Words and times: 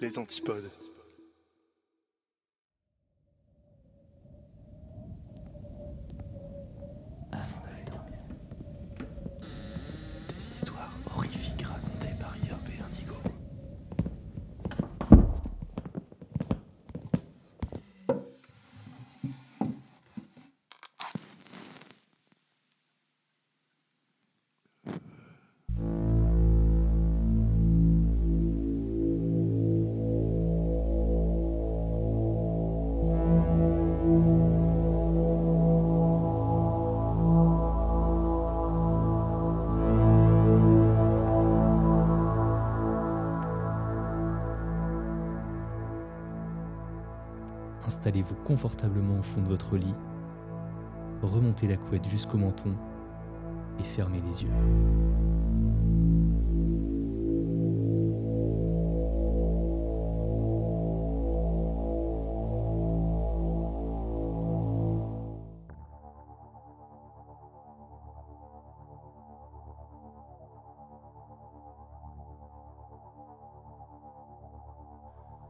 Les 0.00 0.16
antipodes. 0.16 0.87
Installez-vous 47.98 48.36
confortablement 48.44 49.18
au 49.18 49.22
fond 49.24 49.42
de 49.42 49.48
votre 49.48 49.76
lit, 49.76 49.92
remontez 51.20 51.66
la 51.66 51.76
couette 51.76 52.06
jusqu'au 52.08 52.38
menton 52.38 52.72
et 53.80 53.82
fermez 53.82 54.20
les 54.24 54.44
yeux. 54.44 54.50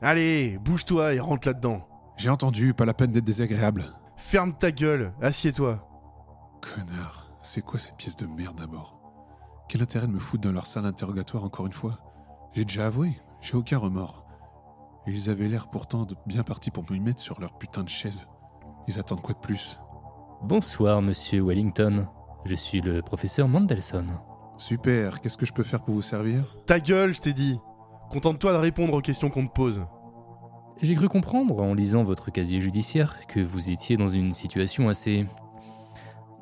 Allez, 0.00 0.56
bouge-toi 0.56 1.12
et 1.12 1.20
rentre 1.20 1.48
là-dedans. 1.48 1.86
J'ai 2.18 2.30
entendu, 2.30 2.74
pas 2.74 2.84
la 2.84 2.94
peine 2.94 3.12
d'être 3.12 3.24
désagréable. 3.24 3.84
Ferme 4.16 4.52
ta 4.52 4.72
gueule, 4.72 5.12
assieds-toi. 5.22 5.88
Connard, 6.60 7.30
c'est 7.40 7.62
quoi 7.62 7.78
cette 7.78 7.96
pièce 7.96 8.16
de 8.16 8.26
merde 8.26 8.58
d'abord? 8.58 8.98
Quel 9.68 9.82
intérêt 9.82 10.08
de 10.08 10.12
me 10.12 10.18
foutre 10.18 10.42
dans 10.42 10.52
leur 10.52 10.66
salle 10.66 10.84
interrogatoire 10.84 11.44
encore 11.44 11.66
une 11.66 11.72
fois? 11.72 12.00
J'ai 12.54 12.64
déjà 12.64 12.86
avoué, 12.86 13.12
j'ai 13.40 13.56
aucun 13.56 13.78
remords. 13.78 14.26
Ils 15.06 15.30
avaient 15.30 15.46
l'air 15.46 15.70
pourtant 15.70 16.06
de 16.06 16.16
bien 16.26 16.42
partis 16.42 16.72
pour 16.72 16.84
me 16.90 16.98
mettre 16.98 17.20
sur 17.20 17.40
leur 17.40 17.56
putain 17.56 17.84
de 17.84 17.88
chaise. 17.88 18.26
Ils 18.88 18.98
attendent 18.98 19.22
quoi 19.22 19.34
de 19.34 19.38
plus? 19.38 19.78
Bonsoir, 20.42 21.00
monsieur 21.00 21.44
Wellington. 21.44 22.08
Je 22.44 22.56
suis 22.56 22.80
le 22.80 23.00
professeur 23.00 23.46
Mandelson. 23.46 24.06
Super, 24.56 25.20
qu'est-ce 25.20 25.36
que 25.36 25.46
je 25.46 25.52
peux 25.52 25.62
faire 25.62 25.84
pour 25.84 25.94
vous 25.94 26.02
servir? 26.02 26.56
Ta 26.66 26.80
gueule, 26.80 27.14
je 27.14 27.20
t'ai 27.20 27.32
dit. 27.32 27.60
Contente-toi 28.10 28.54
de 28.54 28.58
répondre 28.58 28.94
aux 28.94 29.02
questions 29.02 29.30
qu'on 29.30 29.46
te 29.46 29.52
pose. 29.52 29.86
J'ai 30.80 30.94
cru 30.94 31.08
comprendre, 31.08 31.60
en 31.60 31.74
lisant 31.74 32.04
votre 32.04 32.30
casier 32.30 32.60
judiciaire, 32.60 33.26
que 33.26 33.40
vous 33.40 33.70
étiez 33.70 33.96
dans 33.96 34.06
une 34.06 34.32
situation 34.32 34.88
assez 34.88 35.26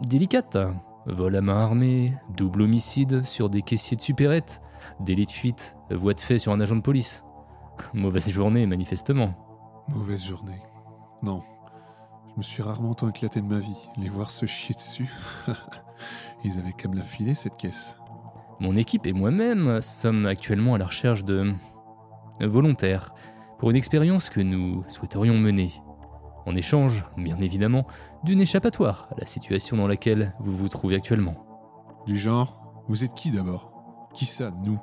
délicate. 0.03 0.59
Vol 1.07 1.37
à 1.37 1.41
main 1.41 1.57
armée, 1.57 2.13
double 2.37 2.63
homicide 2.63 3.25
sur 3.25 3.49
des 3.49 3.63
caissiers 3.63 3.97
de 3.97 4.03
supérette, 4.03 4.61
délit 5.01 5.25
de 5.25 5.31
fuite, 5.31 5.77
voie 5.91 6.13
de 6.13 6.21
fait 6.21 6.39
sur 6.39 6.53
un 6.53 6.61
agent 6.61 6.77
de 6.77 6.83
police. 6.83 7.25
Mauvaise 7.95 8.29
journée, 8.29 8.67
manifestement. 8.67 9.33
Mauvaise 9.89 10.27
journée. 10.27 10.61
Non. 11.23 11.43
Je 12.33 12.37
me 12.37 12.43
suis 12.43 12.63
rarement 12.63 12.91
autant 12.91 13.09
éclaté 13.09 13.41
de 13.41 13.47
ma 13.47 13.59
vie. 13.59 13.89
Les 13.97 14.11
voir 14.11 14.29
se 14.29 14.45
chier 14.45 14.75
dessus. 14.75 15.11
Ils 16.45 16.59
avaient 16.59 16.75
qu'à 16.75 16.89
me 16.89 16.97
la 16.97 17.05
filer, 17.05 17.35
cette 17.35 17.57
caisse. 17.57 17.97
Mon 18.61 18.77
équipe 18.77 19.07
et 19.07 19.15
moi-même 19.15 19.81
sommes 19.81 20.27
actuellement 20.27 20.75
à 20.75 20.79
la 20.79 20.87
recherche 20.87 21.25
de 21.25 21.55
volontaires 22.41 23.15
pour 23.59 23.71
une 23.71 23.77
expérience 23.77 24.31
que 24.31 24.41
nous 24.41 24.85
souhaiterions 24.89 25.39
mener. 25.39 25.73
En 26.47 26.55
échange, 26.55 27.05
bien 27.17 27.39
évidemment, 27.41 27.87
d'une 28.23 28.41
échappatoire 28.41 29.09
à 29.11 29.21
la 29.21 29.27
situation 29.27 29.77
dans 29.77 29.89
laquelle 29.89 30.35
vous 30.39 30.57
vous 30.57 30.69
trouvez 30.69 30.95
actuellement. 30.95 31.35
Du 32.07 32.17
genre, 32.17 32.85
vous 32.89 33.05
êtes 33.05 33.15
qui 33.15 33.31
d'abord? 33.31 33.73
Qui 34.15 34.27
ça, 34.27 34.53
nous? 34.65 34.79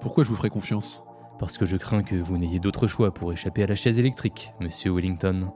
Pourquoi 0.00 0.24
je 0.24 0.28
vous 0.28 0.36
ferai 0.36 0.50
confiance? 0.50 1.02
Parce 1.38 1.56
que 1.56 1.64
je 1.64 1.76
crains 1.76 2.02
que 2.02 2.16
vous 2.16 2.36
n'ayez 2.36 2.60
d'autre 2.60 2.86
choix 2.86 3.12
pour 3.12 3.32
échapper 3.32 3.62
à 3.62 3.66
la 3.66 3.74
chaise 3.74 3.98
électrique, 3.98 4.52
monsieur 4.60 4.92
Wellington. 4.92 5.50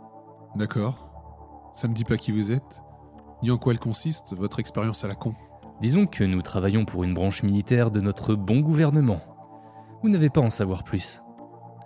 D'accord. 0.54 1.70
Ça 1.74 1.86
me 1.86 1.94
dit 1.94 2.04
pas 2.04 2.16
qui 2.16 2.32
vous 2.32 2.50
êtes 2.50 2.82
Ni 3.42 3.50
en 3.50 3.58
quoi 3.58 3.72
elle 3.72 3.78
consiste, 3.78 4.34
votre 4.34 4.58
expérience 4.58 5.04
à 5.04 5.08
la 5.08 5.14
con 5.14 5.34
Disons 5.80 6.06
que 6.06 6.24
nous 6.24 6.40
travaillons 6.40 6.86
pour 6.86 7.04
une 7.04 7.12
branche 7.12 7.42
militaire 7.42 7.90
de 7.90 8.00
notre 8.00 8.34
bon 8.34 8.60
gouvernement. 8.60 9.20
Vous 10.02 10.08
n'avez 10.08 10.30
pas 10.30 10.40
à 10.40 10.44
en 10.44 10.50
savoir 10.50 10.84
plus. 10.84 11.22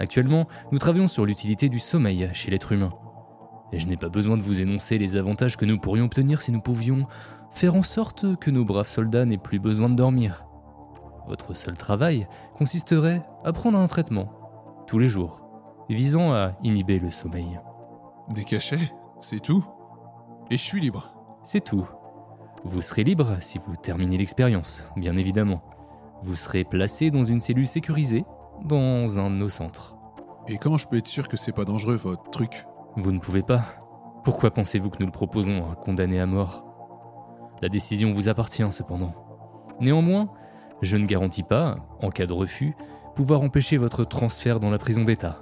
Actuellement, 0.00 0.48
nous 0.72 0.78
travaillons 0.78 1.08
sur 1.08 1.26
l'utilité 1.26 1.68
du 1.68 1.78
sommeil 1.78 2.30
chez 2.32 2.50
l'être 2.50 2.72
humain. 2.72 2.94
Et 3.70 3.78
je 3.78 3.86
n'ai 3.86 3.98
pas 3.98 4.08
besoin 4.08 4.38
de 4.38 4.42
vous 4.42 4.62
énoncer 4.62 4.96
les 4.96 5.16
avantages 5.16 5.58
que 5.58 5.66
nous 5.66 5.78
pourrions 5.78 6.06
obtenir 6.06 6.40
si 6.40 6.50
nous 6.50 6.60
pouvions 6.60 7.06
faire 7.50 7.74
en 7.74 7.82
sorte 7.82 8.36
que 8.36 8.50
nos 8.50 8.64
braves 8.64 8.88
soldats 8.88 9.26
n'aient 9.26 9.36
plus 9.36 9.58
besoin 9.58 9.90
de 9.90 9.94
dormir. 9.94 10.46
Votre 11.28 11.54
seul 11.54 11.76
travail 11.76 12.26
consisterait 12.56 13.22
à 13.44 13.52
prendre 13.52 13.78
un 13.78 13.86
traitement, 13.86 14.32
tous 14.86 14.98
les 14.98 15.08
jours, 15.08 15.40
visant 15.90 16.32
à 16.32 16.52
inhiber 16.64 16.98
le 16.98 17.10
sommeil. 17.10 17.60
Des 18.30 18.44
cachets 18.44 18.92
C'est 19.20 19.40
tout 19.40 19.64
Et 20.50 20.56
je 20.56 20.64
suis 20.64 20.80
libre 20.80 21.14
C'est 21.44 21.62
tout. 21.62 21.86
Vous 22.64 22.80
serez 22.80 23.04
libre 23.04 23.36
si 23.40 23.58
vous 23.58 23.76
terminez 23.76 24.16
l'expérience, 24.16 24.82
bien 24.96 25.14
évidemment. 25.16 25.62
Vous 26.22 26.36
serez 26.36 26.64
placé 26.64 27.10
dans 27.10 27.24
une 27.24 27.40
cellule 27.40 27.66
sécurisée, 27.66 28.24
dans 28.64 29.18
un 29.18 29.30
de 29.30 29.36
nos 29.36 29.48
centres. 29.48 29.96
Et 30.48 30.58
comment 30.58 30.78
je 30.78 30.86
peux 30.86 30.96
être 30.96 31.06
sûr 31.06 31.28
que 31.28 31.36
c'est 31.36 31.52
pas 31.52 31.64
dangereux, 31.64 31.96
votre 31.96 32.30
truc? 32.30 32.66
Vous 32.96 33.12
ne 33.12 33.18
pouvez 33.18 33.42
pas. 33.42 33.62
Pourquoi 34.24 34.50
pensez-vous 34.50 34.90
que 34.90 34.98
nous 35.00 35.06
le 35.06 35.12
proposons 35.12 35.64
à 35.64 35.72
un 35.72 35.74
condamné 35.74 36.20
à 36.20 36.26
mort? 36.26 36.64
La 37.62 37.68
décision 37.68 38.10
vous 38.10 38.28
appartient 38.28 38.70
cependant. 38.72 39.14
Néanmoins, 39.80 40.30
je 40.82 40.96
ne 40.96 41.06
garantis 41.06 41.42
pas, 41.42 41.76
en 42.02 42.10
cas 42.10 42.26
de 42.26 42.32
refus, 42.32 42.74
pouvoir 43.14 43.42
empêcher 43.42 43.76
votre 43.76 44.04
transfert 44.04 44.60
dans 44.60 44.70
la 44.70 44.78
prison 44.78 45.04
d'État. 45.04 45.38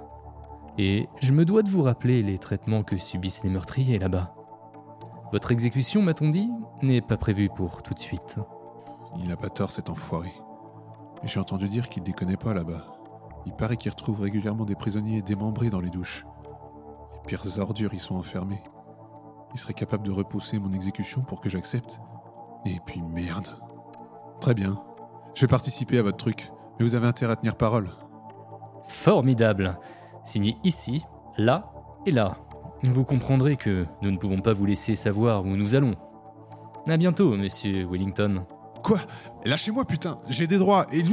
Et 0.77 1.09
je 1.21 1.33
me 1.33 1.45
dois 1.45 1.63
de 1.63 1.69
vous 1.69 1.81
rappeler 1.83 2.23
les 2.23 2.37
traitements 2.37 2.83
que 2.83 2.97
subissent 2.97 3.43
les 3.43 3.49
meurtriers 3.49 3.99
là-bas. 3.99 4.33
Votre 5.31 5.51
exécution, 5.51 6.01
m'a-t-on 6.01 6.29
dit, 6.29 6.49
n'est 6.81 7.01
pas 7.01 7.17
prévue 7.17 7.49
pour 7.49 7.83
tout 7.83 7.93
de 7.93 7.99
suite. 7.99 8.37
Il 9.21 9.31
a 9.31 9.37
pas 9.37 9.49
tort, 9.49 9.71
cet 9.71 9.89
enfoiré. 9.89 10.31
J'ai 11.23 11.39
entendu 11.39 11.67
dire 11.67 11.89
qu'il 11.89 12.03
déconne 12.03 12.35
pas 12.37 12.53
là-bas. 12.53 12.98
Il 13.45 13.53
paraît 13.53 13.77
qu'il 13.77 13.91
retrouve 13.91 14.21
régulièrement 14.21 14.65
des 14.65 14.75
prisonniers 14.75 15.21
démembrés 15.21 15.69
dans 15.69 15.79
les 15.79 15.89
douches. 15.89 16.25
Les 17.13 17.27
pires 17.27 17.59
ordures 17.59 17.93
y 17.93 17.99
sont 17.99 18.15
enfermés. 18.15 18.61
Il 19.53 19.59
serait 19.59 19.73
capable 19.73 20.05
de 20.05 20.11
repousser 20.11 20.59
mon 20.59 20.71
exécution 20.71 21.21
pour 21.21 21.41
que 21.41 21.49
j'accepte. 21.49 21.99
Et 22.65 22.77
puis 22.85 23.01
merde. 23.01 23.49
Très 24.41 24.53
bien. 24.53 24.81
Je 25.33 25.41
vais 25.41 25.47
participer 25.47 25.97
à 25.99 26.03
votre 26.03 26.17
truc, 26.17 26.51
mais 26.77 26.85
vous 26.85 26.95
avez 26.95 27.07
intérêt 27.07 27.33
à 27.33 27.35
tenir 27.35 27.55
parole. 27.55 27.89
Formidable. 28.83 29.77
Signé 30.23 30.57
ici, 30.63 31.05
là 31.37 31.71
et 32.05 32.11
là. 32.11 32.37
Vous 32.83 33.03
comprendrez 33.03 33.57
que 33.57 33.85
nous 34.01 34.11
ne 34.11 34.17
pouvons 34.17 34.39
pas 34.39 34.53
vous 34.53 34.65
laisser 34.65 34.95
savoir 34.95 35.43
où 35.43 35.55
nous 35.55 35.75
allons. 35.75 35.95
À 36.87 36.97
bientôt, 36.97 37.35
monsieur 37.35 37.85
Wellington. 37.85 38.45
Quoi? 38.83 38.99
Lâchez-moi 39.45 39.85
putain, 39.85 40.19
j'ai 40.29 40.47
des 40.47 40.57
droits 40.57 40.85
et... 40.91 41.03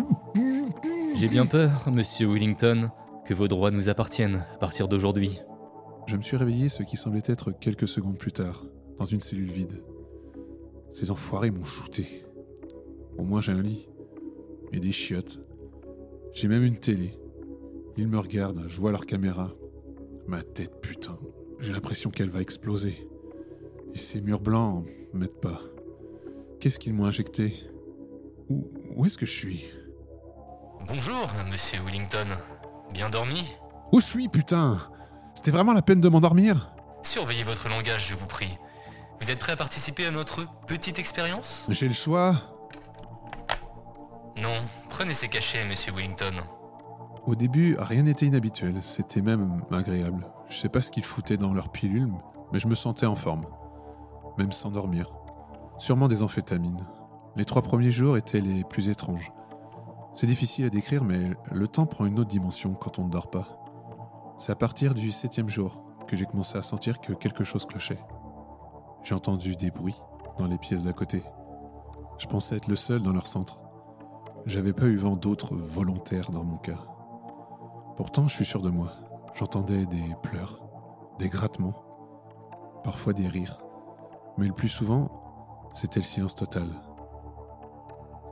J'ai 1.19 1.29
bien 1.29 1.47
peur, 1.47 1.91
monsieur 1.91 2.27
Wellington, 2.27 2.91
que 3.25 3.33
vos 3.33 3.49
droits 3.49 3.71
nous 3.71 3.89
appartiennent 3.89 4.45
à 4.53 4.59
partir 4.59 4.87
d'aujourd'hui. 4.87 5.41
Je 6.07 6.15
me 6.15 6.21
suis 6.21 6.37
réveillé 6.37 6.69
ce 6.69 6.83
qui 6.83 6.99
semblait 6.99 7.23
être 7.25 7.53
quelques 7.53 7.89
secondes 7.89 8.19
plus 8.19 8.33
tard, 8.33 8.67
dans 8.99 9.07
une 9.07 9.23
cellule 9.23 9.51
vide. 9.51 9.83
Ces 10.91 11.11
enfoirés 11.11 11.51
m'ont 11.51 11.65
shooté. 11.65 12.23
Au 13.17 13.25
moins 13.25 13.41
j'ai 13.41 13.53
un 13.53 13.63
lit. 13.63 13.89
et 14.73 14.81
des 14.81 14.93
chiottes. 14.93 15.41
J'ai 16.35 16.49
même 16.49 16.65
une 16.65 16.77
télé. 16.77 17.15
Ils 17.97 18.09
me 18.09 18.19
regardent, 18.19 18.67
je 18.69 18.79
vois 18.79 18.91
leur 18.91 19.07
caméra. 19.07 19.55
Ma 20.27 20.43
tête, 20.43 20.83
putain, 20.83 21.19
j'ai 21.61 21.73
l'impression 21.73 22.11
qu'elle 22.11 22.29
va 22.29 22.43
exploser. 22.43 23.09
Et 23.95 23.99
ces 23.99 24.21
murs 24.21 24.43
blancs 24.43 24.85
m'aident 25.15 25.41
pas. 25.41 25.63
Qu'est-ce 26.61 26.79
qu'ils 26.79 26.93
m'ont 26.93 27.07
injecté? 27.07 27.55
Où, 28.51 28.71
où 28.95 29.07
est-ce 29.07 29.17
que 29.17 29.25
je 29.25 29.33
suis? 29.33 29.65
Bonjour, 30.89 31.29
monsieur 31.51 31.81
Wellington. 31.85 32.29
Bien 32.93 33.11
dormi? 33.11 33.53
Où 33.91 33.99
je 33.99 34.07
suis, 34.07 34.29
putain? 34.29 34.79
C'était 35.35 35.51
vraiment 35.51 35.73
la 35.73 35.83
peine 35.83 36.01
de 36.01 36.09
m'endormir? 36.09 36.71
Surveillez 37.03 37.43
votre 37.43 37.69
langage, 37.69 38.09
je 38.09 38.15
vous 38.15 38.27
prie. 38.27 38.57
Vous 39.21 39.31
êtes 39.31 39.41
prêt 39.41 39.53
à 39.53 39.57
participer 39.57 40.07
à 40.07 40.13
notre 40.13 40.47
petite 40.67 41.01
expérience? 41.01 41.67
J'ai 41.69 41.89
le 41.89 41.95
choix. 41.95 42.37
Non, 44.37 44.63
prenez 44.89 45.15
ces 45.15 45.27
cachets, 45.27 45.65
monsieur 45.69 45.93
Wellington. 45.93 46.35
Au 47.27 47.35
début, 47.35 47.77
rien 47.81 48.03
n'était 48.03 48.27
inhabituel, 48.27 48.77
c'était 48.81 49.23
même 49.23 49.63
agréable. 49.73 50.25
Je 50.49 50.57
sais 50.57 50.69
pas 50.69 50.83
ce 50.83 50.93
qu'ils 50.93 51.05
foutaient 51.05 51.37
dans 51.37 51.53
leurs 51.53 51.71
pilules, 51.71 52.13
mais 52.53 52.61
je 52.61 52.69
me 52.69 52.77
sentais 52.77 53.07
en 53.07 53.17
forme. 53.17 53.47
Même 54.39 54.53
sans 54.53 54.71
dormir. 54.71 55.11
Sûrement 55.79 56.07
des 56.07 56.23
amphétamines. 56.23 56.87
Les 57.35 57.45
trois 57.45 57.63
premiers 57.63 57.91
jours 57.91 58.17
étaient 58.17 58.41
les 58.41 58.63
plus 58.63 58.89
étranges. 58.89 59.33
C'est 60.17 60.27
difficile 60.27 60.65
à 60.65 60.71
décrire, 60.71 61.05
mais 61.05 61.33
le 61.53 61.69
temps 61.69 61.85
prend 61.85 62.07
une 62.07 62.19
autre 62.19 62.31
dimension 62.31 62.73
quand 62.73 62.99
on 62.99 63.05
ne 63.05 63.11
dort 63.11 63.29
pas. 63.29 63.63
C'est 64.39 64.51
à 64.51 64.55
partir 64.55 64.95
du 64.95 65.13
septième 65.13 65.51
jour 65.51 65.85
que 66.07 66.17
j'ai 66.17 66.25
commencé 66.25 66.57
à 66.57 66.63
sentir 66.63 67.03
que 67.03 67.13
quelque 67.13 67.45
chose 67.45 67.67
clochait. 67.67 68.01
J'ai 69.03 69.15
entendu 69.15 69.57
des 69.57 69.71
bruits 69.71 70.01
dans 70.39 70.47
les 70.47 70.57
pièces 70.57 70.85
d'à 70.85 70.95
côté. 70.95 71.23
Je 72.17 72.27
pensais 72.27 72.57
être 72.57 72.67
le 72.67 72.77
seul 72.77 73.03
dans 73.03 73.13
leur 73.13 73.27
centre. 73.27 73.61
J'avais 74.47 74.73
pas 74.73 74.87
eu 74.87 74.97
vent 74.97 75.17
d'autres 75.17 75.55
volontaires 75.55 76.31
dans 76.31 76.45
mon 76.45 76.57
cas. 76.57 76.83
Pourtant, 77.97 78.27
je 78.27 78.37
suis 78.37 78.45
sûr 78.47 78.63
de 78.63 78.71
moi. 78.71 78.93
J'entendais 79.35 79.85
des 79.85 80.17
pleurs, 80.23 80.63
des 81.19 81.29
grattements, 81.29 81.75
parfois 82.85 83.13
des 83.13 83.29
rires. 83.29 83.61
Mais 84.39 84.47
le 84.47 84.55
plus 84.55 84.71
souvent, 84.71 85.71
c'était 85.75 86.01
le 86.01 86.07
silence 86.07 86.35
total. 86.35 86.69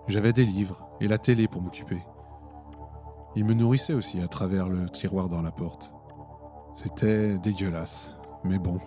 J'avais 0.07 0.33
des 0.33 0.45
livres 0.45 0.87
et 1.01 1.09
la 1.09 1.19
télé 1.19 1.49
pour 1.49 1.63
m'occuper. 1.63 2.03
Ils 3.37 3.45
me 3.45 3.55
nourrissaient 3.55 3.95
aussi 3.95 4.21
à 4.21 4.29
travers 4.29 4.69
le 4.69 4.89
tiroir 4.89 5.29
dans 5.29 5.43
la 5.43 5.51
porte. 5.51 5.95
C'était 6.75 7.39
dégueulasse, 7.39 8.15
mais 8.45 8.59
bon. 8.59 8.79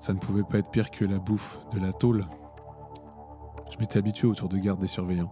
Ça 0.00 0.12
ne 0.12 0.18
pouvait 0.18 0.42
pas 0.42 0.58
être 0.58 0.70
pire 0.70 0.90
que 0.90 1.04
la 1.04 1.18
bouffe 1.18 1.60
de 1.72 1.80
la 1.80 1.92
tôle. 1.92 2.26
Je 3.70 3.78
m'étais 3.78 3.98
habitué 3.98 4.26
autour 4.26 4.48
de 4.48 4.56
garde 4.56 4.80
des 4.80 4.86
surveillants. 4.86 5.30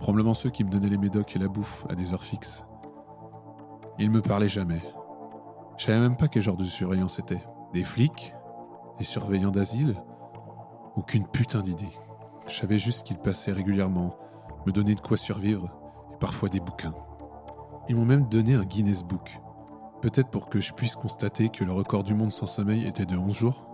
Probablement 0.00 0.34
ceux 0.34 0.50
qui 0.50 0.64
me 0.64 0.70
donnaient 0.70 0.88
les 0.88 0.98
médocs 0.98 1.34
et 1.36 1.38
la 1.38 1.48
bouffe 1.48 1.84
à 1.88 1.94
des 1.94 2.12
heures 2.12 2.24
fixes. 2.24 2.64
Ils 3.98 4.10
me 4.10 4.22
parlaient 4.22 4.48
jamais. 4.48 4.82
Je 5.76 5.86
savais 5.86 6.00
même 6.00 6.16
pas 6.16 6.28
quel 6.28 6.42
genre 6.42 6.56
de 6.56 6.64
surveillants 6.64 7.08
c'était. 7.08 7.42
Des 7.72 7.84
flics? 7.84 8.34
Des 8.98 9.04
surveillants 9.04 9.50
d'asile? 9.50 9.94
Aucune 10.96 11.26
putain 11.26 11.62
d'idée. 11.62 11.90
Je 12.50 12.56
savais 12.56 12.78
juste 12.78 13.06
qu'ils 13.06 13.18
passaient 13.18 13.52
régulièrement, 13.52 14.16
me 14.66 14.72
donnaient 14.72 14.96
de 14.96 15.00
quoi 15.00 15.16
survivre, 15.16 15.70
et 16.12 16.16
parfois 16.16 16.48
des 16.48 16.58
bouquins. 16.58 16.94
Ils 17.88 17.94
m'ont 17.94 18.04
même 18.04 18.28
donné 18.28 18.54
un 18.54 18.64
Guinness 18.64 19.04
Book. 19.04 19.40
Peut-être 20.02 20.30
pour 20.30 20.48
que 20.48 20.60
je 20.60 20.72
puisse 20.72 20.96
constater 20.96 21.48
que 21.48 21.62
le 21.62 21.72
record 21.72 22.02
du 22.02 22.12
monde 22.12 22.32
sans 22.32 22.46
sommeil 22.46 22.88
était 22.88 23.06
de 23.06 23.16
11 23.16 23.32
jours. 23.32 23.66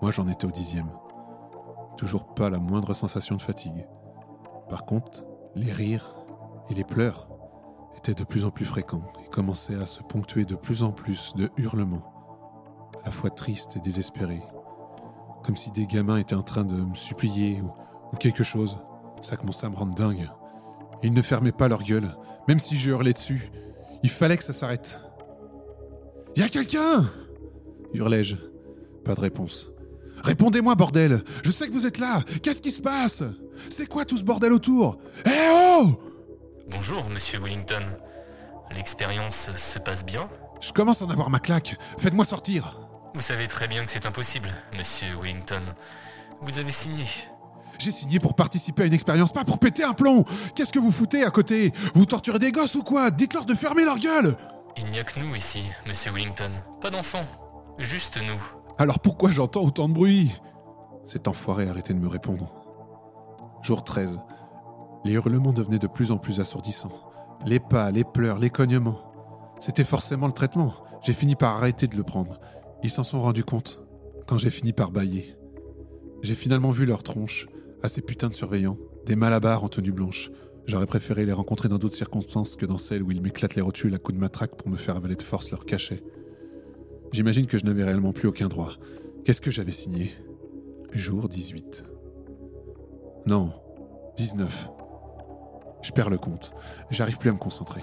Moi 0.00 0.12
j'en 0.12 0.28
étais 0.28 0.46
au 0.46 0.52
dixième. 0.52 0.90
Toujours 1.96 2.32
pas 2.32 2.48
la 2.48 2.60
moindre 2.60 2.94
sensation 2.94 3.34
de 3.34 3.42
fatigue. 3.42 3.88
Par 4.68 4.84
contre, 4.84 5.24
les 5.56 5.72
rires 5.72 6.14
et 6.70 6.74
les 6.74 6.84
pleurs 6.84 7.28
étaient 7.96 8.14
de 8.14 8.22
plus 8.22 8.44
en 8.44 8.50
plus 8.52 8.66
fréquents 8.66 9.10
et 9.24 9.28
commençaient 9.30 9.82
à 9.82 9.86
se 9.86 10.04
ponctuer 10.04 10.44
de 10.44 10.54
plus 10.54 10.84
en 10.84 10.92
plus 10.92 11.34
de 11.34 11.50
hurlements, 11.56 12.12
à 13.02 13.06
la 13.06 13.10
fois 13.10 13.30
tristes 13.30 13.76
et 13.76 13.80
désespérés, 13.80 14.42
comme 15.48 15.56
si 15.56 15.70
des 15.70 15.86
gamins 15.86 16.18
étaient 16.18 16.34
en 16.34 16.42
train 16.42 16.62
de 16.62 16.74
me 16.74 16.94
supplier 16.94 17.62
ou, 17.62 17.70
ou 18.12 18.16
quelque 18.18 18.44
chose. 18.44 18.76
Ça 19.22 19.38
commençait 19.38 19.64
à 19.64 19.70
me 19.70 19.76
rendre 19.76 19.94
dingue. 19.94 20.28
Ils 21.02 21.14
ne 21.14 21.22
fermaient 21.22 21.52
pas 21.52 21.68
leur 21.68 21.82
gueule, 21.82 22.14
même 22.48 22.58
si 22.58 22.76
je 22.76 22.90
hurlais 22.90 23.14
dessus. 23.14 23.50
Il 24.02 24.10
fallait 24.10 24.36
que 24.36 24.44
ça 24.44 24.52
s'arrête. 24.52 25.00
Y 26.36 26.42
a 26.42 26.50
quelqu'un 26.50 27.10
hurlai-je. 27.94 28.36
Pas 29.06 29.14
de 29.14 29.20
réponse. 29.20 29.70
Répondez-moi, 30.22 30.74
bordel 30.74 31.24
Je 31.42 31.50
sais 31.50 31.66
que 31.66 31.72
vous 31.72 31.86
êtes 31.86 31.98
là 31.98 32.22
Qu'est-ce 32.42 32.60
qui 32.60 32.70
se 32.70 32.82
passe 32.82 33.22
C'est 33.70 33.86
quoi 33.86 34.04
tout 34.04 34.18
ce 34.18 34.24
bordel 34.24 34.52
autour 34.52 34.98
Eh 35.24 35.30
oh 35.80 35.98
Bonjour, 36.68 37.08
monsieur 37.08 37.40
Wellington. 37.40 37.86
L'expérience 38.76 39.48
se 39.56 39.78
passe 39.78 40.04
bien? 40.04 40.28
Je 40.60 40.74
commence 40.74 41.00
à 41.00 41.06
en 41.06 41.10
avoir 41.10 41.30
ma 41.30 41.38
claque. 41.38 41.78
Faites-moi 41.96 42.26
sortir 42.26 42.87
Vous 43.14 43.22
savez 43.22 43.48
très 43.48 43.68
bien 43.68 43.84
que 43.84 43.90
c'est 43.90 44.06
impossible, 44.06 44.48
monsieur 44.76 45.08
Wellington. 45.20 45.62
Vous 46.40 46.58
avez 46.58 46.72
signé. 46.72 47.04
J'ai 47.78 47.90
signé 47.90 48.18
pour 48.18 48.34
participer 48.34 48.82
à 48.82 48.86
une 48.86 48.92
expérience, 48.92 49.32
pas 49.32 49.44
pour 49.44 49.58
péter 49.58 49.84
un 49.84 49.92
plomb 49.92 50.24
Qu'est-ce 50.54 50.72
que 50.72 50.78
vous 50.78 50.90
foutez 50.90 51.24
à 51.24 51.30
côté 51.30 51.72
Vous 51.94 52.06
torturez 52.06 52.38
des 52.38 52.52
gosses 52.52 52.74
ou 52.74 52.82
quoi 52.82 53.10
Dites-leur 53.10 53.44
de 53.44 53.54
fermer 53.54 53.84
leur 53.84 53.98
gueule 53.98 54.36
Il 54.76 54.90
n'y 54.90 54.98
a 54.98 55.04
que 55.04 55.18
nous 55.20 55.34
ici, 55.34 55.62
monsieur 55.86 56.12
Wellington. 56.12 56.50
Pas 56.80 56.90
d'enfants. 56.90 57.24
Juste 57.78 58.18
nous. 58.18 58.40
Alors 58.78 58.98
pourquoi 58.98 59.30
j'entends 59.30 59.64
autant 59.64 59.88
de 59.88 59.94
bruit 59.94 60.32
Cet 61.04 61.28
enfoiré 61.28 61.68
arrêtait 61.68 61.94
de 61.94 62.00
me 62.00 62.08
répondre. 62.08 62.52
Jour 63.62 63.84
13. 63.84 64.20
Les 65.04 65.12
hurlements 65.12 65.52
devenaient 65.52 65.78
de 65.78 65.86
plus 65.86 66.10
en 66.10 66.18
plus 66.18 66.40
assourdissants. 66.40 66.92
Les 67.44 67.60
pas, 67.60 67.90
les 67.90 68.04
pleurs, 68.04 68.38
les 68.38 68.50
cognements. 68.50 69.00
C'était 69.60 69.84
forcément 69.84 70.26
le 70.26 70.32
traitement. 70.32 70.74
J'ai 71.02 71.12
fini 71.12 71.36
par 71.36 71.56
arrêter 71.56 71.86
de 71.86 71.96
le 71.96 72.02
prendre. 72.02 72.40
Ils 72.82 72.90
s'en 72.90 73.02
sont 73.02 73.20
rendus 73.20 73.44
compte 73.44 73.80
quand 74.26 74.38
j'ai 74.38 74.50
fini 74.50 74.72
par 74.72 74.90
bailler. 74.90 75.34
J'ai 76.22 76.34
finalement 76.34 76.70
vu 76.70 76.86
leur 76.86 77.02
tronche, 77.02 77.48
à 77.82 77.88
ces 77.88 78.02
putains 78.02 78.28
de 78.28 78.34
surveillants, 78.34 78.78
des 79.06 79.16
malabars 79.16 79.64
en 79.64 79.68
tenue 79.68 79.92
blanche. 79.92 80.30
J'aurais 80.66 80.86
préféré 80.86 81.24
les 81.24 81.32
rencontrer 81.32 81.68
dans 81.68 81.78
d'autres 81.78 81.96
circonstances 81.96 82.54
que 82.54 82.66
dans 82.66 82.78
celles 82.78 83.02
où 83.02 83.10
ils 83.10 83.22
m'éclatent 83.22 83.54
les 83.54 83.62
rotules 83.62 83.94
à 83.94 83.98
coups 83.98 84.16
de 84.16 84.20
matraque 84.20 84.56
pour 84.56 84.68
me 84.68 84.76
faire 84.76 84.96
avaler 84.96 85.16
de 85.16 85.22
force 85.22 85.50
leur 85.50 85.64
cachet. 85.64 86.02
J'imagine 87.12 87.46
que 87.46 87.58
je 87.58 87.64
n'avais 87.64 87.84
réellement 87.84 88.12
plus 88.12 88.28
aucun 88.28 88.48
droit. 88.48 88.72
Qu'est-ce 89.24 89.40
que 89.40 89.50
j'avais 89.50 89.72
signé? 89.72 90.12
Jour 90.92 91.28
18. 91.28 91.84
Non, 93.26 93.52
19. 94.16 94.68
Je 95.82 95.92
perds 95.92 96.10
le 96.10 96.18
compte. 96.18 96.52
J'arrive 96.90 97.18
plus 97.18 97.30
à 97.30 97.32
me 97.32 97.38
concentrer. 97.38 97.82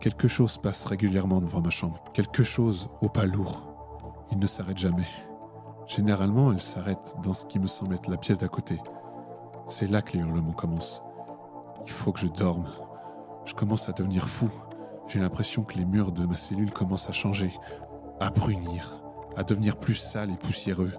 Quelque 0.00 0.28
chose 0.28 0.58
passe 0.58 0.84
régulièrement 0.84 1.40
devant 1.40 1.60
ma 1.60 1.70
chambre. 1.70 2.02
Quelque 2.12 2.42
chose 2.42 2.88
au 3.00 3.08
pas 3.08 3.24
lourd. 3.24 3.62
Il 4.30 4.38
ne 4.38 4.46
s'arrête 4.46 4.78
jamais. 4.78 5.08
Généralement, 5.86 6.52
il 6.52 6.60
s'arrête 6.60 7.16
dans 7.22 7.32
ce 7.32 7.46
qui 7.46 7.58
me 7.58 7.66
semble 7.66 7.94
être 7.94 8.10
la 8.10 8.16
pièce 8.16 8.38
d'à 8.38 8.48
côté. 8.48 8.78
C'est 9.66 9.90
là 9.90 10.02
que 10.02 10.12
les 10.12 10.20
hurlements 10.20 10.52
commencent. 10.52 11.02
Il 11.84 11.90
faut 11.90 12.12
que 12.12 12.20
je 12.20 12.28
dorme. 12.28 12.68
Je 13.44 13.54
commence 13.54 13.88
à 13.88 13.92
devenir 13.92 14.28
fou. 14.28 14.50
J'ai 15.08 15.20
l'impression 15.20 15.62
que 15.62 15.78
les 15.78 15.84
murs 15.84 16.12
de 16.12 16.26
ma 16.26 16.36
cellule 16.36 16.72
commencent 16.72 17.08
à 17.08 17.12
changer, 17.12 17.54
à 18.20 18.30
brunir, 18.30 19.00
à 19.36 19.44
devenir 19.44 19.76
plus 19.76 19.94
sales 19.94 20.30
et 20.30 20.36
poussiéreux. 20.36 20.92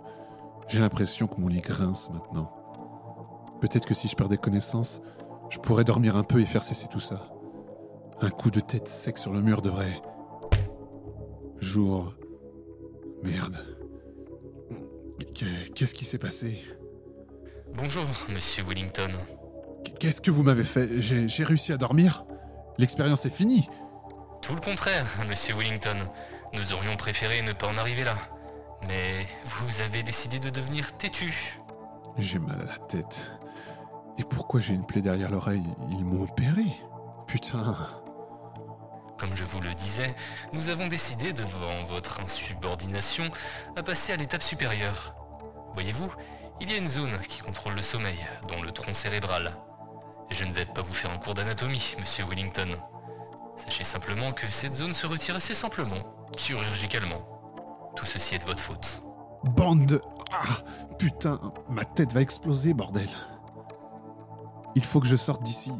J'ai 0.67 0.79
l'impression 0.79 1.27
que 1.27 1.39
mon 1.39 1.49
lit 1.49 1.61
grince 1.61 2.09
maintenant. 2.11 2.51
Peut-être 3.59 3.85
que 3.85 3.93
si 3.93 4.07
je 4.07 4.15
perdais 4.15 4.37
connaissance, 4.37 5.01
je 5.49 5.59
pourrais 5.59 5.83
dormir 5.83 6.15
un 6.15 6.23
peu 6.23 6.39
et 6.39 6.45
faire 6.45 6.63
cesser 6.63 6.87
tout 6.87 6.99
ça. 6.99 7.36
Un 8.21 8.29
coup 8.29 8.49
de 8.51 8.59
tête 8.59 8.87
sec 8.87 9.17
sur 9.17 9.31
le 9.31 9.41
mur 9.41 9.61
devrait. 9.61 10.01
Jour. 11.59 12.13
Merde. 13.23 13.57
Qu- 15.35 15.71
Qu'est-ce 15.75 15.93
qui 15.93 16.05
s'est 16.05 16.17
passé? 16.17 16.61
Bonjour, 17.73 18.05
monsieur 18.33 18.63
Wellington. 18.63 19.09
Qu- 19.85 19.91
Qu'est-ce 19.99 20.21
que 20.21 20.31
vous 20.31 20.43
m'avez 20.43 20.63
fait? 20.63 20.99
J'ai 21.01 21.27
j'ai 21.27 21.43
réussi 21.43 21.73
à 21.73 21.77
dormir? 21.77 22.25
L'expérience 22.77 23.25
est 23.25 23.31
finie 23.31 23.67
Tout 24.41 24.53
le 24.55 24.61
contraire, 24.61 25.05
monsieur 25.27 25.55
Wellington. 25.55 25.97
Nous 26.53 26.73
aurions 26.73 26.95
préféré 26.95 27.41
ne 27.41 27.53
pas 27.53 27.67
en 27.67 27.77
arriver 27.77 28.03
là. 28.03 28.15
Mais 28.87 29.25
vous 29.45 29.81
avez 29.81 30.03
décidé 30.03 30.39
de 30.39 30.49
devenir 30.49 30.95
têtu. 30.97 31.59
J'ai 32.17 32.39
mal 32.39 32.61
à 32.61 32.65
la 32.65 32.77
tête. 32.87 33.31
Et 34.19 34.23
pourquoi 34.23 34.59
j'ai 34.59 34.73
une 34.73 34.85
plaie 34.85 35.01
derrière 35.01 35.29
l'oreille? 35.29 35.63
Ils 35.91 36.05
m'ont 36.05 36.23
opéré 36.23 36.65
Putain 37.27 37.75
Comme 39.17 39.35
je 39.35 39.45
vous 39.45 39.59
le 39.59 39.73
disais, 39.73 40.15
nous 40.53 40.69
avons 40.69 40.87
décidé, 40.87 41.33
devant 41.33 41.83
votre 41.85 42.21
insubordination, 42.21 43.23
à 43.75 43.81
passer 43.81 44.13
à 44.13 44.15
l'étape 44.15 44.43
supérieure. 44.43 45.15
Voyez-vous, 45.73 46.13
il 46.61 46.71
y 46.71 46.75
a 46.75 46.77
une 46.77 46.89
zone 46.89 47.17
qui 47.27 47.41
contrôle 47.41 47.73
le 47.73 47.81
sommeil, 47.81 48.17
dont 48.47 48.61
le 48.61 48.71
tronc 48.71 48.93
cérébral. 48.93 49.55
Et 50.29 50.35
je 50.35 50.43
ne 50.43 50.53
vais 50.53 50.65
pas 50.65 50.81
vous 50.81 50.93
faire 50.93 51.11
un 51.11 51.17
cours 51.17 51.33
d'anatomie, 51.33 51.95
monsieur 51.99 52.25
Wellington. 52.25 52.77
Sachez 53.55 53.83
simplement 53.83 54.33
que 54.33 54.49
cette 54.51 54.75
zone 54.75 54.93
se 54.93 55.07
retire 55.07 55.35
assez 55.35 55.55
simplement, 55.55 56.27
chirurgicalement. 56.37 57.21
Tout 57.95 58.05
ceci 58.05 58.35
est 58.35 58.39
de 58.39 58.45
votre 58.45 58.61
faute. 58.61 59.01
Bande 59.43 59.85
de... 59.87 60.01
Ah 60.31 60.57
Putain, 60.99 61.39
ma 61.69 61.85
tête 61.85 62.13
va 62.13 62.21
exploser, 62.21 62.73
bordel 62.73 63.09
Il 64.75 64.83
faut 64.83 64.99
que 64.99 65.07
je 65.07 65.15
sorte 65.15 65.41
d'ici. 65.41 65.71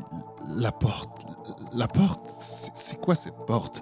La 0.49 0.71
porte. 0.71 1.25
La 1.73 1.87
porte 1.87 2.29
C'est 2.39 2.99
quoi 2.99 3.15
cette 3.15 3.35
porte? 3.45 3.81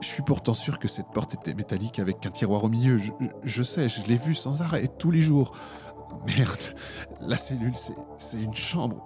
Je 0.00 0.08
suis 0.08 0.22
pourtant 0.22 0.54
sûr 0.54 0.78
que 0.78 0.88
cette 0.88 1.08
porte 1.14 1.34
était 1.34 1.54
métallique 1.54 1.98
avec 1.98 2.26
un 2.26 2.30
tiroir 2.30 2.64
au 2.64 2.68
milieu. 2.68 2.98
Je, 3.42 3.62
sais, 3.62 3.88
je 3.88 4.02
l'ai 4.04 4.16
vu 4.16 4.34
sans 4.34 4.60
arrêt 4.60 4.88
tous 4.98 5.10
les 5.10 5.20
jours. 5.20 5.56
Merde, 6.26 6.62
la 7.20 7.36
cellule, 7.36 7.74
c'est 8.18 8.40
une 8.40 8.54
chambre. 8.54 9.02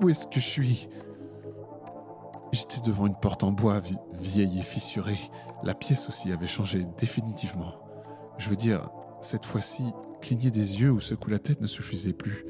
Où, 0.00 0.04
où 0.04 0.08
est-ce 0.10 0.26
que 0.26 0.40
je 0.40 0.46
suis? 0.48 0.88
J'étais 2.52 2.80
devant 2.82 3.06
une 3.06 3.14
porte 3.14 3.44
en 3.44 3.50
bois 3.52 3.80
vi- 3.80 3.96
vieille 4.12 4.58
et 4.58 4.62
fissurée. 4.62 5.18
La 5.62 5.74
pièce 5.74 6.08
aussi 6.08 6.32
avait 6.32 6.46
changé 6.46 6.84
définitivement. 6.98 7.74
Je 8.36 8.50
veux 8.50 8.56
dire, 8.56 8.90
cette 9.22 9.46
fois-ci, 9.46 9.84
cligner 10.20 10.50
des 10.50 10.80
yeux 10.82 10.90
ou 10.90 11.00
secouer 11.00 11.32
la 11.32 11.38
tête 11.38 11.60
ne 11.60 11.66
suffisait 11.66 12.12
plus. 12.12 12.44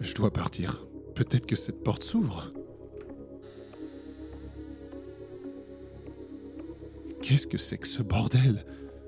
Je 0.00 0.14
dois 0.14 0.32
partir. 0.32 0.86
Peut-être 1.14 1.46
que 1.46 1.56
cette 1.56 1.84
porte 1.84 2.02
s'ouvre. 2.02 2.52
Qu'est-ce 7.22 7.46
que 7.46 7.58
c'est 7.58 7.78
que 7.78 7.86
ce 7.86 8.02
bordel? 8.02 8.64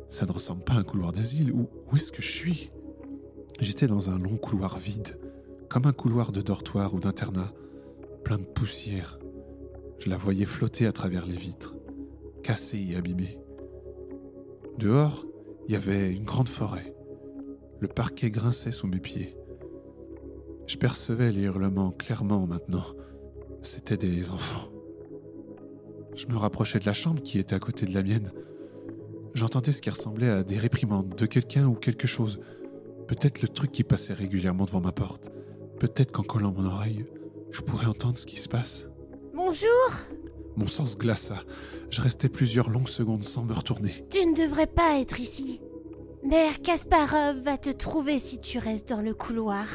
Ça 0.08 0.26
ne 0.26 0.32
ressemble 0.32 0.64
pas 0.64 0.74
à 0.74 0.78
un 0.78 0.82
couloir 0.82 1.12
d'asile. 1.12 1.52
Où, 1.52 1.68
où 1.90 1.96
est-ce 1.96 2.12
que 2.12 2.22
je 2.22 2.30
suis? 2.30 2.70
J'étais 3.60 3.86
dans 3.86 4.10
un 4.10 4.18
long 4.18 4.36
couloir 4.36 4.78
vide, 4.78 5.18
comme 5.68 5.86
un 5.86 5.92
couloir 5.92 6.32
de 6.32 6.42
dortoir 6.42 6.94
ou 6.94 7.00
d'internat, 7.00 7.52
plein 8.24 8.38
de 8.38 8.44
poussière. 8.44 9.18
Je 9.98 10.08
la 10.08 10.16
voyais 10.16 10.46
flotter 10.46 10.86
à 10.86 10.92
travers 10.92 11.26
les 11.26 11.36
vitres, 11.36 11.76
cassée 12.42 12.84
et 12.90 12.96
abîmée. 12.96 13.38
Dehors, 14.78 15.26
il 15.68 15.74
y 15.74 15.76
avait 15.76 16.10
une 16.10 16.24
grande 16.24 16.48
forêt. 16.48 16.94
Le 17.80 17.88
parquet 17.88 18.30
grinçait 18.30 18.72
sous 18.72 18.86
mes 18.86 18.98
pieds. 18.98 19.36
Je 20.66 20.76
percevais 20.76 21.32
les 21.32 21.42
hurlements 21.42 21.90
clairement 21.90 22.46
maintenant. 22.46 22.86
C'étaient 23.62 23.96
des 23.96 24.30
enfants. 24.30 24.70
Je 26.14 26.26
me 26.26 26.36
rapprochais 26.36 26.78
de 26.78 26.86
la 26.86 26.92
chambre 26.92 27.22
qui 27.22 27.38
était 27.38 27.54
à 27.54 27.58
côté 27.58 27.86
de 27.86 27.94
la 27.94 28.02
mienne. 28.02 28.32
J'entendais 29.34 29.72
ce 29.72 29.80
qui 29.80 29.90
ressemblait 29.90 30.28
à 30.28 30.42
des 30.42 30.58
réprimandes 30.58 31.14
de 31.14 31.26
quelqu'un 31.26 31.66
ou 31.66 31.74
quelque 31.74 32.06
chose. 32.06 32.40
Peut-être 33.06 33.42
le 33.42 33.48
truc 33.48 33.72
qui 33.72 33.84
passait 33.84 34.12
régulièrement 34.12 34.64
devant 34.64 34.80
ma 34.80 34.92
porte. 34.92 35.30
Peut-être 35.78 36.12
qu'en 36.12 36.22
collant 36.22 36.52
mon 36.52 36.66
oreille, 36.66 37.06
je 37.50 37.60
pourrais 37.62 37.86
entendre 37.86 38.18
ce 38.18 38.26
qui 38.26 38.38
se 38.38 38.48
passe. 38.48 38.88
Bonjour 39.34 39.90
Mon 40.56 40.66
sens 40.66 40.98
glaça. 40.98 41.36
Je 41.90 42.00
restais 42.00 42.28
plusieurs 42.28 42.68
longues 42.70 42.88
secondes 42.88 43.22
sans 43.22 43.44
me 43.44 43.54
retourner. 43.54 44.04
Tu 44.10 44.24
ne 44.26 44.36
devrais 44.36 44.66
pas 44.66 45.00
être 45.00 45.20
ici. 45.20 45.60
Mère 46.22 46.60
Kasparov 46.60 47.40
va 47.40 47.56
te 47.56 47.70
trouver 47.70 48.18
si 48.18 48.40
tu 48.40 48.58
restes 48.58 48.88
dans 48.88 49.00
le 49.00 49.14
couloir. 49.14 49.66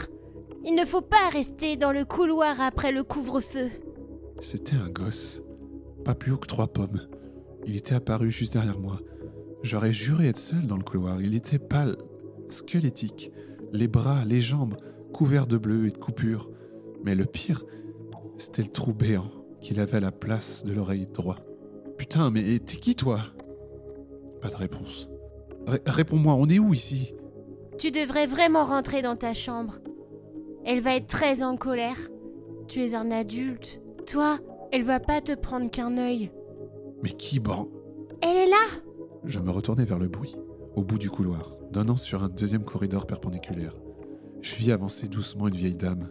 Il 0.64 0.76
ne 0.76 0.86
faut 0.86 1.02
pas 1.02 1.30
rester 1.32 1.76
dans 1.76 1.92
le 1.92 2.06
couloir 2.06 2.62
après 2.62 2.92
le 2.92 3.04
couvre-feu. 3.04 3.70
C'était 4.42 4.76
un 4.76 4.90
gosse. 4.90 5.42
Pas 6.06 6.16
plus 6.16 6.32
haut 6.32 6.38
que 6.38 6.48
trois 6.48 6.68
pommes. 6.68 7.02
Il 7.66 7.76
était 7.76 7.96
apparu 7.96 8.32
juste 8.32 8.54
derrière 8.54 8.80
moi. 8.80 9.00
J'aurais 9.64 9.92
juré 9.92 10.28
être 10.30 10.38
seul 10.38 10.66
dans 10.68 10.78
le 10.78 10.84
couloir. 10.84 11.20
Il 11.22 11.36
était 11.36 11.60
pâle, 11.60 11.98
squelettique, 12.48 13.32
les 13.74 13.88
bras, 13.88 14.24
les 14.26 14.40
jambes, 14.40 14.76
couverts 15.14 15.48
de 15.48 15.58
bleu 15.58 15.88
et 15.88 15.92
de 15.92 15.98
coupures. 15.98 16.50
Mais 17.04 17.16
le 17.16 17.26
pire, 17.26 17.64
c'était 18.38 18.62
le 18.62 18.70
trou 18.70 18.94
béant 18.94 19.32
qu'il 19.62 19.80
avait 19.80 19.98
à 19.98 20.02
la 20.02 20.12
place 20.12 20.64
de 20.64 20.74
l'oreille 20.74 21.08
droite. 21.12 21.44
Putain, 21.98 22.30
mais 22.30 22.60
t'es 22.60 22.76
qui 22.78 22.96
toi? 22.96 23.20
Pas 24.42 24.50
de 24.50 24.56
réponse. 24.56 25.10
Ré- 25.66 25.82
Réponds-moi, 25.88 26.36
on 26.36 26.46
est 26.48 26.60
où 26.60 26.74
ici? 26.74 27.14
Tu 27.80 27.90
devrais 27.90 28.28
vraiment 28.28 28.66
rentrer 28.66 29.02
dans 29.02 29.16
ta 29.16 29.34
chambre. 29.34 29.80
Elle 30.66 30.82
va 30.82 30.96
être 30.96 31.08
très 31.08 31.42
en 31.42 31.56
colère. 31.58 31.98
Tu 32.68 32.84
es 32.84 32.94
un 32.94 33.10
adulte. 33.12 33.82
Toi, 34.06 34.38
elle 34.76 34.84
va 34.84 35.00
pas 35.00 35.22
te 35.22 35.32
prendre 35.34 35.72
qu'un 35.72 35.98
œil. 35.98 36.32
Mais 37.02 37.12
qui, 37.12 37.40
bord 37.40 37.70
Elle 38.22 38.36
est 38.36 38.50
là 38.50 38.82
Je 39.24 39.40
me 39.40 39.50
retournai 39.50 39.86
vers 39.86 40.00
le 40.00 40.10
bruit, 40.10 40.36
au 40.76 40.84
bout 40.84 40.98
du 40.98 41.10
couloir, 41.10 41.56
donnant 41.72 41.96
sur 41.96 42.24
un 42.24 42.28
deuxième 42.28 42.66
corridor 42.66 43.08
perpendiculaire. 43.08 43.74
Je 44.42 44.54
vis 44.56 44.74
avancer 44.74 45.08
doucement 45.08 45.48
une 45.48 45.56
vieille 45.56 45.78
dame. 45.78 46.10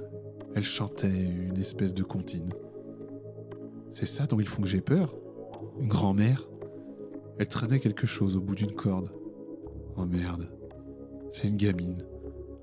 Elle 0.54 0.62
chantait 0.62 1.10
une 1.10 1.58
espèce 1.58 1.92
de 1.92 2.02
comptine. 2.02 2.54
C'est 3.92 4.06
ça 4.06 4.24
dont 4.24 4.40
ils 4.40 4.48
font 4.48 4.62
que 4.62 4.68
j'ai 4.68 4.80
peur? 4.80 5.14
Une 5.78 5.88
grand-mère? 5.88 6.48
Elle 7.38 7.48
traînait 7.48 7.80
quelque 7.80 8.06
chose 8.06 8.34
au 8.34 8.40
bout 8.40 8.54
d'une 8.54 8.72
corde. 8.72 9.10
Oh 9.98 10.06
merde. 10.06 10.48
C'est 11.30 11.48
une 11.48 11.56
gamine, 11.56 12.02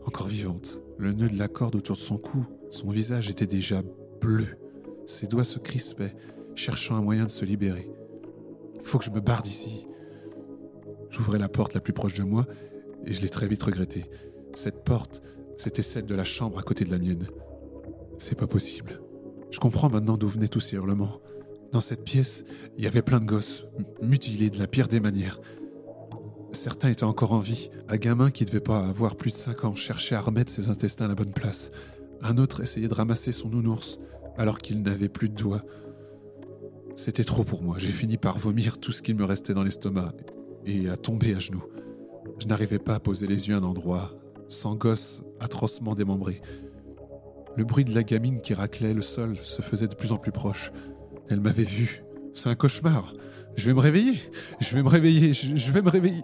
encore 0.08 0.28
vivante. 0.28 0.82
Le 0.98 1.14
nœud 1.14 1.30
de 1.30 1.38
la 1.38 1.48
corde 1.48 1.76
autour 1.76 1.96
de 1.96 2.02
son 2.02 2.18
cou, 2.18 2.48
son 2.72 2.90
visage 2.90 3.30
était 3.30 3.46
déjà 3.46 3.84
bleu. 4.20 4.48
Ses 5.06 5.28
doigts 5.28 5.44
se 5.44 5.60
crispaient, 5.60 6.16
cherchant 6.56 6.96
un 6.96 7.02
moyen 7.02 7.26
de 7.26 7.32
se 7.32 7.46
libérer. 7.46 7.90
Il 8.76 8.86
faut 8.86 8.98
que 8.98 9.06
je 9.06 9.12
me 9.12 9.20
barre 9.20 9.42
d'ici. 9.42 9.88
J'ouvrais 11.10 11.40
la 11.40 11.50
porte 11.50 11.74
la 11.74 11.82
plus 11.82 11.94
proche 11.94 12.14
de 12.14 12.24
moi 12.24 12.46
et 13.06 13.14
je 13.14 13.22
l'ai 13.22 13.30
très 13.30 13.48
vite 13.48 13.64
regretté. 13.64 14.06
Cette 14.54 14.84
porte, 14.84 15.22
c'était 15.58 15.82
celle 15.82 16.06
de 16.06 16.16
la 16.16 16.24
chambre 16.24 16.60
à 16.60 16.64
côté 16.64 16.86
de 16.86 16.92
la 16.92 16.98
mienne. 16.98 17.28
C'est 18.18 18.38
pas 18.38 18.48
possible. 18.48 19.02
Je 19.52 19.60
comprends 19.60 19.90
maintenant 19.90 20.18
d'où 20.18 20.28
venaient 20.28 20.48
tous 20.48 20.60
ces 20.60 20.76
hurlements. 20.76 21.22
Dans 21.72 21.82
cette 21.82 22.04
pièce, 22.04 22.44
il 22.78 22.84
y 22.84 22.88
avait 22.88 23.02
plein 23.02 23.20
de 23.20 23.26
gosses, 23.26 23.66
mutilés 24.02 24.50
de 24.50 24.60
la 24.60 24.68
pire 24.68 24.88
des 24.88 25.00
manières. 25.00 25.40
Certains 26.52 26.90
étaient 26.90 27.04
encore 27.04 27.32
en 27.32 27.40
vie. 27.40 27.70
Un 27.88 27.98
gamin 27.98 28.30
qui 28.30 28.44
devait 28.44 28.60
pas 28.60 28.86
avoir 28.86 29.16
plus 29.16 29.32
de 29.32 29.38
5 29.38 29.66
ans 29.66 29.76
cherchait 29.76 30.16
à 30.16 30.22
remettre 30.22 30.52
ses 30.52 30.70
intestins 30.70 31.06
à 31.06 31.08
la 31.08 31.16
bonne 31.16 31.34
place. 31.34 31.72
Un 32.22 32.38
autre 32.38 32.62
essayait 32.62 32.88
de 32.88 32.94
ramasser 32.94 33.32
son 33.32 33.50
nounours 33.50 33.98
alors 34.42 34.58
qu'il 34.58 34.82
n'avait 34.82 35.08
plus 35.08 35.30
de 35.30 35.36
doigts. 35.36 35.62
C'était 36.96 37.24
trop 37.24 37.44
pour 37.44 37.62
moi. 37.62 37.76
J'ai 37.78 37.92
fini 37.92 38.18
par 38.18 38.40
vomir 38.40 38.80
tout 38.80 38.92
ce 38.92 39.04
qu'il 39.04 39.16
me 39.16 39.24
restait 39.24 39.54
dans 39.54 39.62
l'estomac 39.62 40.14
et 40.66 40.90
à 40.90 40.98
tomber 40.98 41.36
à 41.36 41.40
genoux. 41.40 41.64
Je 42.40 42.48
n'arrivais 42.48 42.80
pas 42.80 42.96
à 42.96 43.00
poser 43.00 43.28
les 43.28 43.48
yeux 43.48 43.54
à 43.54 43.60
un 43.60 43.64
endroit, 43.64 44.14
sans 44.50 44.74
gosse 44.74 45.22
atrocement 45.40 45.94
démembré. 45.94 46.42
Le 47.56 47.64
bruit 47.66 47.86
de 47.86 47.94
la 47.94 48.02
gamine 48.02 48.42
qui 48.42 48.56
raclait 48.56 48.96
le 48.96 49.04
sol 49.04 49.38
se 49.38 49.62
faisait 49.62 49.88
de 49.88 49.94
plus 49.94 50.12
en 50.12 50.18
plus 50.18 50.32
proche. 50.32 50.72
Elle 51.30 51.40
m'avait 51.40 51.64
vu. 51.64 52.04
C'est 52.34 52.50
un 52.50 52.56
cauchemar. 52.56 53.14
Je 53.56 53.68
vais 53.68 53.76
me 53.76 53.80
réveiller. 53.80 54.18
Je 54.60 54.76
vais 54.76 54.82
me 54.82 54.90
réveiller. 54.90 55.34
Je, 55.34 55.56
je 55.56 55.72
vais 55.72 55.84
me 55.84 55.90
réveiller. 55.90 56.24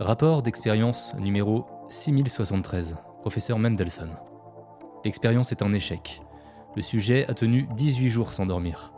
Rapport 0.00 0.42
d'expérience 0.42 1.12
numéro 1.18 1.66
6073, 1.90 2.96
professeur 3.20 3.58
Mendelssohn. 3.58 4.10
L'expérience 5.04 5.52
est 5.52 5.60
un 5.62 5.74
échec. 5.74 6.22
Le 6.76 6.82
sujet 6.82 7.26
a 7.26 7.32
tenu 7.32 7.66
18 7.74 8.10
jours 8.10 8.34
sans 8.34 8.44
dormir. 8.44 8.92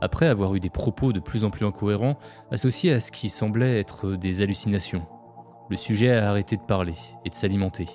Après 0.00 0.28
avoir 0.28 0.54
eu 0.54 0.60
des 0.60 0.70
propos 0.70 1.12
de 1.12 1.18
plus 1.18 1.44
en 1.44 1.50
plus 1.50 1.66
incohérents 1.66 2.16
associés 2.52 2.92
à 2.92 3.00
ce 3.00 3.10
qui 3.10 3.28
semblait 3.28 3.80
être 3.80 4.12
des 4.12 4.40
hallucinations, 4.40 5.04
le 5.68 5.76
sujet 5.76 6.12
a 6.12 6.30
arrêté 6.30 6.56
de 6.56 6.62
parler 6.62 6.94
et 7.24 7.28
de 7.28 7.34
s'alimenter. 7.34 7.88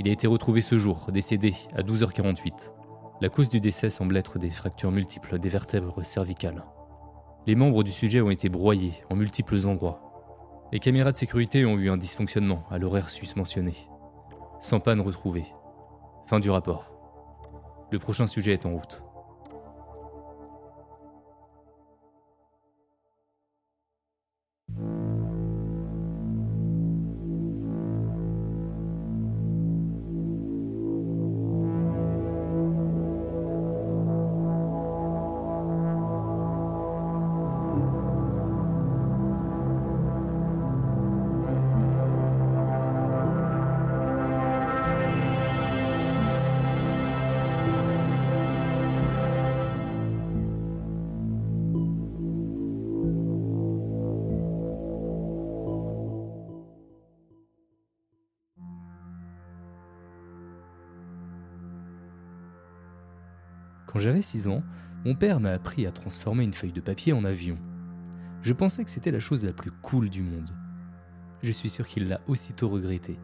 Il 0.00 0.08
a 0.08 0.12
été 0.12 0.26
retrouvé 0.26 0.62
ce 0.62 0.76
jour, 0.76 1.06
décédé 1.12 1.54
à 1.76 1.82
12h48. 1.82 2.72
La 3.20 3.28
cause 3.28 3.48
du 3.48 3.60
décès 3.60 3.90
semble 3.90 4.16
être 4.16 4.40
des 4.40 4.50
fractures 4.50 4.90
multiples 4.90 5.38
des 5.38 5.48
vertèbres 5.48 6.04
cervicales. 6.04 6.64
Les 7.46 7.54
membres 7.54 7.84
du 7.84 7.92
sujet 7.92 8.20
ont 8.20 8.30
été 8.30 8.48
broyés 8.48 8.94
en 9.10 9.14
multiples 9.14 9.64
endroits. 9.66 10.00
Les 10.72 10.80
caméras 10.80 11.12
de 11.12 11.16
sécurité 11.16 11.64
ont 11.64 11.78
eu 11.78 11.88
un 11.88 11.96
dysfonctionnement 11.96 12.64
à 12.68 12.78
l'horaire 12.78 13.10
susmentionné. 13.10 13.74
Sans 14.58 14.80
panne 14.80 15.00
retrouvée. 15.00 15.46
Fin 16.26 16.40
du 16.40 16.50
rapport. 16.50 16.93
Le 17.94 18.00
prochain 18.00 18.26
sujet 18.26 18.54
est 18.54 18.66
en 18.66 18.72
route. 18.72 19.03
6 64.24 64.48
ans, 64.48 64.62
mon 65.04 65.14
père 65.14 65.38
m'a 65.38 65.52
appris 65.52 65.86
à 65.86 65.92
transformer 65.92 66.44
une 66.44 66.54
feuille 66.54 66.72
de 66.72 66.80
papier 66.80 67.12
en 67.12 67.24
avion. 67.24 67.58
Je 68.42 68.52
pensais 68.52 68.84
que 68.84 68.90
c'était 68.90 69.10
la 69.10 69.20
chose 69.20 69.44
la 69.44 69.52
plus 69.52 69.70
cool 69.70 70.08
du 70.10 70.22
monde. 70.22 70.50
Je 71.42 71.52
suis 71.52 71.68
sûr 71.68 71.86
qu'il 71.86 72.08
l'a 72.08 72.20
aussitôt 72.26 72.68
regretté, 72.68 73.18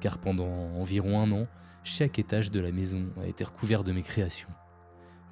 car 0.00 0.18
pendant 0.18 0.46
environ 0.46 1.18
un 1.20 1.32
an, 1.32 1.46
chaque 1.84 2.18
étage 2.18 2.50
de 2.50 2.60
la 2.60 2.70
maison 2.70 3.06
a 3.22 3.26
été 3.26 3.44
recouvert 3.44 3.82
de 3.82 3.92
mes 3.92 4.02
créations. 4.02 4.50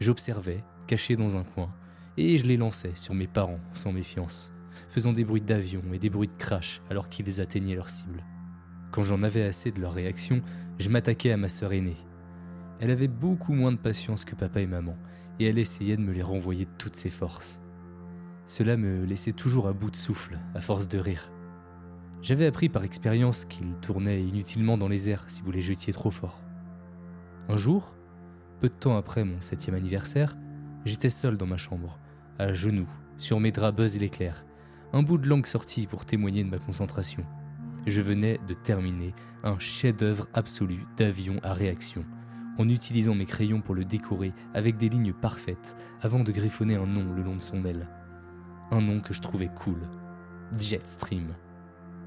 J'observais, 0.01 0.65
caché 0.87 1.17
dans 1.17 1.37
un 1.37 1.45
coin, 1.45 1.73
et 2.17 2.37
je 2.37 2.47
les 2.47 2.57
lançais 2.57 2.97
sur 2.97 3.15
mes 3.15 3.27
parents 3.27 3.61
sans 3.73 3.93
méfiance, 3.93 4.53
faisant 4.89 5.13
des 5.13 5.25
bruits 5.25 5.41
d'avion 5.43 5.83
et 5.93 5.99
des 5.99 6.11
bruits 6.11 6.29
de 6.29 6.35
crash 6.35 6.81
alors 6.91 7.09
qu'ils 7.09 7.41
atteignaient 7.41 7.77
leur 7.77 7.91
cible. 7.91 8.25
Quand 8.91 9.03
j'en 9.03 9.23
avais 9.23 9.45
assez 9.45 9.71
de 9.71 9.81
leur 9.81 9.93
réaction, 9.93 10.43
je 10.79 10.89
m'attaquais 10.89 11.33
à 11.33 11.37
ma 11.37 11.49
sœur 11.49 11.73
aînée. 11.73 11.97
Elle 12.81 12.91
avait 12.91 13.09
beaucoup 13.09 13.53
moins 13.53 13.73
de 13.73 13.77
patience 13.77 14.25
que 14.25 14.35
papa 14.35 14.61
et 14.61 14.67
maman, 14.67 14.97
et 15.39 15.45
elle 15.45 15.59
essayait 15.59 15.99
de 15.99 16.03
me 16.03 16.13
les 16.13 16.23
renvoyer 16.23 16.67
toutes 16.79 16.97
ses 16.97 17.11
forces. 17.11 17.61
Cela 18.47 18.79
me 18.79 19.05
laissait 19.05 19.33
toujours 19.33 19.69
à 19.69 19.75
bout 19.75 19.91
de 19.91 19.97
souffle, 19.97 20.39
à 20.55 20.63
force 20.63 20.89
de 20.89 20.99
rire. 20.99 21.31
J'avais 22.23 22.47
appris 22.47 22.71
par 22.71 22.85
expérience 22.85 23.45
qu'ils 23.45 23.77
tournaient 23.81 24.23
inutilement 24.23 24.79
dans 24.79 24.89
les 24.89 25.11
airs 25.11 25.25
si 25.29 25.43
vous 25.43 25.53
les 25.53 25.61
jetiez 25.61 25.93
trop 25.93 26.11
fort. 26.11 26.41
Un 27.49 27.57
jour, 27.57 27.97
peu 28.61 28.69
de 28.69 28.75
temps 28.75 28.97
après 28.97 29.25
mon 29.25 29.41
septième 29.41 29.77
anniversaire, 29.77 30.37
j'étais 30.87 31.11
seul 31.11 31.37
dans 31.37 31.47
ma 31.47 31.59
chambre, 31.59 31.99
à 32.39 32.55
genoux, 32.55 32.89
sur 33.19 33.41
mes 33.41 33.53
draps 33.53 33.77
buzz 33.77 33.97
et 33.97 34.01
l'éclair, 34.01 34.47
un 34.95 35.03
bout 35.03 35.19
de 35.19 35.29
langue 35.29 35.47
sorti 35.47 35.87
pour 35.87 36.07
témoigner 36.07 36.45
de 36.45 36.51
ma 36.51 36.59
concentration. 36.59 37.25
Je 37.87 38.01
venais 38.01 38.41
de 38.49 38.55
terminer 38.55 39.15
un 39.45 39.59
chef-d'œuvre 39.59 40.29
absolu 40.35 40.87
d'avion 40.97 41.41
à 41.43 41.53
réaction, 41.53 42.05
en 42.61 42.69
utilisant 42.69 43.15
mes 43.15 43.25
crayons 43.25 43.63
pour 43.63 43.75
le 43.75 43.87
décorer 43.87 44.35
avec 44.53 44.77
des 44.77 44.91
lignes 44.91 45.15
parfaites, 45.15 45.77
avant 46.03 46.23
de 46.23 46.31
griffonner 46.31 46.77
un 46.77 46.87
nom 46.87 47.11
le 47.11 47.23
long 47.23 47.37
de 47.37 47.41
son 47.41 47.65
aile. 47.65 47.89
Un 48.71 48.83
nom 48.83 49.01
que 49.01 49.15
je 49.15 49.23
trouvais 49.23 49.49
cool. 49.49 49.81
Jetstream. 50.59 51.29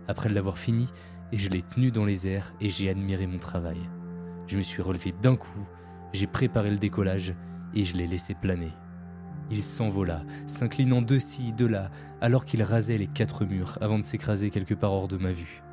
Après 0.08 0.30
l'avoir 0.30 0.60
fini, 0.60 0.88
je 1.32 1.50
l'ai 1.50 1.64
tenu 1.64 1.90
dans 1.92 2.06
les 2.06 2.28
airs 2.28 2.54
et 2.62 2.70
j'ai 2.70 2.88
admiré 2.88 3.26
mon 3.26 3.40
travail. 3.40 3.80
Je 4.46 4.60
me 4.60 4.64
suis 4.64 4.84
relevé 4.84 5.12
d'un 5.24 5.36
coup, 5.36 5.68
j'ai 6.14 6.28
préparé 6.28 6.70
le 6.70 6.78
décollage 6.78 7.34
et 7.74 7.84
je 7.84 7.98
l'ai 7.98 8.06
laissé 8.06 8.36
planer. 8.36 8.74
Il 9.50 9.64
s'envola, 9.64 10.22
s'inclinant 10.46 11.02
de 11.02 11.18
ci, 11.18 11.52
de 11.54 11.66
là, 11.66 11.90
alors 12.22 12.46
qu'il 12.46 12.62
rasait 12.62 13.00
les 13.00 13.08
quatre 13.08 13.44
murs 13.44 13.80
avant 13.82 13.98
de 13.98 14.04
s'écraser 14.04 14.52
quelque 14.52 14.76
part 14.76 14.94
hors 14.94 15.08
de 15.08 15.18
ma 15.18 15.32
vue. 15.32 15.64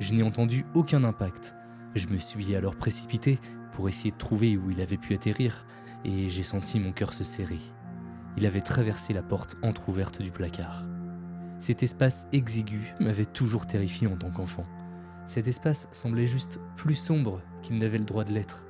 Je 0.00 0.14
n'ai 0.14 0.24
entendu 0.24 0.64
aucun 0.74 1.04
impact. 1.04 1.54
Je 1.94 2.06
me 2.08 2.18
suis 2.18 2.54
alors 2.54 2.76
précipité 2.76 3.40
pour 3.72 3.88
essayer 3.88 4.12
de 4.12 4.16
trouver 4.16 4.56
où 4.56 4.70
il 4.70 4.80
avait 4.80 4.96
pu 4.96 5.14
atterrir, 5.14 5.64
et 6.04 6.30
j'ai 6.30 6.42
senti 6.42 6.78
mon 6.78 6.92
cœur 6.92 7.12
se 7.12 7.24
serrer. 7.24 7.58
Il 8.36 8.46
avait 8.46 8.60
traversé 8.60 9.12
la 9.12 9.22
porte 9.22 9.56
entr'ouverte 9.62 10.22
du 10.22 10.30
placard. 10.30 10.84
Cet 11.58 11.82
espace 11.82 12.26
exigu 12.32 12.94
m'avait 13.00 13.26
toujours 13.26 13.66
terrifié 13.66 14.06
en 14.06 14.16
tant 14.16 14.30
qu'enfant. 14.30 14.66
Cet 15.26 15.48
espace 15.48 15.88
semblait 15.92 16.26
juste 16.26 16.60
plus 16.76 16.94
sombre 16.94 17.42
qu'il 17.62 17.76
n'avait 17.78 17.98
le 17.98 18.04
droit 18.04 18.24
de 18.24 18.32
l'être. 18.32 18.64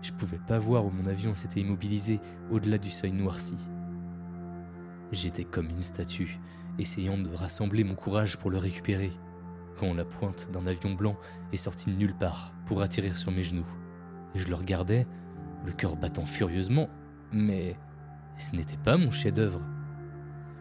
Je 0.00 0.12
pouvais 0.12 0.38
pas 0.38 0.58
voir 0.58 0.86
où 0.86 0.90
mon 0.90 1.06
avion 1.06 1.34
s'était 1.34 1.60
immobilisé 1.60 2.20
au-delà 2.50 2.78
du 2.78 2.90
seuil 2.90 3.12
noirci. 3.12 3.56
J'étais 5.10 5.44
comme 5.44 5.68
une 5.68 5.82
statue, 5.82 6.40
essayant 6.78 7.18
de 7.18 7.34
rassembler 7.34 7.84
mon 7.84 7.94
courage 7.94 8.38
pour 8.38 8.50
le 8.50 8.58
récupérer, 8.58 9.12
quand 9.76 9.94
la 9.94 10.04
pointe 10.04 10.50
d'un 10.52 10.66
avion 10.66 10.94
blanc 10.94 11.16
est 11.52 11.56
sortie 11.56 11.90
de 11.90 11.96
nulle 11.96 12.14
part 12.14 12.52
pour 12.66 12.82
atterrir 12.82 13.16
sur 13.16 13.32
mes 13.32 13.42
genoux. 13.42 13.66
Je 14.34 14.48
le 14.48 14.54
regardais, 14.54 15.06
le 15.64 15.72
cœur 15.72 15.96
battant 15.96 16.24
furieusement, 16.24 16.88
mais 17.32 17.76
ce 18.36 18.56
n'était 18.56 18.76
pas 18.76 18.96
mon 18.96 19.10
chef-d'œuvre. 19.10 19.60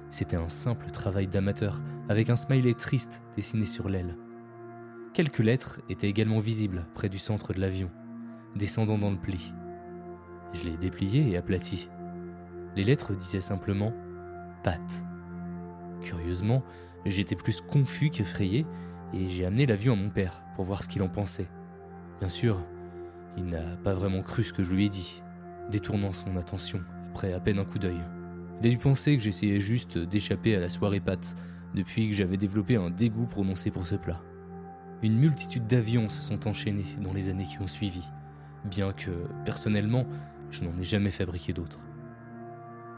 C'était 0.09 0.37
un 0.37 0.49
simple 0.49 0.89
travail 0.89 1.27
d'amateur, 1.27 1.81
avec 2.09 2.29
un 2.29 2.35
smiley 2.35 2.73
triste 2.73 3.21
dessiné 3.35 3.65
sur 3.65 3.87
l'aile. 3.87 4.17
Quelques 5.13 5.39
lettres 5.39 5.81
étaient 5.89 6.09
également 6.09 6.39
visibles 6.39 6.85
près 6.93 7.09
du 7.09 7.17
centre 7.17 7.53
de 7.53 7.61
l'avion 7.61 7.89
descendant 8.55 8.97
dans 8.97 9.11
le 9.11 9.17
pli. 9.17 9.53
Je 10.53 10.63
l'ai 10.63 10.77
déplié 10.77 11.29
et 11.29 11.37
aplati. 11.37 11.89
Les 12.75 12.83
lettres 12.83 13.13
disaient 13.15 13.41
simplement 13.41 13.93
Pat. 14.63 14.81
Curieusement, 16.01 16.63
j'étais 17.05 17.35
plus 17.35 17.61
confus 17.61 18.09
qu'effrayé 18.09 18.65
et 19.13 19.29
j'ai 19.29 19.45
amené 19.45 19.65
l'avion 19.65 19.93
à 19.93 19.95
mon 19.95 20.09
père 20.09 20.43
pour 20.55 20.65
voir 20.65 20.83
ce 20.83 20.89
qu'il 20.89 21.01
en 21.03 21.09
pensait. 21.09 21.49
Bien 22.19 22.29
sûr, 22.29 22.61
il 23.37 23.45
n'a 23.45 23.77
pas 23.83 23.93
vraiment 23.93 24.21
cru 24.21 24.43
ce 24.43 24.53
que 24.53 24.63
je 24.63 24.73
lui 24.73 24.85
ai 24.85 24.89
dit, 24.89 25.21
détournant 25.69 26.11
son 26.11 26.37
attention 26.37 26.81
après 27.09 27.33
à 27.33 27.39
peine 27.39 27.59
un 27.59 27.65
coup 27.65 27.79
d'œil. 27.79 27.99
Il 28.61 28.67
a 28.67 28.69
dû 28.69 28.77
penser 28.77 29.17
que 29.17 29.23
j'essayais 29.23 29.59
juste 29.59 29.97
d'échapper 29.97 30.55
à 30.55 30.59
la 30.59 30.69
soirée 30.69 30.99
Pat 30.99 31.35
depuis 31.73 32.09
que 32.09 32.13
j'avais 32.15 32.37
développé 32.37 32.75
un 32.75 32.89
dégoût 32.89 33.25
prononcé 33.25 33.71
pour 33.71 33.87
ce 33.87 33.95
plat. 33.95 34.21
Une 35.01 35.17
multitude 35.17 35.65
d'avions 35.65 36.09
se 36.09 36.21
sont 36.21 36.47
enchaînés 36.47 36.85
dans 37.01 37.13
les 37.13 37.29
années 37.29 37.45
qui 37.45 37.59
ont 37.59 37.67
suivi 37.67 38.03
bien 38.65 38.93
que, 38.93 39.11
personnellement, 39.45 40.05
je 40.51 40.63
n'en 40.63 40.77
ai 40.77 40.83
jamais 40.83 41.09
fabriqué 41.09 41.53
d'autres. 41.53 41.79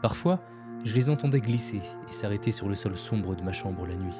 Parfois, 0.02 0.40
je 0.84 0.94
les 0.94 1.08
entendais 1.08 1.40
glisser 1.40 1.80
et 2.08 2.12
s'arrêter 2.12 2.50
sur 2.50 2.68
le 2.68 2.74
sol 2.74 2.96
sombre 2.96 3.34
de 3.34 3.42
ma 3.42 3.52
chambre 3.52 3.86
la 3.86 3.96
nuit. 3.96 4.18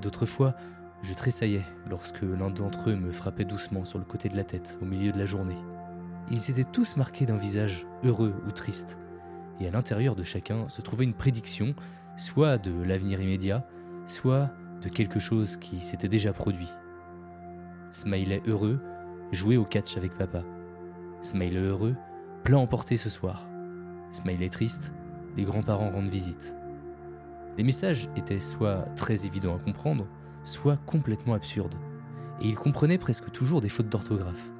D'autres 0.00 0.26
fois, 0.26 0.56
je 1.02 1.14
tressaillais 1.14 1.64
lorsque 1.88 2.22
l'un 2.22 2.50
d'entre 2.50 2.90
eux 2.90 2.96
me 2.96 3.10
frappait 3.10 3.44
doucement 3.44 3.84
sur 3.84 3.98
le 3.98 4.04
côté 4.04 4.28
de 4.28 4.36
la 4.36 4.44
tête 4.44 4.78
au 4.80 4.84
milieu 4.84 5.12
de 5.12 5.18
la 5.18 5.26
journée. 5.26 5.56
Ils 6.30 6.50
étaient 6.50 6.64
tous 6.64 6.96
marqués 6.96 7.26
d'un 7.26 7.36
visage 7.36 7.86
heureux 8.04 8.34
ou 8.46 8.52
triste, 8.52 8.98
et 9.60 9.66
à 9.66 9.70
l'intérieur 9.70 10.14
de 10.14 10.22
chacun 10.22 10.68
se 10.68 10.80
trouvait 10.80 11.04
une 11.04 11.14
prédiction, 11.14 11.74
soit 12.16 12.58
de 12.58 12.72
l'avenir 12.82 13.20
immédiat, 13.20 13.66
soit 14.06 14.50
de 14.80 14.88
quelque 14.88 15.18
chose 15.18 15.56
qui 15.56 15.78
s'était 15.78 16.08
déjà 16.08 16.32
produit. 16.32 16.70
Smiley 17.90 18.42
heureux, 18.46 18.80
jouer 19.32 19.56
au 19.56 19.64
catch 19.64 19.96
avec 19.96 20.16
papa. 20.16 20.44
Smiley 21.20 21.60
heureux, 21.60 21.96
plein 22.44 22.58
emporté 22.58 22.96
ce 22.96 23.10
soir. 23.10 23.46
Smiley 24.10 24.48
triste, 24.48 24.92
les 25.36 25.44
grands-parents 25.44 25.90
rendent 25.90 26.08
visite. 26.08 26.54
Les 27.58 27.64
messages 27.64 28.08
étaient 28.16 28.40
soit 28.40 28.82
très 28.96 29.26
évidents 29.26 29.56
à 29.56 29.62
comprendre, 29.62 30.06
soit 30.44 30.78
complètement 30.86 31.34
absurdes. 31.34 31.76
Et 32.40 32.48
ils 32.48 32.56
comprenaient 32.56 32.98
presque 32.98 33.30
toujours 33.30 33.60
des 33.60 33.68
fautes 33.68 33.88
d'orthographe. 33.88 34.50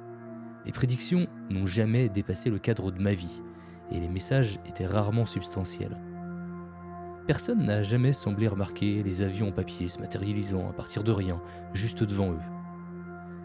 Les 0.65 0.71
prédictions 0.71 1.27
n'ont 1.49 1.65
jamais 1.65 2.09
dépassé 2.09 2.49
le 2.49 2.59
cadre 2.59 2.91
de 2.91 3.01
ma 3.01 3.13
vie, 3.13 3.41
et 3.91 3.99
les 3.99 4.07
messages 4.07 4.59
étaient 4.65 4.85
rarement 4.85 5.25
substantiels. 5.25 5.97
Personne 7.27 7.65
n'a 7.65 7.83
jamais 7.83 8.13
semblé 8.13 8.47
remarquer 8.47 9.01
les 9.03 9.21
avions 9.21 9.49
en 9.49 9.51
papier 9.51 9.87
se 9.87 9.99
matérialisant 9.99 10.69
à 10.69 10.73
partir 10.73 11.03
de 11.03 11.11
rien, 11.11 11.41
juste 11.73 12.03
devant 12.03 12.31
eux. 12.31 12.39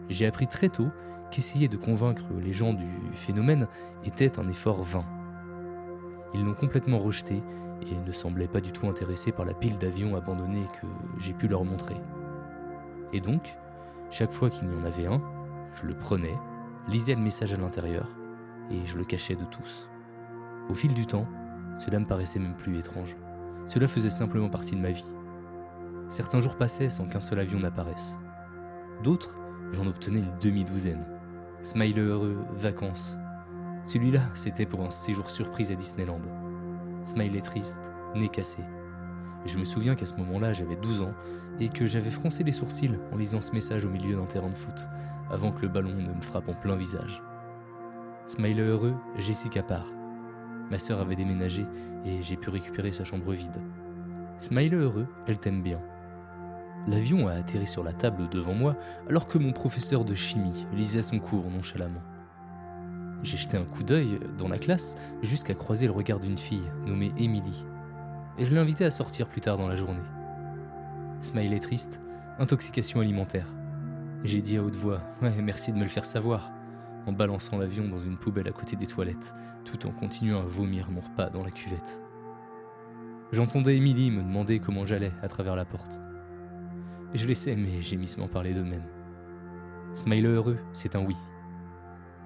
J'ai 0.09 0.27
appris 0.27 0.46
très 0.46 0.68
tôt 0.68 0.88
qu'essayer 1.31 1.68
de 1.68 1.77
convaincre 1.77 2.24
les 2.40 2.53
gens 2.53 2.72
du 2.72 2.87
phénomène 3.12 3.68
était 4.05 4.38
un 4.38 4.48
effort 4.48 4.83
vain. 4.83 5.05
Ils 6.35 6.44
l'ont 6.44 6.55
complètement 6.55 6.98
rejeté 6.98 7.42
et 7.87 7.94
ne 7.94 8.12
semblaient 8.12 8.48
pas 8.48 8.61
du 8.61 8.72
tout 8.72 8.88
intéressés 8.88 9.33
par 9.33 9.44
la 9.46 9.55
pile 9.55 9.79
d'avions 9.79 10.16
abandonnés 10.16 10.66
que 10.81 10.87
j'ai 11.18 11.33
pu 11.33 11.48
leur 11.48 11.64
montrer. 11.64 11.96
Et 13.12 13.21
donc, 13.21 13.57
chaque 14.11 14.33
fois 14.33 14.51
qu'il 14.51 14.71
y 14.71 14.75
en 14.75 14.85
avait 14.85 15.07
un, 15.07 15.21
je 15.75 15.87
le 15.87 15.94
prenais, 15.94 16.37
lisais 16.88 17.14
le 17.14 17.21
message 17.21 17.55
à 17.55 17.57
l'intérieur 17.57 18.09
et 18.71 18.87
je 18.87 18.99
le 18.99 19.05
cachais 19.05 19.37
de 19.37 19.44
tous. 19.44 19.88
Au 20.68 20.75
fil 20.75 20.92
du 20.92 21.07
temps, 21.07 21.27
cela 21.77 22.01
me 22.01 22.07
paraissait 22.07 22.38
même 22.38 22.57
plus 22.57 22.79
étrange. 22.79 23.16
Cela 23.66 23.88
faisait 23.88 24.11
simplement 24.11 24.49
partie 24.49 24.77
de 24.77 24.81
ma 24.81 24.90
vie. 24.90 25.05
Certains 26.09 26.40
jours 26.40 26.57
passaient 26.57 26.88
sans 26.88 27.07
qu'un 27.07 27.21
seul 27.21 27.38
avion 27.38 27.61
n'apparaisse. 27.61 28.18
D'autres, 29.03 29.38
j'en 29.73 29.87
obtenais 29.87 30.21
une 30.21 30.38
demi-douzaine. 30.40 31.07
Smiley 31.61 32.01
heureux, 32.01 32.37
vacances. 32.57 33.16
Celui-là, 33.85 34.23
c'était 34.35 34.66
pour 34.66 34.81
un 34.83 34.90
séjour 34.90 35.31
surprise 35.31 35.73
à 35.73 35.75
Disneyland. 35.75 36.21
Smiley 37.05 37.40
triste, 37.40 37.90
nez 38.14 38.29
cassé. 38.29 38.62
Je 39.49 39.59
me 39.59 39.65
souviens 39.65 39.95
qu'à 39.95 40.05
ce 40.05 40.15
moment-là, 40.17 40.53
j'avais 40.53 40.77
12 40.77 41.01
ans 41.01 41.15
et 41.59 41.71
que 41.71 41.87
j'avais 41.87 42.11
froncé 42.11 42.45
les 42.45 42.53
sourcils 42.53 42.99
en 43.13 43.17
lisant 43.17 43.41
ce 43.41 43.53
message 43.53 43.87
au 43.87 43.89
milieu 43.89 44.15
d'un 44.15 44.27
terrain 44.27 44.51
de 44.51 44.55
foot, 44.55 44.91
avant 45.31 45.53
que 45.53 45.63
le 45.63 45.69
ballon 45.69 45.95
ne 45.95 46.13
me 46.13 46.21
frappe 46.21 46.51
en 46.51 46.55
plein 46.55 46.77
visage. 46.77 47.23
Smiley 48.27 48.63
heureux, 48.63 48.95
Jessica 49.17 49.63
part. 49.63 49.87
Ma 50.71 50.79
sœur 50.79 51.01
avait 51.01 51.17
déménagé 51.17 51.65
et 52.05 52.21
j'ai 52.21 52.37
pu 52.37 52.51
récupérer 52.51 52.93
sa 52.93 53.05
chambre 53.05 53.33
vide. 53.33 53.59
Smiley 54.39 54.77
heureux, 54.77 55.07
elle 55.27 55.39
t'aime 55.39 55.63
bien. 55.63 55.81
L'avion 56.87 57.27
a 57.27 57.33
atterri 57.33 57.67
sur 57.67 57.83
la 57.83 57.95
table 57.95 58.29
devant 58.29 58.55
moi 58.55 58.77
alors 59.09 59.27
que 59.27 59.39
mon 59.39 59.53
professeur 59.53 60.05
de 60.05 60.15
chimie 60.15 60.67
lisait 60.75 61.01
son 61.01 61.21
cours 61.21 61.51
nonchalamment. 61.51 62.03
J'ai 63.23 63.39
jeté 63.39 63.57
un 63.57 63.65
coup 63.65 63.83
d'œil 63.83 64.21
dans 64.37 64.49
la 64.49 64.59
classe 64.59 64.97
jusqu'à 65.23 65.55
croiser 65.55 65.87
le 65.87 65.93
regard 65.93 66.21
d'une 66.21 66.39
fille 66.39 66.71
nommée 66.87 67.13
Emily. 67.17 67.65
Et 68.38 68.44
je 68.44 68.55
l'ai 68.55 68.85
à 68.85 68.90
sortir 68.90 69.27
plus 69.27 69.40
tard 69.40 69.57
dans 69.57 69.66
la 69.66 69.74
journée. 69.74 69.98
Smiley 71.20 71.59
triste, 71.59 72.01
intoxication 72.38 73.01
alimentaire. 73.01 73.46
J'ai 74.22 74.40
dit 74.40 74.57
à 74.57 74.62
haute 74.62 74.77
voix 74.77 75.03
Ouais, 75.20 75.35
merci 75.42 75.72
de 75.72 75.77
me 75.77 75.83
le 75.83 75.88
faire 75.88 76.05
savoir, 76.05 76.53
en 77.07 77.12
balançant 77.12 77.59
l'avion 77.59 77.88
dans 77.88 77.98
une 77.98 78.16
poubelle 78.16 78.46
à 78.46 78.53
côté 78.53 78.77
des 78.77 78.87
toilettes, 78.87 79.35
tout 79.64 79.88
en 79.88 79.90
continuant 79.90 80.40
à 80.40 80.44
vomir 80.44 80.88
mon 80.88 81.01
repas 81.01 81.31
dans 81.31 81.42
la 81.42 81.51
cuvette. 81.51 82.01
J'entendais 83.33 83.77
Emily 83.77 84.12
me 84.12 84.22
demander 84.22 84.61
comment 84.61 84.87
j'allais 84.87 85.12
à 85.20 85.29
travers 85.29 85.57
la 85.57 85.64
porte. 85.64 86.01
Je 87.14 87.27
laissais 87.27 87.57
mes 87.57 87.83
gémissements 87.83 88.29
parler 88.29 88.55
d'eux-mêmes. 88.55 88.87
Smiley 89.94 90.29
heureux, 90.29 90.59
c'est 90.72 90.94
un 90.94 91.05
oui. 91.05 91.16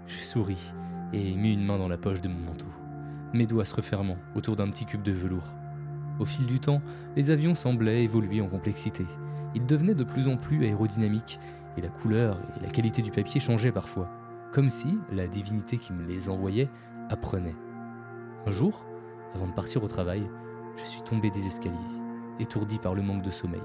Je 0.07 0.18
souris 0.18 0.75
et 1.14 1.35
mis 1.35 1.55
une 1.55 1.64
main 1.64 1.79
dans 1.79 1.88
la 1.88 1.96
poche 1.96 2.20
de 2.20 2.29
mon 2.29 2.40
manteau, 2.40 2.68
mes 3.33 3.46
doigts 3.46 3.64
se 3.64 3.75
refermant 3.75 4.18
autour 4.35 4.57
d'un 4.57 4.68
petit 4.68 4.85
cube 4.85 5.03
de 5.03 5.12
velours. 5.12 5.53
Au 6.18 6.25
fil 6.25 6.46
du 6.46 6.61
temps, 6.61 6.83
les 7.16 7.31
avions 7.31 7.55
semblaient 7.55 8.05
évoluer 8.05 8.40
en 8.40 8.48
complexité. 8.48 9.07
Ils 9.55 9.66
devenaient 9.66 9.94
de 9.94 10.05
plus 10.05 10.29
en 10.29 10.37
plus 10.37 10.64
aérodynamiques 10.64 11.38
et 11.77 11.81
la 11.81 11.88
couleur 11.88 12.40
et 12.57 12.62
la 12.62 12.70
qualité 12.70 13.03
du 13.03 13.11
papier 13.11 13.40
changeaient 13.40 13.72
parfois, 13.72 14.11
comme 14.53 14.70
si 14.70 14.98
la 15.11 15.27
divinité 15.27 15.79
qui 15.79 15.92
me 15.92 16.05
les 16.05 16.29
envoyait 16.29 16.68
apprenait. 17.09 17.57
Un 18.46 18.51
jour, 18.51 18.87
avant 19.35 19.46
de 19.46 19.53
partir 19.53 19.83
au 19.83 19.88
travail, 19.88 20.29
je 20.77 20.85
suis 20.85 21.03
tombé 21.03 21.31
des 21.31 21.46
escaliers, 21.46 21.77
étourdi 22.40 22.79
par 22.79 22.94
le 22.94 23.03
manque 23.03 23.22
de 23.22 23.31
sommeil. 23.31 23.62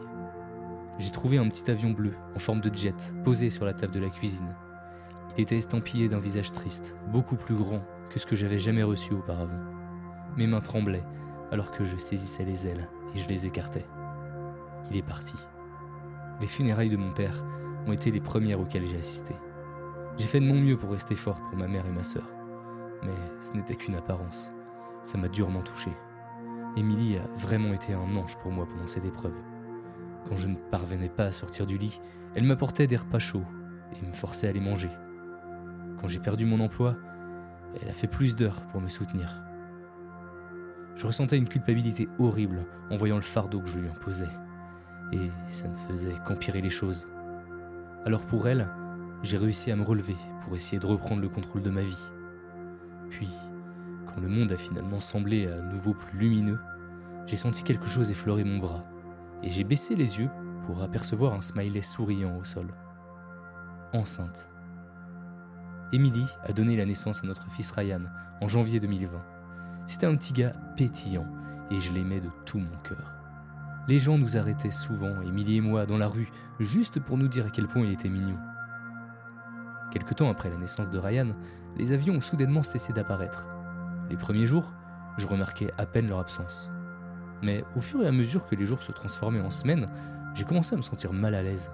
J'ai 1.00 1.12
trouvé 1.12 1.38
un 1.38 1.48
petit 1.48 1.70
avion 1.70 1.92
bleu 1.92 2.14
en 2.36 2.40
forme 2.40 2.62
de 2.62 2.74
jet 2.74 3.14
posé 3.24 3.50
sur 3.50 3.66
la 3.66 3.74
table 3.74 3.94
de 3.94 4.00
la 4.00 4.10
cuisine. 4.10 4.56
Il 5.38 5.42
était 5.42 5.58
estampillé 5.58 6.08
d'un 6.08 6.20
visage 6.20 6.52
triste, 6.52 6.96
beaucoup 7.12 7.36
plus 7.36 7.56
grand 7.56 7.84
que 8.10 8.20
ce 8.20 8.26
que 8.26 8.36
j'avais 8.36 8.60
jamais 8.60 8.84
reçu 8.84 9.14
auparavant. 9.14 9.60
Mes 10.38 10.48
mains 10.48 10.62
tremblaient 10.62 11.04
alors 11.52 11.72
que 11.72 11.86
je 11.86 11.98
saisissais 11.98 12.46
les 12.46 12.68
ailes 12.68 12.88
et 13.16 13.20
je 13.20 13.28
les 13.28 13.46
écartais. 13.46 13.86
Il 14.90 14.98
est 14.98 15.04
parti. 15.04 15.36
Les 16.40 16.48
funérailles 16.48 16.90
de 16.90 16.98
mon 16.98 17.12
père 17.12 17.44
ont 17.88 17.92
été 17.92 18.12
les 18.12 18.20
premières 18.20 18.60
auxquelles 18.60 18.88
j'ai 18.88 18.98
assisté. 18.98 19.34
J'ai 20.18 20.28
fait 20.28 20.40
de 20.40 20.46
mon 20.46 20.60
mieux 20.60 20.78
pour 20.78 20.92
rester 20.92 21.16
fort 21.16 21.40
pour 21.42 21.58
ma 21.58 21.68
mère 21.68 21.86
et 21.86 21.92
ma 21.92 22.04
sœur. 22.04 22.28
Mais 23.04 23.14
ce 23.42 23.54
n'était 23.54 23.76
qu'une 23.76 23.96
apparence. 23.96 24.52
Ça 25.04 25.18
m'a 25.18 25.30
durement 25.30 25.62
touché. 25.62 25.92
Émilie 26.76 27.18
a 27.18 27.28
vraiment 27.38 27.74
été 27.74 27.94
un 27.94 28.16
ange 28.16 28.38
pour 28.38 28.52
moi 28.52 28.68
pendant 28.68 28.88
cette 28.88 29.06
épreuve. 29.06 29.36
Quand 30.28 30.36
je 30.36 30.48
ne 30.48 30.56
parvenais 30.56 31.10
pas 31.10 31.26
à 31.26 31.32
sortir 31.32 31.66
du 31.66 31.78
lit, 31.78 32.02
elle 32.36 32.44
m'apportait 32.44 32.88
des 32.88 32.98
repas 32.98 33.20
chauds 33.20 33.46
et 33.96 34.06
me 34.06 34.12
forçait 34.12 34.48
à 34.48 34.52
les 34.52 34.60
manger. 34.60 34.90
Quand 36.00 36.08
j'ai 36.08 36.20
perdu 36.20 36.46
mon 36.46 36.60
emploi, 36.60 36.96
elle 37.82 37.90
a 37.90 37.94
fait 37.94 38.08
plus 38.08 38.36
d'heures 38.36 38.68
pour 38.68 38.82
me 38.82 38.88
soutenir. 38.88 39.44
Je 40.98 41.06
ressentais 41.06 41.38
une 41.38 41.48
culpabilité 41.48 42.10
horrible 42.18 42.66
en 42.90 42.96
voyant 42.96 43.18
le 43.18 43.22
fardeau 43.22 43.62
que 43.62 43.70
je 43.70 43.78
lui 43.78 43.88
imposais. 43.88 44.30
Et 45.14 45.30
ça 45.48 45.68
ne 45.68 45.74
faisait 45.74 46.16
qu'empirer 46.26 46.60
les 46.60 46.72
choses. 46.72 47.08
Alors 48.06 48.26
pour 48.26 48.48
elle, 48.48 48.68
j'ai 49.22 49.38
réussi 49.38 49.72
à 49.72 49.76
me 49.76 49.84
relever 49.84 50.16
pour 50.42 50.56
essayer 50.56 50.80
de 50.80 50.86
reprendre 50.86 51.22
le 51.22 51.30
contrôle 51.30 51.62
de 51.62 51.70
ma 51.70 51.82
vie. 51.82 52.10
Puis, 53.10 53.30
quand 54.08 54.20
le 54.20 54.28
monde 54.28 54.52
a 54.52 54.58
finalement 54.58 55.00
semblé 55.00 55.48
à 55.48 55.62
nouveau 55.62 55.94
plus 55.94 56.18
lumineux, 56.18 56.60
j'ai 57.28 57.38
senti 57.38 57.64
quelque 57.64 57.88
chose 57.88 58.12
effleurer 58.12 58.44
mon 58.44 58.58
bras, 58.58 58.86
et 59.44 59.52
j'ai 59.52 59.64
baissé 59.64 59.96
les 59.96 60.20
yeux 60.20 60.30
pour 60.64 60.82
apercevoir 60.82 61.34
un 61.34 61.42
smiley 61.42 61.82
souriant 61.82 62.38
au 62.38 62.44
sol. 62.44 62.68
Enceinte. 63.94 64.50
Émilie 65.94 66.28
a 66.44 66.54
donné 66.54 66.76
la 66.76 66.86
naissance 66.86 67.24
à 67.24 67.28
notre 67.28 67.50
fils 67.50 67.72
Ryan 67.72 68.02
en 68.42 68.48
janvier 68.48 68.80
2020. 68.80 69.37
C'était 69.88 70.06
un 70.06 70.18
petit 70.18 70.34
gars 70.34 70.52
pétillant, 70.76 71.26
et 71.72 71.80
je 71.80 71.94
l'aimais 71.94 72.20
de 72.20 72.30
tout 72.46 72.60
mon 72.60 72.78
cœur. 72.84 73.14
Les 73.88 73.98
gens 73.98 74.18
nous 74.18 74.36
arrêtaient 74.36 74.70
souvent, 74.70 75.22
Émilie 75.22 75.56
et 75.56 75.62
moi, 75.62 75.86
dans 75.86 75.98
la 75.98 76.10
rue, 76.10 76.30
juste 76.60 77.00
pour 77.00 77.18
nous 77.18 77.30
dire 77.30 77.46
à 77.46 77.50
quel 77.50 77.70
point 77.70 77.84
il 77.84 77.94
était 77.94 78.10
mignon. 78.10 78.38
Quelque 79.92 80.14
temps 80.14 80.30
après 80.30 80.50
la 80.50 80.58
naissance 80.58 80.90
de 80.90 81.00
Ryan, 81.00 81.30
les 81.78 81.94
avions 81.94 82.16
ont 82.16 82.22
soudainement 82.22 82.64
cessé 82.64 82.92
d'apparaître. 82.92 83.48
Les 84.10 84.18
premiers 84.18 84.46
jours, 84.46 84.74
je 85.18 85.26
remarquais 85.26 85.72
à 85.78 85.86
peine 85.86 86.10
leur 86.10 86.20
absence. 86.20 86.70
Mais 87.42 87.64
au 87.78 87.80
fur 87.80 88.04
et 88.04 88.08
à 88.08 88.12
mesure 88.12 88.46
que 88.46 88.56
les 88.56 88.66
jours 88.66 88.84
se 88.84 88.92
transformaient 88.92 89.40
en 89.40 89.52
semaines, 89.52 89.88
j'ai 90.34 90.44
commencé 90.44 90.74
à 90.74 90.78
me 90.78 90.82
sentir 90.82 91.14
mal 91.14 91.34
à 91.34 91.42
l'aise. 91.42 91.72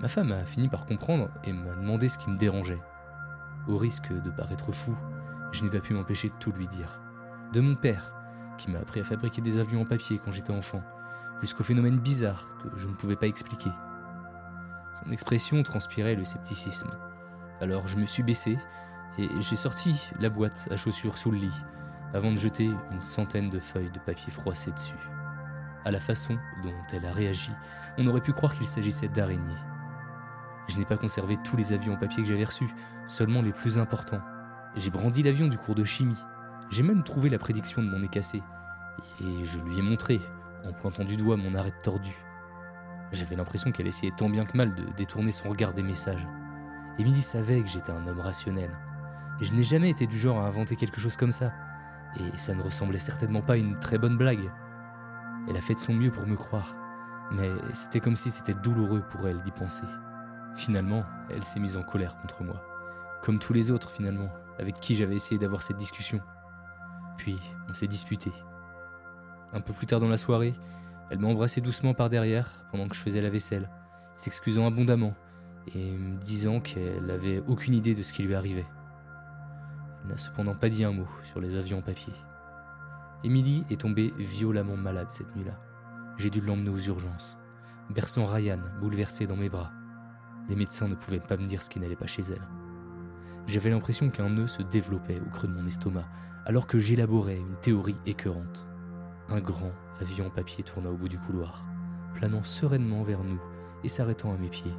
Ma 0.00 0.08
femme 0.08 0.32
a 0.32 0.46
fini 0.46 0.68
par 0.68 0.86
comprendre 0.86 1.28
et 1.44 1.52
m'a 1.52 1.74
demandé 1.74 2.08
ce 2.08 2.16
qui 2.16 2.30
me 2.30 2.38
dérangeait. 2.38 2.80
Au 3.68 3.76
risque 3.76 4.10
de 4.10 4.30
paraître 4.30 4.72
fou, 4.72 4.96
je 5.52 5.62
n'ai 5.64 5.70
pas 5.70 5.80
pu 5.80 5.92
m'empêcher 5.92 6.28
de 6.28 6.34
tout 6.40 6.52
lui 6.52 6.66
dire. 6.66 6.99
De 7.52 7.60
mon 7.60 7.74
père, 7.74 8.14
qui 8.58 8.70
m'a 8.70 8.78
appris 8.78 9.00
à 9.00 9.04
fabriquer 9.04 9.40
des 9.40 9.58
avions 9.58 9.82
en 9.82 9.84
papier 9.84 10.20
quand 10.24 10.30
j'étais 10.30 10.52
enfant, 10.52 10.82
jusqu'au 11.40 11.64
phénomène 11.64 11.98
bizarre 11.98 12.46
que 12.62 12.78
je 12.78 12.86
ne 12.86 12.94
pouvais 12.94 13.16
pas 13.16 13.26
expliquer. 13.26 13.70
Son 15.02 15.10
expression 15.10 15.62
transpirait 15.62 16.14
le 16.14 16.24
scepticisme. 16.24 16.90
Alors 17.60 17.88
je 17.88 17.96
me 17.96 18.06
suis 18.06 18.22
baissé 18.22 18.56
et 19.18 19.28
j'ai 19.40 19.56
sorti 19.56 20.10
la 20.20 20.28
boîte 20.28 20.68
à 20.70 20.76
chaussures 20.76 21.18
sous 21.18 21.30
le 21.30 21.38
lit 21.38 21.64
avant 22.14 22.32
de 22.32 22.36
jeter 22.36 22.70
une 22.90 23.00
centaine 23.00 23.50
de 23.50 23.58
feuilles 23.58 23.90
de 23.90 23.98
papier 23.98 24.32
froissé 24.32 24.70
dessus. 24.72 24.94
À 25.84 25.90
la 25.90 26.00
façon 26.00 26.38
dont 26.62 26.74
elle 26.92 27.06
a 27.06 27.12
réagi, 27.12 27.50
on 27.98 28.06
aurait 28.06 28.20
pu 28.20 28.32
croire 28.32 28.54
qu'il 28.54 28.66
s'agissait 28.66 29.08
d'araignées. 29.08 29.54
Je 30.68 30.78
n'ai 30.78 30.84
pas 30.84 30.96
conservé 30.96 31.36
tous 31.42 31.56
les 31.56 31.72
avions 31.72 31.94
en 31.94 31.96
papier 31.96 32.22
que 32.22 32.28
j'avais 32.28 32.44
reçus, 32.44 32.68
seulement 33.06 33.42
les 33.42 33.52
plus 33.52 33.78
importants. 33.78 34.22
J'ai 34.76 34.90
brandi 34.90 35.22
l'avion 35.22 35.48
du 35.48 35.58
cours 35.58 35.74
de 35.74 35.84
chimie. 35.84 36.22
J'ai 36.70 36.84
même 36.84 37.02
trouvé 37.02 37.28
la 37.28 37.38
prédiction 37.38 37.82
de 37.82 37.88
mon 37.88 37.98
nez 37.98 38.08
cassé. 38.08 38.42
Et 39.20 39.44
je 39.44 39.58
lui 39.58 39.78
ai 39.78 39.82
montré, 39.82 40.20
en 40.64 40.72
pointant 40.72 41.04
du 41.04 41.16
doigt 41.16 41.36
mon 41.36 41.56
arrêt 41.56 41.74
tordu. 41.82 42.16
J'avais 43.12 43.34
l'impression 43.34 43.72
qu'elle 43.72 43.88
essayait 43.88 44.12
tant 44.16 44.30
bien 44.30 44.44
que 44.44 44.56
mal 44.56 44.74
de 44.76 44.84
détourner 44.96 45.32
son 45.32 45.48
regard 45.48 45.74
des 45.74 45.82
messages. 45.82 46.26
Émilie 46.98 47.22
savait 47.22 47.60
que 47.60 47.68
j'étais 47.68 47.90
un 47.90 48.06
homme 48.06 48.20
rationnel. 48.20 48.70
Et 49.40 49.44
je 49.44 49.52
n'ai 49.52 49.64
jamais 49.64 49.90
été 49.90 50.06
du 50.06 50.16
genre 50.16 50.38
à 50.38 50.46
inventer 50.46 50.76
quelque 50.76 51.00
chose 51.00 51.16
comme 51.16 51.32
ça. 51.32 51.52
Et 52.16 52.38
ça 52.38 52.54
ne 52.54 52.62
ressemblait 52.62 53.00
certainement 53.00 53.42
pas 53.42 53.54
à 53.54 53.56
une 53.56 53.78
très 53.80 53.98
bonne 53.98 54.16
blague. 54.16 54.50
Elle 55.48 55.56
a 55.56 55.60
fait 55.60 55.74
de 55.74 55.80
son 55.80 55.94
mieux 55.94 56.12
pour 56.12 56.26
me 56.26 56.36
croire. 56.36 56.76
Mais 57.32 57.50
c'était 57.72 58.00
comme 58.00 58.16
si 58.16 58.30
c'était 58.30 58.54
douloureux 58.54 59.02
pour 59.10 59.26
elle 59.26 59.42
d'y 59.42 59.50
penser. 59.50 59.86
Finalement, 60.54 61.04
elle 61.30 61.44
s'est 61.44 61.60
mise 61.60 61.76
en 61.76 61.82
colère 61.82 62.16
contre 62.20 62.44
moi. 62.44 62.62
Comme 63.22 63.40
tous 63.40 63.52
les 63.52 63.72
autres, 63.72 63.90
finalement, 63.90 64.28
avec 64.58 64.78
qui 64.78 64.94
j'avais 64.94 65.16
essayé 65.16 65.38
d'avoir 65.38 65.62
cette 65.62 65.76
discussion. 65.76 66.20
Puis, 67.20 67.38
on 67.68 67.74
s'est 67.74 67.86
disputé. 67.86 68.32
Un 69.52 69.60
peu 69.60 69.74
plus 69.74 69.86
tard 69.86 70.00
dans 70.00 70.08
la 70.08 70.16
soirée, 70.16 70.54
elle 71.10 71.18
m'a 71.18 71.28
embrassé 71.28 71.60
doucement 71.60 71.92
par 71.92 72.08
derrière 72.08 72.64
pendant 72.70 72.88
que 72.88 72.96
je 72.96 73.00
faisais 73.02 73.20
la 73.20 73.28
vaisselle, 73.28 73.68
s'excusant 74.14 74.66
abondamment 74.66 75.14
et 75.74 75.90
me 75.90 76.16
disant 76.16 76.60
qu'elle 76.60 77.10
avait 77.10 77.42
aucune 77.46 77.74
idée 77.74 77.94
de 77.94 78.02
ce 78.02 78.14
qui 78.14 78.22
lui 78.22 78.34
arrivait. 78.34 78.64
Elle 80.02 80.12
n'a 80.12 80.16
cependant 80.16 80.54
pas 80.54 80.70
dit 80.70 80.82
un 80.82 80.92
mot 80.92 81.08
sur 81.24 81.42
les 81.42 81.58
avions 81.58 81.80
en 81.80 81.82
papier. 81.82 82.14
Émilie 83.22 83.66
est 83.68 83.82
tombée 83.82 84.14
violemment 84.16 84.78
malade 84.78 85.10
cette 85.10 85.36
nuit-là. 85.36 85.60
J'ai 86.16 86.30
dû 86.30 86.40
l'emmener 86.40 86.70
aux 86.70 86.80
urgences, 86.80 87.36
berçant 87.90 88.24
Ryan, 88.24 88.60
bouleversé 88.80 89.26
dans 89.26 89.36
mes 89.36 89.50
bras. 89.50 89.72
Les 90.48 90.56
médecins 90.56 90.88
ne 90.88 90.94
pouvaient 90.94 91.20
pas 91.20 91.36
me 91.36 91.46
dire 91.46 91.60
ce 91.60 91.68
qui 91.68 91.80
n'allait 91.80 91.96
pas 91.96 92.06
chez 92.06 92.22
elle. 92.22 92.48
J'avais 93.50 93.70
l'impression 93.70 94.10
qu'un 94.10 94.30
nœud 94.30 94.46
se 94.46 94.62
développait 94.62 95.18
au 95.18 95.28
creux 95.28 95.48
de 95.48 95.52
mon 95.52 95.66
estomac, 95.66 96.08
alors 96.46 96.68
que 96.68 96.78
j'élaborais 96.78 97.38
une 97.38 97.56
théorie 97.56 97.96
écœurante. 98.06 98.68
Un 99.28 99.40
grand 99.40 99.72
avion 100.00 100.28
en 100.28 100.30
papier 100.30 100.62
tourna 100.62 100.88
au 100.88 100.96
bout 100.96 101.08
du 101.08 101.18
couloir, 101.18 101.64
planant 102.14 102.44
sereinement 102.44 103.02
vers 103.02 103.24
nous 103.24 103.40
et 103.82 103.88
s'arrêtant 103.88 104.32
à 104.32 104.36
mes 104.36 104.50
pieds. 104.50 104.72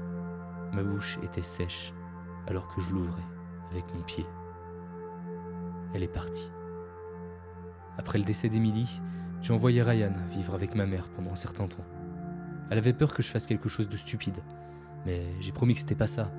Ma 0.71 0.83
bouche 0.83 1.19
était 1.21 1.41
sèche 1.41 1.91
alors 2.47 2.73
que 2.73 2.79
je 2.79 2.93
l'ouvrais 2.93 3.25
avec 3.71 3.83
mon 3.93 4.03
pied. 4.03 4.25
Elle 5.93 6.03
est 6.03 6.07
partie. 6.07 6.49
Après 7.97 8.19
le 8.19 8.23
décès 8.23 8.47
d'Émilie, 8.47 9.01
j'ai 9.41 9.51
envoyé 9.51 9.83
Ryan 9.83 10.13
vivre 10.29 10.53
avec 10.53 10.75
ma 10.75 10.85
mère 10.85 11.09
pendant 11.09 11.33
un 11.33 11.35
certain 11.35 11.67
temps. 11.67 11.85
Elle 12.69 12.77
avait 12.77 12.93
peur 12.93 13.13
que 13.13 13.21
je 13.21 13.31
fasse 13.31 13.47
quelque 13.47 13.67
chose 13.67 13.89
de 13.89 13.97
stupide, 13.97 14.39
mais 15.05 15.25
j'ai 15.41 15.51
promis 15.51 15.73
que 15.73 15.81
c'était 15.81 15.93
pas 15.93 16.07
ça. 16.07 16.31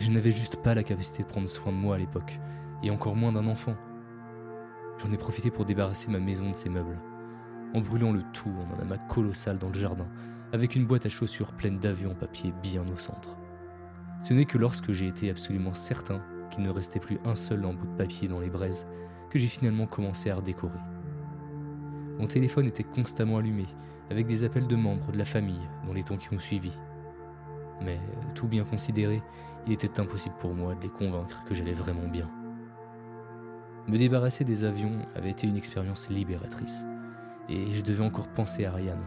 Je 0.00 0.10
n'avais 0.10 0.30
juste 0.30 0.56
pas 0.56 0.74
la 0.74 0.82
capacité 0.82 1.22
de 1.22 1.28
prendre 1.28 1.48
soin 1.48 1.72
de 1.72 1.76
moi 1.76 1.96
à 1.96 1.98
l'époque, 1.98 2.40
et 2.82 2.90
encore 2.90 3.16
moins 3.16 3.32
d'un 3.32 3.46
enfant. 3.46 3.76
J'en 4.98 5.12
ai 5.12 5.18
profité 5.18 5.50
pour 5.50 5.66
débarrasser 5.66 6.10
ma 6.10 6.18
maison 6.18 6.48
de 6.48 6.54
ses 6.54 6.70
meubles, 6.70 6.98
en 7.74 7.82
brûlant 7.82 8.10
le 8.10 8.22
tout 8.32 8.48
en 8.48 8.74
un 8.74 8.80
amas 8.80 8.96
colossal 8.96 9.58
dans 9.58 9.68
le 9.68 9.74
jardin, 9.74 10.08
avec 10.54 10.74
une 10.74 10.86
boîte 10.86 11.04
à 11.04 11.10
chaussures 11.10 11.52
pleine 11.52 11.78
d'avions 11.78 12.12
en 12.12 12.14
papier 12.14 12.54
bien 12.62 12.82
au 12.88 12.96
centre. 12.96 13.36
Ce 14.22 14.32
n'est 14.32 14.46
que 14.46 14.56
lorsque 14.56 14.90
j'ai 14.92 15.06
été 15.06 15.28
absolument 15.28 15.74
certain 15.74 16.22
qu'il 16.50 16.62
ne 16.62 16.70
restait 16.70 16.98
plus 16.98 17.18
un 17.26 17.36
seul 17.36 17.64
embout 17.66 17.86
de 17.86 17.96
papier 17.96 18.26
dans 18.26 18.40
les 18.40 18.50
braises 18.50 18.86
que 19.28 19.38
j'ai 19.38 19.48
finalement 19.48 19.86
commencé 19.86 20.30
à 20.30 20.36
redécorer. 20.36 20.80
Mon 22.18 22.26
téléphone 22.26 22.66
était 22.66 22.84
constamment 22.84 23.36
allumé, 23.36 23.66
avec 24.10 24.26
des 24.26 24.44
appels 24.44 24.66
de 24.66 24.76
membres 24.76 25.12
de 25.12 25.18
la 25.18 25.26
famille 25.26 25.68
dans 25.86 25.92
les 25.92 26.02
temps 26.02 26.16
qui 26.16 26.32
ont 26.32 26.38
suivi. 26.38 26.72
Mais, 27.82 27.98
tout 28.34 28.48
bien 28.48 28.64
considéré, 28.64 29.22
il 29.66 29.72
était 29.72 30.00
impossible 30.00 30.34
pour 30.38 30.54
moi 30.54 30.74
de 30.74 30.82
les 30.82 30.88
convaincre 30.88 31.44
que 31.44 31.54
j'allais 31.54 31.72
vraiment 31.72 32.08
bien. 32.08 32.30
Me 33.88 33.98
débarrasser 33.98 34.44
des 34.44 34.64
avions 34.64 34.98
avait 35.14 35.30
été 35.30 35.46
une 35.46 35.56
expérience 35.56 36.10
libératrice, 36.10 36.84
et 37.48 37.74
je 37.74 37.82
devais 37.82 38.04
encore 38.04 38.28
penser 38.28 38.64
à 38.64 38.72
Ryan. 38.72 38.98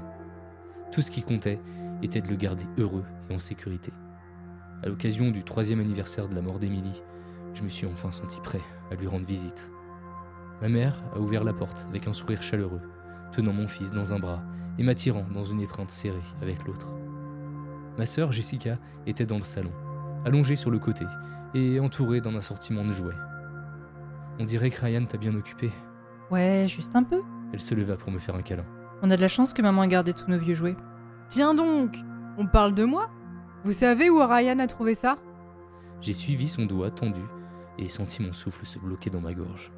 Tout 0.91 1.01
ce 1.01 1.11
qui 1.11 1.21
comptait 1.21 1.59
était 2.01 2.21
de 2.21 2.27
le 2.27 2.35
garder 2.35 2.65
heureux 2.77 3.05
et 3.29 3.33
en 3.33 3.39
sécurité. 3.39 3.91
À 4.83 4.89
l'occasion 4.89 5.31
du 5.31 5.43
troisième 5.43 5.79
anniversaire 5.79 6.27
de 6.27 6.35
la 6.35 6.41
mort 6.41 6.59
d'Émilie, 6.59 7.01
je 7.53 7.63
me 7.63 7.69
suis 7.69 7.87
enfin 7.87 8.11
senti 8.11 8.41
prêt 8.41 8.61
à 8.91 8.95
lui 8.95 9.07
rendre 9.07 9.25
visite. 9.25 9.71
Ma 10.61 10.69
mère 10.69 11.03
a 11.13 11.19
ouvert 11.19 11.43
la 11.43 11.53
porte 11.53 11.85
avec 11.89 12.07
un 12.07 12.13
sourire 12.13 12.43
chaleureux, 12.43 12.81
tenant 13.31 13.53
mon 13.53 13.67
fils 13.67 13.91
dans 13.91 14.13
un 14.13 14.19
bras 14.19 14.43
et 14.77 14.83
m'attirant 14.83 15.25
dans 15.33 15.43
une 15.43 15.61
étreinte 15.61 15.89
serrée 15.89 16.17
avec 16.41 16.65
l'autre. 16.65 16.91
Ma 17.97 18.05
sœur 18.05 18.31
Jessica 18.31 18.77
était 19.05 19.25
dans 19.25 19.37
le 19.37 19.43
salon, 19.43 19.71
allongée 20.25 20.55
sur 20.55 20.71
le 20.71 20.79
côté 20.79 21.05
et 21.53 21.79
entourée 21.79 22.21
d'un 22.21 22.35
assortiment 22.35 22.83
de 22.83 22.91
jouets. 22.91 23.15
On 24.39 24.45
dirait 24.45 24.69
que 24.69 24.81
Ryan 24.81 25.05
t'a 25.05 25.17
bien 25.17 25.35
occupé. 25.35 25.71
Ouais, 26.31 26.65
juste 26.67 26.95
un 26.95 27.03
peu. 27.03 27.21
Elle 27.51 27.59
se 27.59 27.75
leva 27.75 27.95
pour 27.95 28.11
me 28.11 28.17
faire 28.17 28.35
un 28.35 28.41
câlin. 28.41 28.65
On 29.01 29.11
a 29.11 29.15
de 29.17 29.21
la 29.21 29.27
chance 29.27 29.53
que 29.53 29.61
maman 29.61 29.83
ait 29.83 29.87
gardé 29.87 30.13
tous 30.13 30.29
nos 30.29 30.39
vieux 30.39 30.55
jouets. 30.55 30.75
Tiens 31.27 31.53
donc, 31.53 31.95
on 32.37 32.47
parle 32.47 32.73
de 32.73 32.83
moi 32.83 33.09
Vous 33.63 33.73
savez 33.73 34.09
où 34.09 34.17
Ryan 34.19 34.59
a 34.59 34.67
trouvé 34.67 34.95
ça? 34.95 35.17
J'ai 36.01 36.13
suivi 36.13 36.47
son 36.47 36.65
doigt 36.65 36.91
tendu 36.91 37.21
et 37.77 37.87
senti 37.87 38.21
mon 38.21 38.33
souffle 38.33 38.65
se 38.65 38.79
bloquer 38.79 39.09
dans 39.09 39.21
ma 39.21 39.33
gorge. 39.33 39.71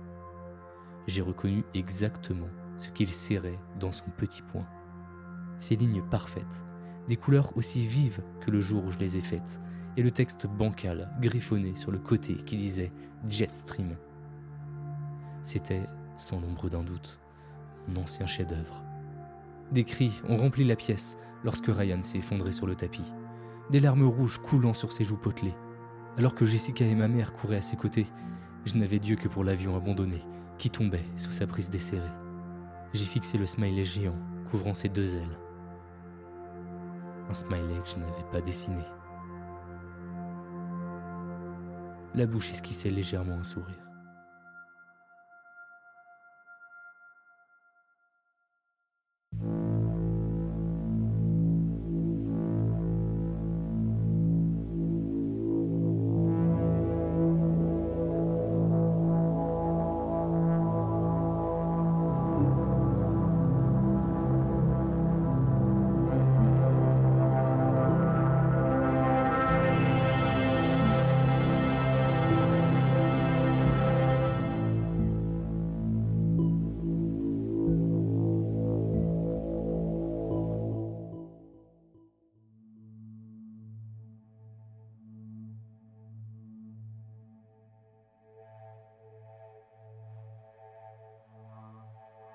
J'ai 1.07 1.21
reconnu 1.21 1.63
exactement 1.73 2.47
ce 2.77 2.89
qu'il 2.89 3.11
serrait 3.11 3.59
dans 3.79 3.91
son 3.91 4.05
petit 4.17 4.41
poing. 4.41 4.65
Ces 5.59 5.75
lignes 5.75 6.03
parfaites, 6.09 6.65
des 7.07 7.15
couleurs 7.15 7.55
aussi 7.57 7.85
vives 7.85 8.21
que 8.41 8.51
le 8.51 8.61
jour 8.61 8.83
où 8.85 8.89
je 8.89 8.97
les 8.97 9.17
ai 9.17 9.21
faites, 9.21 9.61
et 9.97 10.03
le 10.03 10.11
texte 10.11 10.47
bancal 10.47 11.09
griffonné 11.19 11.75
sur 11.75 11.91
le 11.91 11.99
côté 11.99 12.35
qui 12.35 12.57
disait 12.57 12.91
Jetstream. 13.27 13.95
C'était, 15.43 15.87
sans 16.17 16.39
l'ombre 16.39 16.69
d'un 16.69 16.83
doute, 16.83 17.19
mon 17.87 18.01
ancien 18.01 18.25
chef-d'œuvre. 18.25 18.83
Des 19.71 19.83
cris 19.83 20.21
ont 20.27 20.37
rempli 20.37 20.63
la 20.63 20.75
pièce 20.75 21.17
lorsque 21.43 21.67
Ryan 21.67 22.01
s'est 22.01 22.19
effondré 22.19 22.51
sur 22.51 22.67
le 22.67 22.75
tapis, 22.75 23.13
des 23.69 23.79
larmes 23.79 24.07
rouges 24.07 24.39
coulant 24.39 24.73
sur 24.73 24.91
ses 24.91 25.03
joues 25.03 25.17
potelées. 25.17 25.55
Alors 26.17 26.35
que 26.35 26.45
Jessica 26.45 26.85
et 26.85 26.95
ma 26.95 27.07
mère 27.07 27.33
couraient 27.33 27.57
à 27.57 27.61
ses 27.61 27.77
côtés, 27.77 28.07
je 28.65 28.77
n'avais 28.77 28.99
Dieu 28.99 29.15
que 29.15 29.27
pour 29.27 29.43
l'avion 29.43 29.75
abandonné 29.75 30.21
qui 30.57 30.69
tombait 30.69 31.05
sous 31.17 31.31
sa 31.31 31.47
prise 31.47 31.69
desserrée. 31.69 32.09
J'ai 32.93 33.05
fixé 33.05 33.37
le 33.37 33.45
smiley 33.45 33.85
géant 33.85 34.17
couvrant 34.49 34.73
ses 34.73 34.89
deux 34.89 35.15
ailes. 35.15 35.39
Un 37.29 37.33
smiley 37.33 37.79
que 37.83 37.89
je 37.89 37.97
n'avais 37.97 38.31
pas 38.31 38.41
dessiné. 38.41 38.83
La 42.15 42.25
bouche 42.25 42.51
esquissait 42.51 42.89
légèrement 42.89 43.37
un 43.39 43.43
sourire. 43.43 43.84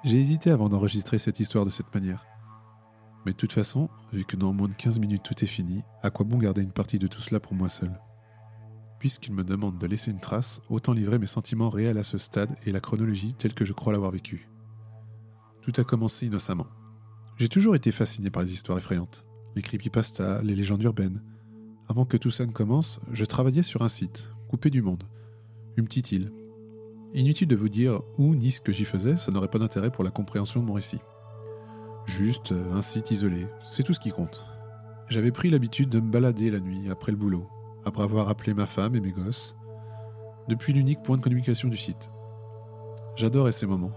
J'ai 0.02 0.18
hésité 0.18 0.50
avant 0.50 0.70
d'enregistrer 0.70 1.18
cette 1.18 1.40
histoire 1.40 1.66
de 1.66 1.70
cette 1.70 1.94
manière. 1.94 2.24
Mais 3.26 3.32
de 3.32 3.36
toute 3.36 3.52
façon, 3.52 3.90
vu 4.14 4.24
que 4.24 4.36
dans 4.36 4.54
moins 4.54 4.68
de 4.68 4.74
15 4.74 4.98
minutes 4.98 5.22
tout 5.22 5.44
est 5.44 5.48
fini, 5.48 5.82
à 6.02 6.10
quoi 6.10 6.24
bon 6.24 6.38
garder 6.38 6.62
une 6.62 6.72
partie 6.72 6.98
de 6.98 7.06
tout 7.06 7.20
cela 7.20 7.38
pour 7.38 7.52
moi 7.52 7.68
seul? 7.68 8.00
Puisqu'il 8.98 9.34
me 9.34 9.44
demande 9.44 9.76
de 9.76 9.86
laisser 9.86 10.10
une 10.10 10.20
trace, 10.20 10.62
autant 10.70 10.94
livrer 10.94 11.18
mes 11.18 11.26
sentiments 11.26 11.68
réels 11.68 11.98
à 11.98 12.02
ce 12.02 12.16
stade 12.16 12.56
et 12.64 12.72
la 12.72 12.80
chronologie 12.80 13.34
telle 13.34 13.52
que 13.52 13.66
je 13.66 13.74
crois 13.74 13.92
l'avoir 13.92 14.10
vécue. 14.10 14.48
Tout 15.60 15.72
a 15.76 15.84
commencé 15.84 16.26
innocemment. 16.26 16.66
J'ai 17.36 17.48
toujours 17.48 17.76
été 17.76 17.92
fasciné 17.92 18.30
par 18.30 18.42
les 18.42 18.54
histoires 18.54 18.78
effrayantes, 18.78 19.26
les 19.54 19.62
creepypastas, 19.62 20.40
les 20.40 20.54
légendes 20.54 20.82
urbaines. 20.82 21.22
Avant 21.88 22.06
que 22.06 22.16
tout 22.16 22.30
ça 22.30 22.46
ne 22.46 22.52
commence, 22.52 23.00
je 23.12 23.26
travaillais 23.26 23.62
sur 23.62 23.82
un 23.82 23.88
site, 23.90 24.30
coupé 24.48 24.70
du 24.70 24.80
monde, 24.80 25.04
une 25.76 25.84
petite 25.84 26.12
île, 26.12 26.32
Inutile 27.12 27.48
de 27.48 27.56
vous 27.56 27.68
dire 27.68 28.02
où 28.18 28.36
ni 28.36 28.52
ce 28.52 28.60
que 28.60 28.70
j'y 28.70 28.84
faisais, 28.84 29.16
ça 29.16 29.32
n'aurait 29.32 29.48
pas 29.48 29.58
d'intérêt 29.58 29.90
pour 29.90 30.04
la 30.04 30.12
compréhension 30.12 30.60
de 30.60 30.66
mon 30.66 30.74
récit. 30.74 31.00
Juste 32.06 32.52
euh, 32.52 32.72
un 32.72 32.82
site 32.82 33.10
isolé, 33.10 33.48
c'est 33.68 33.82
tout 33.82 33.92
ce 33.92 33.98
qui 33.98 34.12
compte. 34.12 34.46
J'avais 35.08 35.32
pris 35.32 35.50
l'habitude 35.50 35.88
de 35.88 35.98
me 35.98 36.08
balader 36.08 36.52
la 36.52 36.60
nuit 36.60 36.88
après 36.88 37.10
le 37.10 37.18
boulot, 37.18 37.48
après 37.84 38.04
avoir 38.04 38.28
appelé 38.28 38.54
ma 38.54 38.66
femme 38.66 38.94
et 38.94 39.00
mes 39.00 39.10
gosses, 39.10 39.56
depuis 40.48 40.72
l'unique 40.72 41.02
point 41.02 41.16
de 41.16 41.22
communication 41.22 41.68
du 41.68 41.76
site. 41.76 42.12
J'adorais 43.16 43.50
ces 43.50 43.66
moments, 43.66 43.92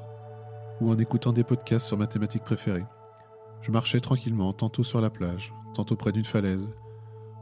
ou 0.81 0.89
en 0.89 0.97
écoutant 0.97 1.33
des 1.33 1.43
podcasts 1.43 1.85
sur 1.85 1.99
ma 1.99 2.07
thématique 2.07 2.43
préférée. 2.43 2.85
Je 3.61 3.71
marchais 3.71 3.99
tranquillement, 3.99 4.53
tantôt 4.53 4.83
sur 4.83 5.01
la 5.01 5.11
plage, 5.11 5.53
tantôt 5.75 5.95
près 5.95 6.11
d'une 6.11 6.25
falaise, 6.25 6.73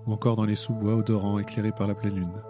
ou 0.05 0.12
encore 0.12 0.36
dans 0.36 0.45
les 0.45 0.55
sous-bois 0.55 0.95
odorants 0.95 1.39
éclairés 1.39 1.71
par 1.71 1.88
la 1.88 1.95
pleine 1.95 2.15
lune. 2.15 2.41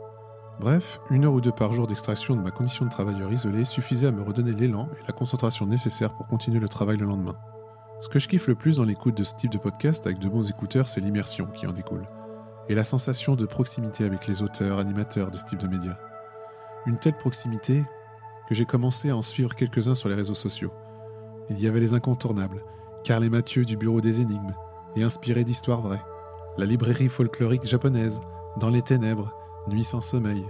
Bref, 0.59 0.99
une 1.09 1.25
heure 1.25 1.33
ou 1.33 1.41
deux 1.41 1.51
par 1.51 1.73
jour 1.73 1.87
d'extraction 1.87 2.35
de 2.35 2.41
ma 2.41 2.51
condition 2.51 2.85
de 2.85 2.91
travailleur 2.91 3.31
isolé 3.31 3.65
suffisait 3.65 4.07
à 4.07 4.11
me 4.11 4.21
redonner 4.21 4.51
l'élan 4.51 4.89
et 4.99 5.07
la 5.07 5.13
concentration 5.13 5.65
nécessaires 5.65 6.13
pour 6.13 6.27
continuer 6.27 6.59
le 6.59 6.69
travail 6.69 6.97
le 6.97 7.05
lendemain. 7.05 7.35
Ce 7.99 8.09
que 8.09 8.19
je 8.19 8.27
kiffe 8.27 8.47
le 8.47 8.55
plus 8.55 8.77
dans 8.77 8.83
l'écoute 8.83 9.15
de 9.15 9.23
ce 9.23 9.35
type 9.35 9.51
de 9.51 9.57
podcast 9.57 10.05
avec 10.05 10.19
de 10.19 10.29
bons 10.29 10.49
écouteurs, 10.49 10.87
c'est 10.87 11.01
l'immersion 11.01 11.47
qui 11.47 11.65
en 11.67 11.71
découle, 11.71 12.05
et 12.69 12.75
la 12.75 12.83
sensation 12.83 13.35
de 13.35 13.45
proximité 13.45 14.05
avec 14.05 14.27
les 14.27 14.41
auteurs, 14.41 14.79
animateurs 14.79 15.31
de 15.31 15.37
ce 15.37 15.45
type 15.45 15.59
de 15.59 15.67
médias. 15.67 15.97
Une 16.85 16.97
telle 16.97 17.17
proximité 17.17 17.83
que 18.47 18.55
j'ai 18.55 18.65
commencé 18.65 19.09
à 19.09 19.17
en 19.17 19.21
suivre 19.21 19.55
quelques-uns 19.55 19.95
sur 19.95 20.09
les 20.09 20.15
réseaux 20.15 20.33
sociaux. 20.33 20.73
Il 21.49 21.59
y 21.59 21.67
avait 21.67 21.79
les 21.79 21.93
incontournables, 21.93 22.63
Carl 23.03 23.23
et 23.23 23.29
Mathieu 23.29 23.65
du 23.65 23.77
Bureau 23.77 24.01
des 24.01 24.21
Énigmes, 24.21 24.55
et 24.95 25.03
inspirés 25.03 25.43
d'histoires 25.43 25.81
vraies, 25.81 26.03
la 26.57 26.65
librairie 26.65 27.09
folklorique 27.09 27.65
japonaise, 27.65 28.21
Dans 28.59 28.69
les 28.69 28.81
ténèbres, 28.81 29.33
Nuit 29.67 29.83
sans 29.83 30.01
sommeil, 30.01 30.43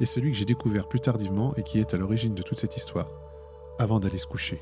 et 0.00 0.06
celui 0.06 0.32
que 0.32 0.36
j'ai 0.36 0.44
découvert 0.44 0.88
plus 0.88 1.00
tardivement 1.00 1.54
et 1.56 1.62
qui 1.62 1.78
est 1.78 1.94
à 1.94 1.96
l'origine 1.96 2.34
de 2.34 2.42
toute 2.42 2.58
cette 2.58 2.76
histoire, 2.76 3.08
avant 3.78 4.00
d'aller 4.00 4.18
se 4.18 4.26
coucher. 4.26 4.60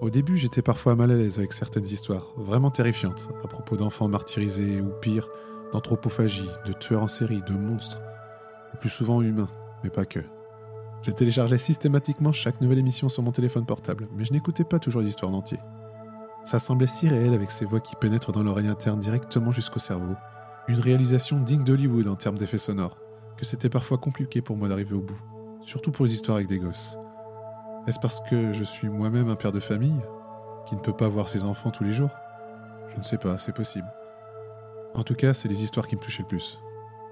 Au 0.00 0.10
début, 0.10 0.36
j'étais 0.36 0.62
parfois 0.62 0.96
mal 0.96 1.12
à 1.12 1.16
l'aise 1.16 1.38
avec 1.38 1.52
certaines 1.52 1.84
histoires, 1.84 2.32
vraiment 2.36 2.70
terrifiantes, 2.70 3.28
à 3.44 3.48
propos 3.48 3.76
d'enfants 3.76 4.08
martyrisés 4.08 4.80
ou 4.80 4.90
pire, 5.00 5.28
d'anthropophagie, 5.72 6.50
de 6.66 6.72
tueurs 6.72 7.02
en 7.02 7.08
série, 7.08 7.42
de 7.42 7.52
monstres, 7.52 8.00
le 8.72 8.80
plus 8.80 8.90
souvent 8.90 9.22
humains, 9.22 9.48
mais 9.82 9.90
pas 9.90 10.04
que. 10.04 10.20
Je 11.02 11.10
téléchargeais 11.10 11.58
systématiquement 11.58 12.32
chaque 12.32 12.60
nouvelle 12.60 12.78
émission 12.78 13.08
sur 13.08 13.22
mon 13.22 13.30
téléphone 13.30 13.66
portable, 13.66 14.08
mais 14.16 14.24
je 14.24 14.32
n'écoutais 14.32 14.64
pas 14.64 14.78
toujours 14.78 15.02
l'histoire 15.02 15.30
en 15.32 15.36
entier. 15.36 15.58
Ça 16.44 16.58
semblait 16.58 16.86
si 16.86 17.08
réel 17.08 17.32
avec 17.32 17.50
ces 17.50 17.64
voix 17.64 17.80
qui 17.80 17.94
pénètrent 17.96 18.32
dans 18.32 18.42
l'oreille 18.42 18.68
interne 18.68 19.00
directement 19.00 19.52
jusqu'au 19.52 19.80
cerveau. 19.80 20.14
Une 20.66 20.80
réalisation 20.80 21.38
digne 21.38 21.62
d'Hollywood 21.62 22.08
en 22.08 22.16
termes 22.16 22.36
d'effets 22.36 22.58
sonores 22.58 22.98
que 23.36 23.44
c'était 23.44 23.68
parfois 23.68 23.98
compliqué 23.98 24.42
pour 24.42 24.56
moi 24.56 24.68
d'arriver 24.68 24.94
au 24.94 25.00
bout, 25.00 25.20
surtout 25.62 25.90
pour 25.90 26.04
les 26.04 26.12
histoires 26.12 26.36
avec 26.36 26.48
des 26.48 26.58
gosses. 26.58 26.98
Est-ce 27.86 28.00
parce 28.00 28.20
que 28.20 28.52
je 28.52 28.64
suis 28.64 28.88
moi-même 28.88 29.28
un 29.28 29.36
père 29.36 29.52
de 29.52 29.60
famille, 29.60 30.00
qui 30.66 30.76
ne 30.76 30.80
peut 30.80 30.96
pas 30.96 31.08
voir 31.08 31.28
ses 31.28 31.44
enfants 31.44 31.70
tous 31.70 31.84
les 31.84 31.92
jours? 31.92 32.10
Je 32.88 32.96
ne 32.96 33.02
sais 33.02 33.18
pas, 33.18 33.38
c'est 33.38 33.54
possible. 33.54 33.92
En 34.94 35.02
tout 35.02 35.14
cas, 35.14 35.34
c'est 35.34 35.48
les 35.48 35.62
histoires 35.62 35.88
qui 35.88 35.96
me 35.96 36.00
touchaient 36.00 36.22
le 36.22 36.28
plus. 36.28 36.58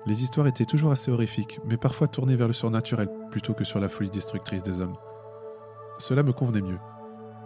Les 0.06 0.22
histoires 0.22 0.46
étaient 0.46 0.64
toujours 0.64 0.92
assez 0.92 1.10
horrifiques, 1.10 1.60
mais 1.64 1.76
parfois 1.76 2.08
tournées 2.08 2.36
vers 2.36 2.46
le 2.46 2.52
surnaturel 2.52 3.08
plutôt 3.30 3.54
que 3.54 3.64
sur 3.64 3.80
la 3.80 3.88
folie 3.88 4.10
destructrice 4.10 4.62
des 4.62 4.80
hommes. 4.80 4.96
Cela 5.98 6.22
me 6.22 6.32
convenait 6.32 6.62
mieux. 6.62 6.78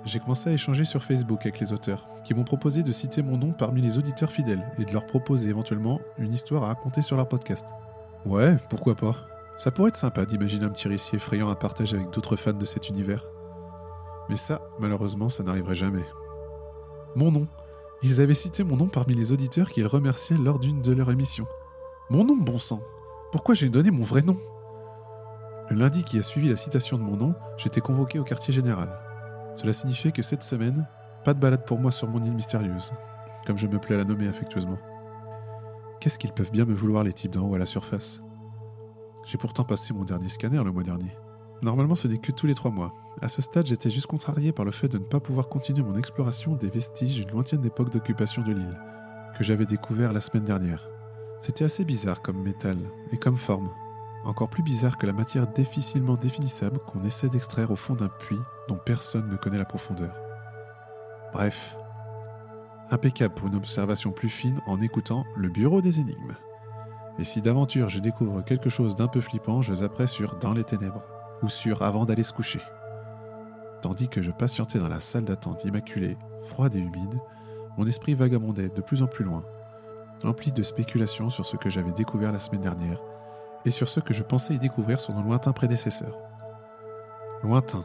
J'ai 0.04 0.20
commencé 0.20 0.50
à 0.50 0.52
échanger 0.52 0.84
sur 0.84 1.02
Facebook 1.02 1.40
avec 1.42 1.58
les 1.58 1.72
auteurs, 1.72 2.08
qui 2.24 2.32
m'ont 2.32 2.44
proposé 2.44 2.82
de 2.82 2.92
citer 2.92 3.22
mon 3.22 3.36
nom 3.36 3.52
parmi 3.52 3.82
les 3.82 3.98
auditeurs 3.98 4.30
fidèles 4.30 4.64
et 4.78 4.84
de 4.84 4.92
leur 4.92 5.04
proposer 5.04 5.50
éventuellement 5.50 6.00
une 6.16 6.32
histoire 6.32 6.62
à 6.62 6.68
raconter 6.68 7.02
sur 7.02 7.16
leur 7.16 7.28
podcast. 7.28 7.66
Ouais, 8.26 8.56
pourquoi 8.68 8.96
pas. 8.96 9.14
Ça 9.56 9.70
pourrait 9.70 9.90
être 9.90 9.96
sympa 9.96 10.26
d'imaginer 10.26 10.64
un 10.64 10.70
petit 10.70 10.88
récit 10.88 11.14
effrayant 11.14 11.48
à 11.48 11.54
partager 11.54 11.96
avec 11.96 12.10
d'autres 12.10 12.34
fans 12.34 12.52
de 12.52 12.64
cet 12.64 12.88
univers. 12.88 13.24
Mais 14.28 14.36
ça, 14.36 14.62
malheureusement, 14.80 15.28
ça 15.28 15.44
n'arriverait 15.44 15.76
jamais. 15.76 16.04
Mon 17.14 17.30
nom. 17.30 17.46
Ils 18.02 18.20
avaient 18.20 18.34
cité 18.34 18.64
mon 18.64 18.76
nom 18.76 18.88
parmi 18.88 19.14
les 19.14 19.30
auditeurs 19.30 19.70
qu'ils 19.70 19.86
remerciaient 19.86 20.36
lors 20.36 20.58
d'une 20.58 20.82
de 20.82 20.92
leurs 20.92 21.12
émissions. 21.12 21.46
Mon 22.10 22.24
nom, 22.24 22.36
bon 22.36 22.58
sang 22.58 22.82
Pourquoi 23.30 23.54
j'ai 23.54 23.68
donné 23.68 23.92
mon 23.92 24.02
vrai 24.02 24.22
nom? 24.22 24.36
Le 25.70 25.76
lundi 25.76 26.02
qui 26.02 26.18
a 26.18 26.22
suivi 26.24 26.48
la 26.48 26.56
citation 26.56 26.98
de 26.98 27.04
mon 27.04 27.16
nom, 27.16 27.34
j'étais 27.56 27.80
convoqué 27.80 28.18
au 28.18 28.24
quartier 28.24 28.52
général. 28.52 28.88
Cela 29.54 29.72
signifiait 29.72 30.12
que 30.12 30.22
cette 30.22 30.42
semaine, 30.42 30.88
pas 31.24 31.32
de 31.32 31.38
balade 31.38 31.64
pour 31.64 31.78
moi 31.78 31.92
sur 31.92 32.08
mon 32.08 32.22
île 32.24 32.34
mystérieuse, 32.34 32.92
comme 33.46 33.56
je 33.56 33.68
me 33.68 33.78
plais 33.78 33.94
à 33.94 33.98
la 33.98 34.04
nommer 34.04 34.26
affectueusement. 34.26 34.78
Qu'est-ce 36.06 36.20
qu'ils 36.20 36.32
peuvent 36.32 36.52
bien 36.52 36.64
me 36.64 36.72
vouloir 36.72 37.02
les 37.02 37.12
types 37.12 37.32
d'en 37.32 37.48
haut 37.48 37.56
à 37.56 37.58
la 37.58 37.66
surface? 37.66 38.22
J'ai 39.24 39.38
pourtant 39.38 39.64
passé 39.64 39.92
mon 39.92 40.04
dernier 40.04 40.28
scanner 40.28 40.62
le 40.62 40.70
mois 40.70 40.84
dernier. 40.84 41.10
Normalement, 41.62 41.96
ce 41.96 42.06
n'est 42.06 42.18
que 42.18 42.30
tous 42.30 42.46
les 42.46 42.54
trois 42.54 42.70
mois. 42.70 42.94
À 43.22 43.28
ce 43.28 43.42
stade, 43.42 43.66
j'étais 43.66 43.90
juste 43.90 44.06
contrarié 44.06 44.52
par 44.52 44.64
le 44.64 44.70
fait 44.70 44.86
de 44.86 44.98
ne 44.98 45.02
pas 45.02 45.18
pouvoir 45.18 45.48
continuer 45.48 45.82
mon 45.82 45.96
exploration 45.96 46.54
des 46.54 46.70
vestiges 46.70 47.16
d'une 47.16 47.32
lointaine 47.32 47.64
époque 47.64 47.90
d'occupation 47.90 48.42
de 48.42 48.52
l'île, 48.52 48.80
que 49.36 49.42
j'avais 49.42 49.66
découvert 49.66 50.12
la 50.12 50.20
semaine 50.20 50.44
dernière. 50.44 50.88
C'était 51.40 51.64
assez 51.64 51.84
bizarre 51.84 52.22
comme 52.22 52.40
métal 52.40 52.78
et 53.10 53.16
comme 53.16 53.36
forme. 53.36 53.70
encore 54.24 54.48
plus 54.48 54.62
bizarre 54.62 54.98
que 54.98 55.08
la 55.08 55.12
matière 55.12 55.48
difficilement 55.48 56.14
définissable 56.14 56.78
qu'on 56.86 57.02
essaie 57.02 57.30
d'extraire 57.30 57.72
au 57.72 57.76
fond 57.76 57.94
d'un 57.96 58.10
puits 58.20 58.38
dont 58.68 58.78
personne 58.86 59.28
ne 59.28 59.34
connaît 59.34 59.58
la 59.58 59.64
profondeur. 59.64 60.14
Bref, 61.32 61.76
impeccable 62.90 63.34
pour 63.34 63.48
une 63.48 63.56
observation 63.56 64.12
plus 64.12 64.28
fine 64.28 64.60
en 64.66 64.80
écoutant 64.80 65.24
le 65.36 65.48
bureau 65.48 65.80
des 65.80 66.00
énigmes. 66.00 66.36
Et 67.18 67.24
si 67.24 67.40
d'aventure 67.40 67.88
je 67.88 67.98
découvre 67.98 68.42
quelque 68.42 68.68
chose 68.68 68.94
d'un 68.94 69.08
peu 69.08 69.20
flippant, 69.20 69.62
je 69.62 69.74
zapperai 69.74 70.06
sur 70.06 70.36
Dans 70.36 70.52
les 70.52 70.64
ténèbres 70.64 71.06
ou 71.42 71.48
sur 71.48 71.82
Avant 71.82 72.04
d'aller 72.04 72.22
se 72.22 72.32
coucher. 72.32 72.60
Tandis 73.82 74.08
que 74.08 74.22
je 74.22 74.30
patientais 74.30 74.78
dans 74.78 74.88
la 74.88 75.00
salle 75.00 75.24
d'attente 75.24 75.64
immaculée, 75.64 76.16
froide 76.48 76.74
et 76.76 76.80
humide, 76.80 77.20
mon 77.76 77.86
esprit 77.86 78.14
vagabondait 78.14 78.68
de 78.68 78.80
plus 78.80 79.02
en 79.02 79.06
plus 79.06 79.24
loin, 79.24 79.44
empli 80.24 80.52
de 80.52 80.62
spéculations 80.62 81.30
sur 81.30 81.44
ce 81.44 81.56
que 81.56 81.70
j'avais 81.70 81.92
découvert 81.92 82.32
la 82.32 82.40
semaine 82.40 82.62
dernière 82.62 83.02
et 83.64 83.70
sur 83.70 83.88
ce 83.88 84.00
que 84.00 84.14
je 84.14 84.22
pensais 84.22 84.54
y 84.54 84.58
découvrir 84.58 85.00
sur 85.00 85.14
nos 85.14 85.22
lointains 85.22 85.52
prédécesseurs. 85.52 86.18
Lointain, 87.42 87.84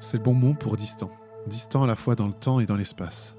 c'est 0.00 0.18
le 0.18 0.22
bon 0.22 0.34
mot 0.34 0.54
pour 0.54 0.76
distant. 0.76 1.10
Distant 1.46 1.84
à 1.84 1.86
la 1.86 1.96
fois 1.96 2.14
dans 2.14 2.26
le 2.26 2.32
temps 2.32 2.58
et 2.58 2.66
dans 2.66 2.76
l'espace. 2.76 3.36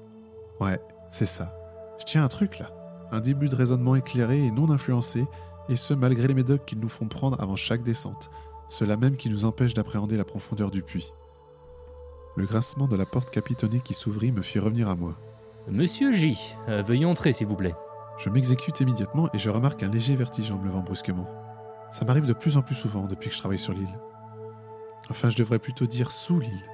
Ouais, 0.60 0.80
c'est 1.10 1.26
ça. 1.26 1.54
Je 1.98 2.04
tiens 2.04 2.24
un 2.24 2.28
truc 2.28 2.58
là. 2.58 2.70
Un 3.12 3.20
début 3.20 3.48
de 3.48 3.56
raisonnement 3.56 3.94
éclairé 3.94 4.44
et 4.44 4.50
non 4.50 4.70
influencé, 4.70 5.26
et 5.68 5.76
ce 5.76 5.94
malgré 5.94 6.28
les 6.28 6.34
médocs 6.34 6.64
qu'ils 6.64 6.80
nous 6.80 6.88
font 6.88 7.08
prendre 7.08 7.40
avant 7.40 7.56
chaque 7.56 7.82
descente, 7.82 8.30
cela 8.68 8.96
même 8.96 9.16
qui 9.16 9.30
nous 9.30 9.44
empêche 9.44 9.74
d'appréhender 9.74 10.16
la 10.16 10.24
profondeur 10.24 10.70
du 10.70 10.82
puits. 10.82 11.12
Le 12.36 12.46
grincement 12.46 12.88
de 12.88 12.96
la 12.96 13.06
porte 13.06 13.30
capitonnée 13.30 13.80
qui 13.80 13.94
s'ouvrit 13.94 14.32
me 14.32 14.42
fit 14.42 14.58
revenir 14.58 14.88
à 14.88 14.94
moi. 14.94 15.16
Monsieur 15.68 16.12
J, 16.12 16.54
euh, 16.68 16.82
veuillez 16.82 17.06
entrer 17.06 17.32
s'il 17.32 17.46
vous 17.46 17.56
plaît. 17.56 17.74
Je 18.18 18.30
m'exécute 18.30 18.80
immédiatement 18.80 19.28
et 19.32 19.38
je 19.38 19.50
remarque 19.50 19.82
un 19.82 19.90
léger 19.90 20.16
vertige 20.16 20.50
en 20.50 20.58
me 20.58 20.66
levant 20.66 20.80
brusquement. 20.80 21.26
Ça 21.90 22.04
m'arrive 22.04 22.26
de 22.26 22.32
plus 22.32 22.56
en 22.56 22.62
plus 22.62 22.74
souvent 22.74 23.06
depuis 23.06 23.28
que 23.28 23.34
je 23.34 23.40
travaille 23.40 23.58
sur 23.58 23.72
l'île. 23.72 23.98
Enfin, 25.10 25.28
je 25.28 25.36
devrais 25.36 25.58
plutôt 25.58 25.86
dire 25.86 26.10
sous 26.10 26.40
l'île. 26.40 26.64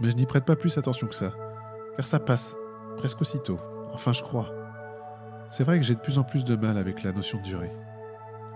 Mais 0.00 0.10
je 0.10 0.16
n'y 0.16 0.26
prête 0.26 0.44
pas 0.44 0.56
plus 0.56 0.76
attention 0.78 1.06
que 1.06 1.14
ça, 1.14 1.32
car 1.96 2.06
ça 2.06 2.20
passe, 2.20 2.56
presque 2.98 3.22
aussitôt. 3.22 3.56
Enfin, 3.94 4.12
je 4.12 4.22
crois. 4.22 4.50
C'est 5.48 5.64
vrai 5.64 5.78
que 5.78 5.86
j'ai 5.86 5.94
de 5.94 6.00
plus 6.00 6.18
en 6.18 6.24
plus 6.24 6.44
de 6.44 6.56
mal 6.56 6.76
avec 6.76 7.02
la 7.02 7.12
notion 7.12 7.38
de 7.38 7.44
durée. 7.44 7.72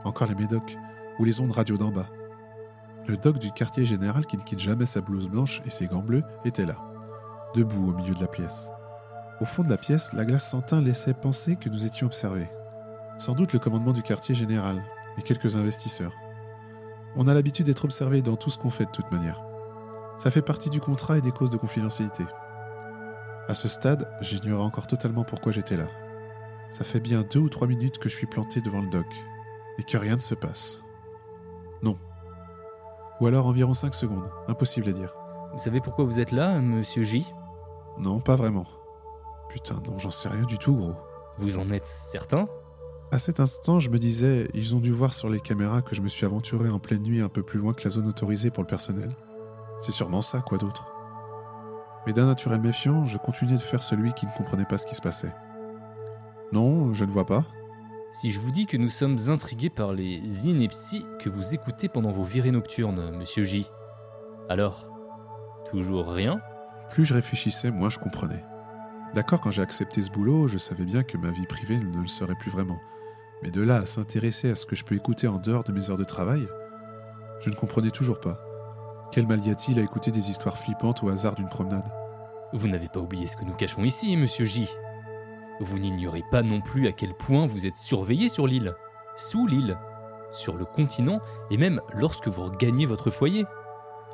Encore 0.05 0.29
les 0.29 0.35
médocs, 0.35 0.77
ou 1.19 1.25
les 1.25 1.41
ondes 1.41 1.53
radio 1.53 1.77
d'en 1.77 1.91
bas. 1.91 2.09
Le 3.07 3.17
doc 3.17 3.39
du 3.39 3.51
quartier 3.53 3.87
général 3.87 4.27
qui 4.27 4.37
ne 4.37 4.43
quitte 4.43 4.59
jamais 4.59 4.87
sa 4.87 5.01
blouse 5.01 5.29
blanche 5.29 5.63
et 5.65 5.71
ses 5.71 5.87
gants 5.87 6.03
bleus 6.03 6.23
était 6.45 6.67
là, 6.67 6.77
debout 7.55 7.91
au 7.91 7.95
milieu 7.95 8.15
de 8.15 8.21
la 8.21 8.29
pièce. 8.29 8.71
Au 9.41 9.45
fond 9.45 9.63
de 9.63 9.71
la 9.71 9.77
pièce, 9.77 10.13
la 10.13 10.25
glace 10.25 10.49
sans 10.49 10.81
laissait 10.81 11.15
penser 11.15 11.57
que 11.57 11.69
nous 11.69 11.87
étions 11.87 12.07
observés. 12.07 12.49
Sans 13.19 13.35
doute 13.35 13.53
le 13.53 13.59
commandement 13.59 13.93
du 13.93 14.03
quartier 14.03 14.35
général 14.35 14.83
et 15.19 15.23
quelques 15.23 15.57
investisseurs. 15.57 16.13
On 17.17 17.27
a 17.27 17.35
l'habitude 17.35 17.67
d'être 17.67 17.85
observé 17.85 18.23
dans 18.23 18.37
tout 18.37 18.51
ce 18.51 18.59
qu'on 18.59 18.71
fait 18.71 18.87
de 18.87 18.91
toute 18.91 19.11
manière. 19.11 19.43
Ça 20.17 20.31
fait 20.31 20.43
partie 20.43 20.71
du 20.71 20.81
contrat 20.81 21.19
et 21.19 21.23
des 21.23 21.33
causes 21.33 21.51
de 21.51 21.57
confidentialité. 21.57 22.25
À 23.49 23.55
ce 23.55 23.69
stade, 23.69 24.09
j'ignorais 24.21 24.63
encore 24.63 24.87
totalement 24.87 25.25
pourquoi 25.25 25.53
j'étais 25.53 25.77
là. 25.77 25.87
Ça 26.71 26.85
fait 26.85 27.01
bien 27.01 27.23
deux 27.23 27.41
ou 27.41 27.49
trois 27.49 27.67
minutes 27.67 27.99
que 27.99 28.09
je 28.09 28.15
suis 28.15 28.27
planté 28.27 28.61
devant 28.61 28.81
le 28.81 28.89
doc 28.89 29.07
et 29.79 29.83
que 29.83 29.99
rien 29.99 30.15
ne 30.15 30.21
se 30.21 30.35
passe. 30.35 30.81
Non. 31.83 31.99
Ou 33.21 33.27
alors 33.27 33.47
environ 33.47 33.75
cinq 33.75 33.95
secondes, 33.95 34.31
impossible 34.49 34.89
à 34.89 34.93
dire. 34.93 35.15
Vous 35.53 35.59
savez 35.59 35.81
pourquoi 35.81 36.05
vous 36.05 36.21
êtes 36.21 36.33
là, 36.33 36.61
monsieur 36.61 37.03
J? 37.03 37.27
Non, 37.99 38.21
pas 38.21 38.37
vraiment. 38.37 38.67
Putain, 39.51 39.83
non, 39.87 39.99
j'en 39.99 40.11
sais 40.11 40.29
rien 40.29 40.45
du 40.45 40.57
tout, 40.57 40.75
gros. 40.75 40.95
Vous 41.37 41.59
en 41.59 41.71
êtes 41.71 41.87
certain? 41.87 42.49
À 43.11 43.19
cet 43.19 43.41
instant, 43.41 43.81
je 43.81 43.91
me 43.91 43.99
disais, 43.99 44.49
ils 44.55 44.75
ont 44.75 44.81
dû 44.81 44.93
voir 44.93 45.13
sur 45.13 45.29
les 45.29 45.41
caméras 45.41 45.83
que 45.83 45.95
je 45.95 46.01
me 46.01 46.09
suis 46.09 46.25
aventuré 46.25 46.71
en 46.71 46.79
pleine 46.79 47.03
nuit 47.03 47.21
un 47.21 47.29
peu 47.29 47.43
plus 47.43 47.59
loin 47.59 47.75
que 47.75 47.85
la 47.85 47.91
zone 47.91 48.07
autorisée 48.07 48.51
pour 48.51 48.63
le 48.63 48.69
personnel. 48.69 49.15
C'est 49.81 49.93
sûrement 49.93 50.23
ça, 50.23 50.41
quoi 50.41 50.57
d'autre? 50.57 50.92
Mais 52.07 52.13
d'un 52.13 52.27
naturel 52.27 52.61
méfiant, 52.61 53.07
je 53.07 53.19
continuais 53.19 53.57
de 53.57 53.63
faire 53.63 53.83
celui 53.83 54.13
qui 54.13 54.27
ne 54.27 54.33
comprenait 54.33 54.65
pas 54.65 54.79
ce 54.79 54.87
qui 54.87 54.95
se 54.95 55.03
passait. 55.03 55.35
Non, 56.53 56.93
je 56.93 57.05
ne 57.05 57.11
vois 57.11 57.27
pas. 57.27 57.45
Si 58.11 58.31
je 58.31 58.41
vous 58.41 58.51
dis 58.51 58.67
que 58.67 58.77
nous 58.77 58.91
sommes 58.91 59.19
intrigués 59.29 59.71
par 59.71 59.93
les 59.93 60.49
inepties 60.49 61.07
que 61.19 61.31
vous 61.31 61.55
écoutez 61.55 61.89
pendant 61.89 62.13
vos 62.13 62.25
virées 62.25 62.51
nocturnes, 62.51 63.17
monsieur 63.17 63.45
J, 63.45 63.67
alors 64.49 64.89
Toujours 65.71 66.09
rien? 66.09 66.41
Plus 66.91 67.05
je 67.05 67.15
réfléchissais, 67.15 67.71
moins 67.71 67.89
je 67.89 67.99
comprenais. 67.99 68.45
D'accord, 69.15 69.41
quand 69.41 69.51
j'ai 69.51 69.63
accepté 69.63 70.03
ce 70.03 70.11
boulot, 70.11 70.47
je 70.47 70.59
savais 70.59 70.85
bien 70.85 71.03
que 71.03 71.17
ma 71.17 71.31
vie 71.31 71.47
privée 71.47 71.79
ne 71.79 72.03
le 72.03 72.09
serait 72.09 72.35
plus 72.35 72.51
vraiment. 72.51 72.81
Mais 73.43 73.51
de 73.51 73.63
là 73.63 73.77
à 73.77 73.87
s'intéresser 73.87 74.51
à 74.51 74.55
ce 74.55 74.67
que 74.67 74.77
je 74.77 74.85
peux 74.85 74.95
écouter 74.95 75.29
en 75.29 75.39
dehors 75.39 75.65
de 75.65 75.73
mes 75.73 75.91
heures 75.91 75.99
de 75.99 76.05
travail, 76.05 76.47
je 77.41 77.51
ne 77.51 77.55
comprenais 77.55 77.91
toujours 77.91 78.21
pas. 78.21 78.39
Quel 79.13 79.27
mal 79.27 79.47
y 79.47 79.51
a-t-il 79.51 79.79
à 79.79 79.83
écouter 79.83 80.11
des 80.11 80.31
histoires 80.31 80.57
flippantes 80.57 81.03
au 81.03 81.11
hasard 81.11 81.35
d'une 81.35 81.49
promenade 81.49 81.87
Vous 82.55 82.67
n'avez 82.67 82.89
pas 82.89 82.99
oublié 82.99 83.27
ce 83.27 83.37
que 83.37 83.45
nous 83.45 83.53
cachons 83.53 83.85
ici, 83.85 84.17
monsieur 84.17 84.47
J. 84.47 84.67
Vous 85.61 85.79
n'ignorez 85.79 86.25
pas 86.31 86.43
non 86.43 86.63
plus 86.63 86.87
à 86.87 86.93
quel 86.93 87.13
point 87.15 87.47
vous 87.47 87.67
êtes 87.67 87.77
surveillé 87.77 88.31
sur 88.31 88.47
l'île, 88.47 88.75
sous 89.17 89.47
l'île, 89.47 89.77
sur 90.31 90.57
le 90.57 90.65
continent 90.65 91.21
et 91.51 91.59
même 91.59 91.83
lorsque 91.93 92.29
vous 92.29 92.45
regagnez 92.45 92.87
votre 92.87 93.11
foyer. 93.11 93.45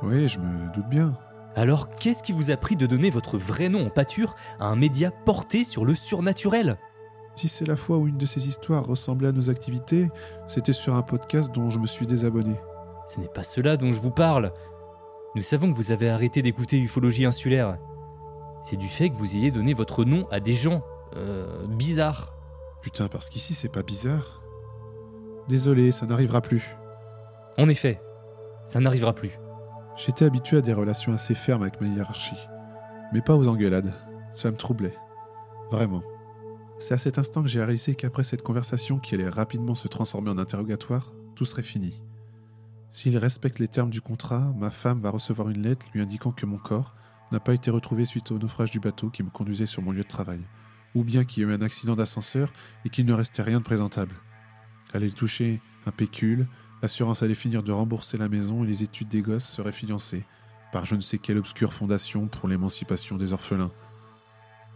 Oui, 0.02 0.26
je 0.26 0.40
me 0.40 0.68
doute 0.72 0.88
bien. 0.88 1.16
Alors 1.54 1.90
qu'est-ce 1.90 2.24
qui 2.24 2.32
vous 2.32 2.50
a 2.50 2.56
pris 2.56 2.74
de 2.74 2.86
donner 2.86 3.10
votre 3.10 3.38
vrai 3.38 3.68
nom 3.68 3.86
en 3.86 3.90
pâture 3.90 4.34
à 4.58 4.66
un 4.66 4.74
média 4.74 5.12
porté 5.12 5.62
sur 5.62 5.84
le 5.84 5.94
surnaturel? 5.94 6.76
Si 7.36 7.46
c'est 7.46 7.66
la 7.66 7.76
fois 7.76 7.98
où 7.98 8.08
une 8.08 8.18
de 8.18 8.26
ces 8.26 8.48
histoires 8.48 8.84
ressemblait 8.84 9.28
à 9.28 9.32
nos 9.32 9.48
activités, 9.48 10.08
c'était 10.48 10.72
sur 10.72 10.96
un 10.96 11.02
podcast 11.02 11.54
dont 11.54 11.70
je 11.70 11.78
me 11.78 11.86
suis 11.86 12.04
désabonné. 12.04 12.56
Ce 13.06 13.20
n'est 13.20 13.28
pas 13.28 13.44
cela 13.44 13.76
dont 13.76 13.92
je 13.92 14.00
vous 14.00 14.10
parle. 14.10 14.52
Nous 15.34 15.42
savons 15.42 15.70
que 15.70 15.76
vous 15.76 15.92
avez 15.92 16.08
arrêté 16.08 16.42
d'écouter 16.42 16.78
ufologie 16.78 17.26
insulaire. 17.26 17.78
C'est 18.64 18.76
du 18.76 18.88
fait 18.88 19.10
que 19.10 19.16
vous 19.16 19.36
ayez 19.36 19.50
donné 19.50 19.74
votre 19.74 20.04
nom 20.04 20.26
à 20.30 20.40
des 20.40 20.54
gens 20.54 20.82
euh, 21.16 21.66
bizarres. 21.66 22.34
Putain, 22.82 23.08
parce 23.08 23.28
qu'ici 23.28 23.54
c'est 23.54 23.68
pas 23.68 23.82
bizarre. 23.82 24.42
Désolé, 25.48 25.92
ça 25.92 26.06
n'arrivera 26.06 26.40
plus. 26.40 26.76
En 27.56 27.68
effet, 27.68 28.00
ça 28.66 28.80
n'arrivera 28.80 29.14
plus. 29.14 29.38
J'étais 29.96 30.24
habitué 30.24 30.58
à 30.58 30.60
des 30.60 30.72
relations 30.72 31.12
assez 31.12 31.34
fermes 31.34 31.62
avec 31.62 31.80
ma 31.80 31.88
hiérarchie, 31.88 32.36
mais 33.12 33.20
pas 33.20 33.34
aux 33.34 33.48
engueulades. 33.48 33.92
Cela 34.32 34.52
me 34.52 34.56
troublait. 34.56 34.94
Vraiment. 35.70 36.02
C'est 36.78 36.94
à 36.94 36.98
cet 36.98 37.18
instant 37.18 37.42
que 37.42 37.48
j'ai 37.48 37.62
réalisé 37.62 37.94
qu'après 37.94 38.22
cette 38.22 38.42
conversation 38.42 38.98
qui 38.98 39.14
allait 39.14 39.28
rapidement 39.28 39.74
se 39.74 39.88
transformer 39.88 40.30
en 40.30 40.38
interrogatoire, 40.38 41.12
tout 41.34 41.44
serait 41.44 41.62
fini. 41.62 42.00
S'il 42.90 43.16
respecte 43.18 43.58
les 43.58 43.68
termes 43.68 43.90
du 43.90 44.00
contrat, 44.00 44.52
ma 44.56 44.70
femme 44.70 45.00
va 45.00 45.10
recevoir 45.10 45.50
une 45.50 45.62
lettre 45.62 45.86
lui 45.92 46.00
indiquant 46.00 46.32
que 46.32 46.46
mon 46.46 46.56
corps 46.56 46.94
n'a 47.32 47.40
pas 47.40 47.52
été 47.52 47.70
retrouvé 47.70 48.06
suite 48.06 48.30
au 48.32 48.38
naufrage 48.38 48.70
du 48.70 48.80
bateau 48.80 49.10
qui 49.10 49.22
me 49.22 49.30
conduisait 49.30 49.66
sur 49.66 49.82
mon 49.82 49.92
lieu 49.92 50.02
de 50.02 50.08
travail, 50.08 50.40
ou 50.94 51.04
bien 51.04 51.24
qu'il 51.24 51.42
y 51.42 51.46
a 51.46 51.50
eu 51.50 51.52
un 51.52 51.60
accident 51.60 51.96
d'ascenseur 51.96 52.50
et 52.84 52.88
qu'il 52.88 53.04
ne 53.04 53.12
restait 53.12 53.42
rien 53.42 53.58
de 53.58 53.64
présentable. 53.64 54.14
Allait 54.94 55.10
toucher 55.10 55.60
un 55.84 55.90
pécule, 55.90 56.48
l'assurance 56.80 57.22
allait 57.22 57.34
finir 57.34 57.62
de 57.62 57.72
rembourser 57.72 58.16
la 58.16 58.30
maison 58.30 58.64
et 58.64 58.66
les 58.66 58.82
études 58.82 59.08
des 59.08 59.22
gosses 59.22 59.46
seraient 59.46 59.72
financées 59.72 60.24
par 60.72 60.84
je 60.84 60.94
ne 60.94 61.00
sais 61.00 61.18
quelle 61.18 61.38
obscure 61.38 61.72
fondation 61.72 62.26
pour 62.26 62.48
l'émancipation 62.48 63.16
des 63.16 63.32
orphelins. 63.32 63.70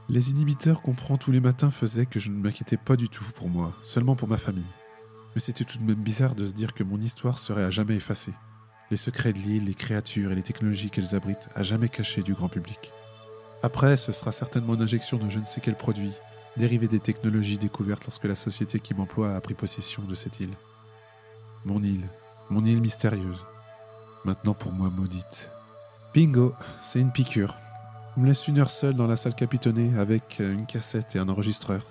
Les 0.09 0.31
inhibiteurs 0.31 0.83
qu'on 0.83 0.95
prend 0.95 1.17
tous 1.17 1.31
les 1.31 1.41
matins 1.41 1.71
faisaient 1.71 2.07
que 2.07 2.19
je 2.19 2.31
ne 2.31 2.37
m'inquiétais 2.37 2.77
pas 2.77 2.97
du 2.97 3.09
tout 3.09 3.25
pour 3.35 3.49
moi, 3.49 3.75
seulement 3.83 4.17
pour 4.17 4.29
ma 4.29 4.39
famille. 4.39 4.65
Mais 5.35 5.41
c'était 5.41 5.65
tout 5.65 5.79
de 5.79 5.85
même 5.85 6.03
bizarre 6.03 6.35
de 6.35 6.47
se 6.47 6.53
dire 6.53 6.75
que 6.75 6.85
mon 6.85 6.99
histoire 6.99 7.39
serait 7.39 7.65
à 7.65 7.71
jamais 7.71 7.97
effacée. 7.97 8.35
Les 8.91 8.97
secrets 8.97 9.33
de 9.33 9.39
l'île, 9.39 9.65
les 9.65 9.75
créatures 9.75 10.33
et 10.33 10.35
les 10.35 10.43
technologies 10.43 10.91
qu'elles 10.91 11.15
abritent 11.15 11.49
à 11.55 11.63
jamais 11.63 11.89
cachées 11.89 12.23
du 12.23 12.35
grand 12.35 12.49
public. 12.49 12.93
Après, 13.63 13.97
ce 13.97 14.13
sera 14.13 14.33
certainement 14.33 14.75
une 14.75 14.83
injection 14.83 15.19
de 15.19 15.31
je 15.31 15.39
ne 15.39 15.45
sais 15.45 15.61
quel 15.63 15.77
produit, 15.77 16.13
dérivé 16.57 16.89
des 16.89 17.01
technologies 17.01 17.59
découvertes 17.59 18.05
lorsque 18.05 18.25
la 18.25 18.35
société 18.35 18.81
qui 18.81 18.93
m'emploie 18.93 19.35
a 19.35 19.41
pris 19.41 19.55
possession 19.55 20.03
de 20.03 20.15
cette 20.15 20.41
île. 20.41 20.55
Mon 21.65 21.83
île, 21.83 22.09
mon 22.51 22.65
île 22.65 22.81
mystérieuse. 22.81 23.43
Maintenant 24.25 24.55
pour 24.55 24.73
moi 24.73 24.91
maudite. 24.91 25.51
Bingo, 26.13 26.55
c'est 26.81 27.01
une 27.01 27.13
piqûre. 27.13 27.57
On 28.17 28.21
me 28.21 28.27
laisse 28.27 28.47
une 28.47 28.59
heure 28.59 28.71
seule 28.71 28.95
dans 28.95 29.07
la 29.07 29.17
salle 29.17 29.35
capitonnée 29.35 29.97
avec 29.97 30.41
une 30.41 30.67
cassette 30.67 31.17
et 31.17 31.19
un 31.19 31.29
enregistreur. 31.29 31.87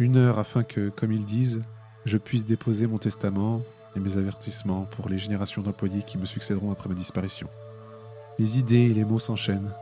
Une 0.00 0.16
heure 0.16 0.40
afin 0.40 0.64
que, 0.64 0.88
comme 0.88 1.12
ils 1.12 1.24
disent, 1.24 1.62
je 2.04 2.18
puisse 2.18 2.44
déposer 2.44 2.86
mon 2.86 2.98
testament 2.98 3.62
et 3.96 4.00
mes 4.00 4.16
avertissements 4.18 4.86
pour 4.90 5.08
les 5.08 5.18
générations 5.18 5.62
d'employés 5.62 6.02
qui 6.06 6.18
me 6.18 6.26
succéderont 6.26 6.72
après 6.72 6.88
ma 6.88 6.94
disparition. 6.94 7.48
Les 8.38 8.58
idées 8.58 8.90
et 8.90 8.94
les 8.94 9.04
mots 9.04 9.18
s'enchaînent. 9.18 9.72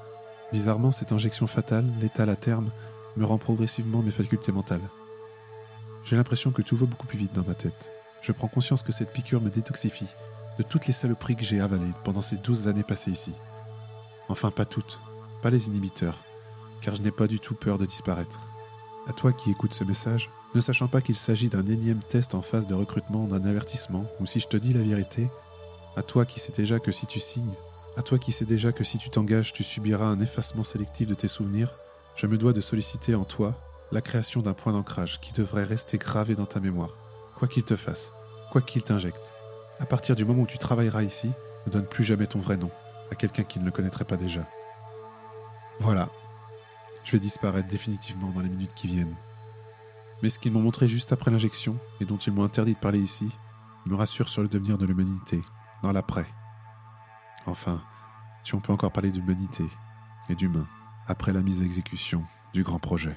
Bizarrement, 0.53 0.93
cette 0.93 1.13
injection 1.13 1.47
fatale, 1.47 1.87
létale 2.01 2.29
à 2.29 2.37
terme, 2.37 2.71
me 3.17 3.25
rend 3.25 3.39
progressivement 3.39 4.03
mes 4.03 4.11
facultés 4.11 4.53
mentales. 4.53 4.89
J'ai 6.05 6.17
l'impression 6.17 6.51
que 6.51 6.63
tout 6.63 6.77
va 6.77 6.87
beaucoup 6.87 7.07
plus 7.07 7.19
vite 7.19 7.33
dans 7.33 7.45
ma 7.45 7.55
tête. 7.55 7.91
Je 8.23 8.33
prends 8.33 8.49
conscience 8.49 8.83
que 8.83 8.93
cette 8.93 9.13
piqûre 9.13 9.41
me 9.41 9.51
détoxifie 9.51 10.09
de 10.59 10.63
toutes 10.63 10.87
les 10.87 10.93
saloperies 10.93 11.37
que 11.37 11.45
j'ai 11.45 11.61
avalées 11.61 11.93
pendant 12.05 12.23
ces 12.23 12.37
douze 12.37 12.69
années 12.69 12.83
passées 12.83 13.11
ici. 13.11 13.33
Enfin, 14.29 14.51
pas 14.51 14.65
toutes, 14.65 14.99
pas 15.43 15.51
les 15.51 15.69
inhibiteurs, 15.69 16.19
car 16.83 16.95
je 16.95 17.03
n'ai 17.03 17.11
pas 17.11 17.27
du 17.27 17.41
tout 17.41 17.55
peur 17.55 17.79
de 17.79 17.87
disparaître. 17.87 18.41
À 19.09 19.13
toi 19.13 19.33
qui 19.33 19.51
écoutes 19.51 19.75
ce 19.75 19.85
message, 19.85 20.29
ne 20.55 20.61
sachant 20.61 20.89
pas 20.89 21.01
qu'il 21.01 21.17
s'agit 21.17 21.49
d'un 21.49 21.67
énième 21.67 22.03
test 22.03 22.35
en 22.35 22.43
phase 22.43 22.67
de 22.67 22.75
recrutement, 22.75 23.27
d'un 23.27 23.45
avertissement, 23.45 24.05
ou 24.21 24.27
si 24.27 24.41
je 24.41 24.49
te 24.49 24.57
dis 24.57 24.73
la 24.73 24.83
vérité, 24.83 25.29
à 25.97 26.03
toi 26.03 26.25
qui 26.25 26.41
sais 26.41 26.53
déjà 26.53 26.79
que 26.79 26.93
si 26.93 27.07
tu 27.07 27.21
signes, 27.21 27.55
à 27.97 28.03
toi 28.03 28.19
qui 28.19 28.33
sais 28.33 28.45
déjà 28.45 28.73
que 28.73 28.85
si 28.85 28.99
tu 28.99 29.11
t'engages, 29.11 29.53
tu 29.53 29.63
subiras 29.63 30.07
un 30.07 30.21
effacement 30.21 30.65
sélectif 30.65 31.09
de 31.09 31.15
tes 31.15 31.29
souvenirs, 31.29 31.73
je 32.17 32.27
me 32.27 32.39
dois 32.39 32.53
de 32.53 32.61
solliciter 32.61 33.15
en 33.15 33.25
toi 33.25 33.55
la 33.91 34.01
création 34.01 34.41
d'un 34.41 34.55
point 34.55 34.73
d'ancrage 34.73 35.21
qui 35.21 35.33
devrait 35.33 35.65
rester 35.65 35.99
gravé 35.99 36.35
dans 36.35 36.47
ta 36.47 36.61
mémoire, 36.61 36.91
quoi 37.39 37.49
qu'il 37.49 37.63
te 37.63 37.77
fasse, 37.77 38.13
quoi 38.51 38.61
qu'il 38.61 38.83
t'injecte. 38.83 39.33
À 39.81 39.87
partir 39.87 40.17
du 40.17 40.25
moment 40.25 40.43
où 40.43 40.47
tu 40.47 40.59
travailleras 40.59 41.03
ici, 41.03 41.31
ne 41.67 41.73
donne 41.73 41.87
plus 41.87 42.05
jamais 42.05 42.27
ton 42.27 42.39
vrai 42.39 42.57
nom 42.57 42.71
à 43.11 43.15
quelqu'un 43.15 43.45
qui 43.45 43.59
ne 43.59 43.65
le 43.65 43.71
connaîtrait 43.71 44.05
pas 44.05 44.17
déjà. 44.17 44.45
Voilà. 45.81 46.09
Je 47.05 47.13
vais 47.13 47.19
disparaître 47.19 47.69
définitivement 47.69 48.31
dans 48.31 48.41
les 48.41 48.49
minutes 48.49 48.75
qui 48.75 48.87
viennent. 48.87 49.17
Mais 50.23 50.29
ce 50.29 50.39
qu'ils 50.39 50.53
m'ont 50.53 50.61
montré 50.61 50.87
juste 50.87 51.13
après 51.13 51.31
l'injection, 51.31 51.77
et 52.01 52.05
dont 52.05 52.17
ils 52.17 52.33
m'ont 52.33 52.45
interdit 52.45 52.75
de 52.75 52.79
parler 52.79 53.01
ici, 53.01 53.29
me 53.87 53.97
rassure 53.97 54.29
sur 54.29 54.43
le 54.43 54.49
devenir 54.49 54.79
de 54.79 54.87
l'humanité, 54.87 55.43
dans 55.83 55.93
l'après. 55.93 56.27
Enfin, 57.47 57.83
si 58.45 58.55
on 58.55 58.61
peut 58.61 58.73
encore 58.73 58.93
parler 58.93 59.11
d'humanité 59.11 59.65
et 60.29 60.35
d'humain 60.37 60.67
après 61.07 61.33
la 61.33 61.43
mise 61.43 61.63
à 61.63 61.65
exécution 61.65 62.25
du 62.55 62.63
grand 62.63 62.79
projet. 62.79 63.17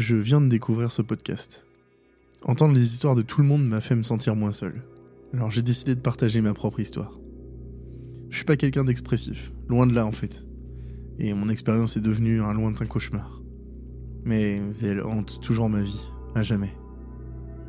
Je 0.00 0.16
viens 0.16 0.40
de 0.40 0.48
découvrir 0.48 0.90
ce 0.90 1.02
podcast. 1.02 1.66
Entendre 2.42 2.72
les 2.72 2.90
histoires 2.90 3.14
de 3.14 3.20
tout 3.20 3.42
le 3.42 3.46
monde 3.46 3.68
m'a 3.68 3.82
fait 3.82 3.94
me 3.94 4.02
sentir 4.02 4.34
moins 4.34 4.50
seul. 4.50 4.82
Alors 5.34 5.50
j'ai 5.50 5.60
décidé 5.60 5.94
de 5.94 6.00
partager 6.00 6.40
ma 6.40 6.54
propre 6.54 6.80
histoire. 6.80 7.20
Je 8.30 8.36
suis 8.36 8.46
pas 8.46 8.56
quelqu'un 8.56 8.82
d'expressif, 8.82 9.52
loin 9.68 9.86
de 9.86 9.92
là 9.92 10.06
en 10.06 10.12
fait. 10.12 10.46
Et 11.18 11.34
mon 11.34 11.50
expérience 11.50 11.98
est 11.98 12.00
devenue 12.00 12.40
un 12.40 12.54
lointain 12.54 12.86
cauchemar. 12.86 13.42
Mais 14.24 14.62
elle 14.82 15.02
hante 15.02 15.42
toujours 15.42 15.68
ma 15.68 15.82
vie, 15.82 16.00
à 16.34 16.42
jamais. 16.42 16.74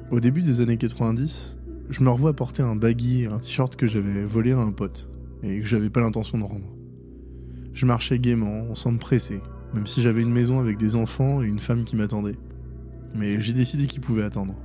Au 0.10 0.22
début 0.22 0.42
des 0.42 0.62
années 0.62 0.78
90, 0.78 1.58
je 1.90 2.02
me 2.02 2.10
revois 2.10 2.34
porter 2.34 2.64
un 2.64 2.78
baggy 2.78 3.24
et 3.24 3.28
un 3.28 3.40
t-shirt 3.40 3.76
que 3.76 3.88
j'avais 3.88 4.24
volé 4.24 4.54
à 4.54 4.60
un 4.60 4.72
pote, 4.72 5.10
et 5.44 5.60
que 5.60 5.68
j'avais 5.68 5.90
pas 5.90 6.00
l'intention 6.00 6.38
de 6.38 6.46
rendre. 6.46 6.74
Je 7.74 7.86
marchais 7.86 8.20
gaiement, 8.20 8.74
sans 8.74 8.94
me 8.94 9.00
presser, 9.00 9.42
même 9.74 9.88
si 9.88 10.02
j'avais 10.02 10.22
une 10.22 10.32
maison 10.32 10.60
avec 10.60 10.78
des 10.78 10.96
enfants 10.96 11.42
et 11.42 11.46
une 11.46 11.60
femme 11.60 11.84
qui 11.84 11.96
m'attendait. 11.96 12.38
Mais 13.16 13.42
j'ai 13.42 13.54
décidé 13.54 13.88
qu'il 13.88 14.02
pouvait 14.02 14.24
attendre. 14.24 14.56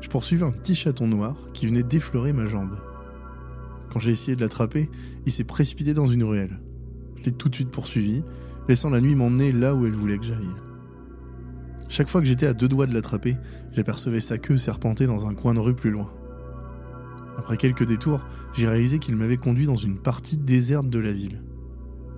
Je 0.00 0.08
poursuivais 0.08 0.44
un 0.44 0.50
petit 0.50 0.74
chaton 0.74 1.06
noir 1.06 1.36
qui 1.52 1.66
venait 1.66 1.82
d'effleurer 1.82 2.32
ma 2.32 2.46
jambe. 2.46 2.76
Quand 3.90 4.00
j'ai 4.00 4.10
essayé 4.10 4.36
de 4.36 4.40
l'attraper, 4.40 4.90
il 5.26 5.32
s'est 5.32 5.44
précipité 5.44 5.94
dans 5.94 6.06
une 6.06 6.24
ruelle. 6.24 6.58
Je 7.16 7.24
l'ai 7.24 7.32
tout 7.32 7.48
de 7.48 7.54
suite 7.54 7.70
poursuivi, 7.70 8.24
laissant 8.68 8.90
la 8.90 9.00
nuit 9.00 9.14
m'emmener 9.14 9.52
là 9.52 9.74
où 9.74 9.86
elle 9.86 9.94
voulait 9.94 10.18
que 10.18 10.24
j'aille. 10.24 10.54
Chaque 11.88 12.08
fois 12.08 12.20
que 12.20 12.26
j'étais 12.26 12.46
à 12.46 12.54
deux 12.54 12.68
doigts 12.68 12.86
de 12.86 12.94
l'attraper, 12.94 13.36
j'apercevais 13.72 14.20
sa 14.20 14.38
queue 14.38 14.56
serpenter 14.56 15.06
dans 15.06 15.26
un 15.26 15.34
coin 15.34 15.54
de 15.54 15.60
rue 15.60 15.74
plus 15.74 15.90
loin. 15.90 16.10
Après 17.38 17.56
quelques 17.56 17.86
détours, 17.86 18.26
j'ai 18.54 18.66
réalisé 18.66 18.98
qu'il 18.98 19.16
m'avait 19.16 19.36
conduit 19.36 19.66
dans 19.66 19.76
une 19.76 19.98
partie 19.98 20.36
déserte 20.36 20.88
de 20.88 20.98
la 20.98 21.12
ville. 21.12 21.42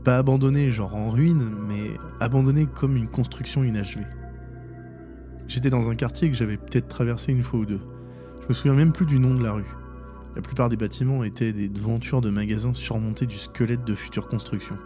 Pas 0.05 0.19
abandonné 0.19 0.71
genre 0.71 0.95
en 0.95 1.11
ruine, 1.11 1.51
mais 1.67 1.93
abandonné 2.21 2.67
comme 2.67 2.97
une 2.97 3.09
construction 3.09 3.65
inachevée. 3.65 4.07
J'étais 5.49 5.71
dans 5.71 5.89
un 5.89 5.95
quartier 5.95 6.31
que 6.31 6.37
j'avais 6.37 6.59
peut-être 6.59 6.89
traversé 6.89 7.33
une 7.33 7.43
fois 7.43 7.61
ou 7.61 7.65
deux. 7.65 7.81
Je 8.43 8.49
me 8.49 8.53
souviens 8.53 8.75
même 8.75 8.93
plus 8.93 9.07
du 9.07 9.19
nom 9.19 9.35
de 9.35 9.43
la 9.43 9.53
rue. 9.53 9.67
La 10.37 10.43
plupart 10.43 10.69
des 10.69 10.77
bâtiments 10.77 11.25
étaient 11.25 11.55
des 11.55 11.71
devantures 11.71 12.21
de 12.21 12.29
magasins 12.29 12.75
surmontés 12.75 13.27
du 13.27 13.37
squelette 13.37 13.85
de 13.85 13.95
futures 13.95 14.29
constructions. 14.29 14.77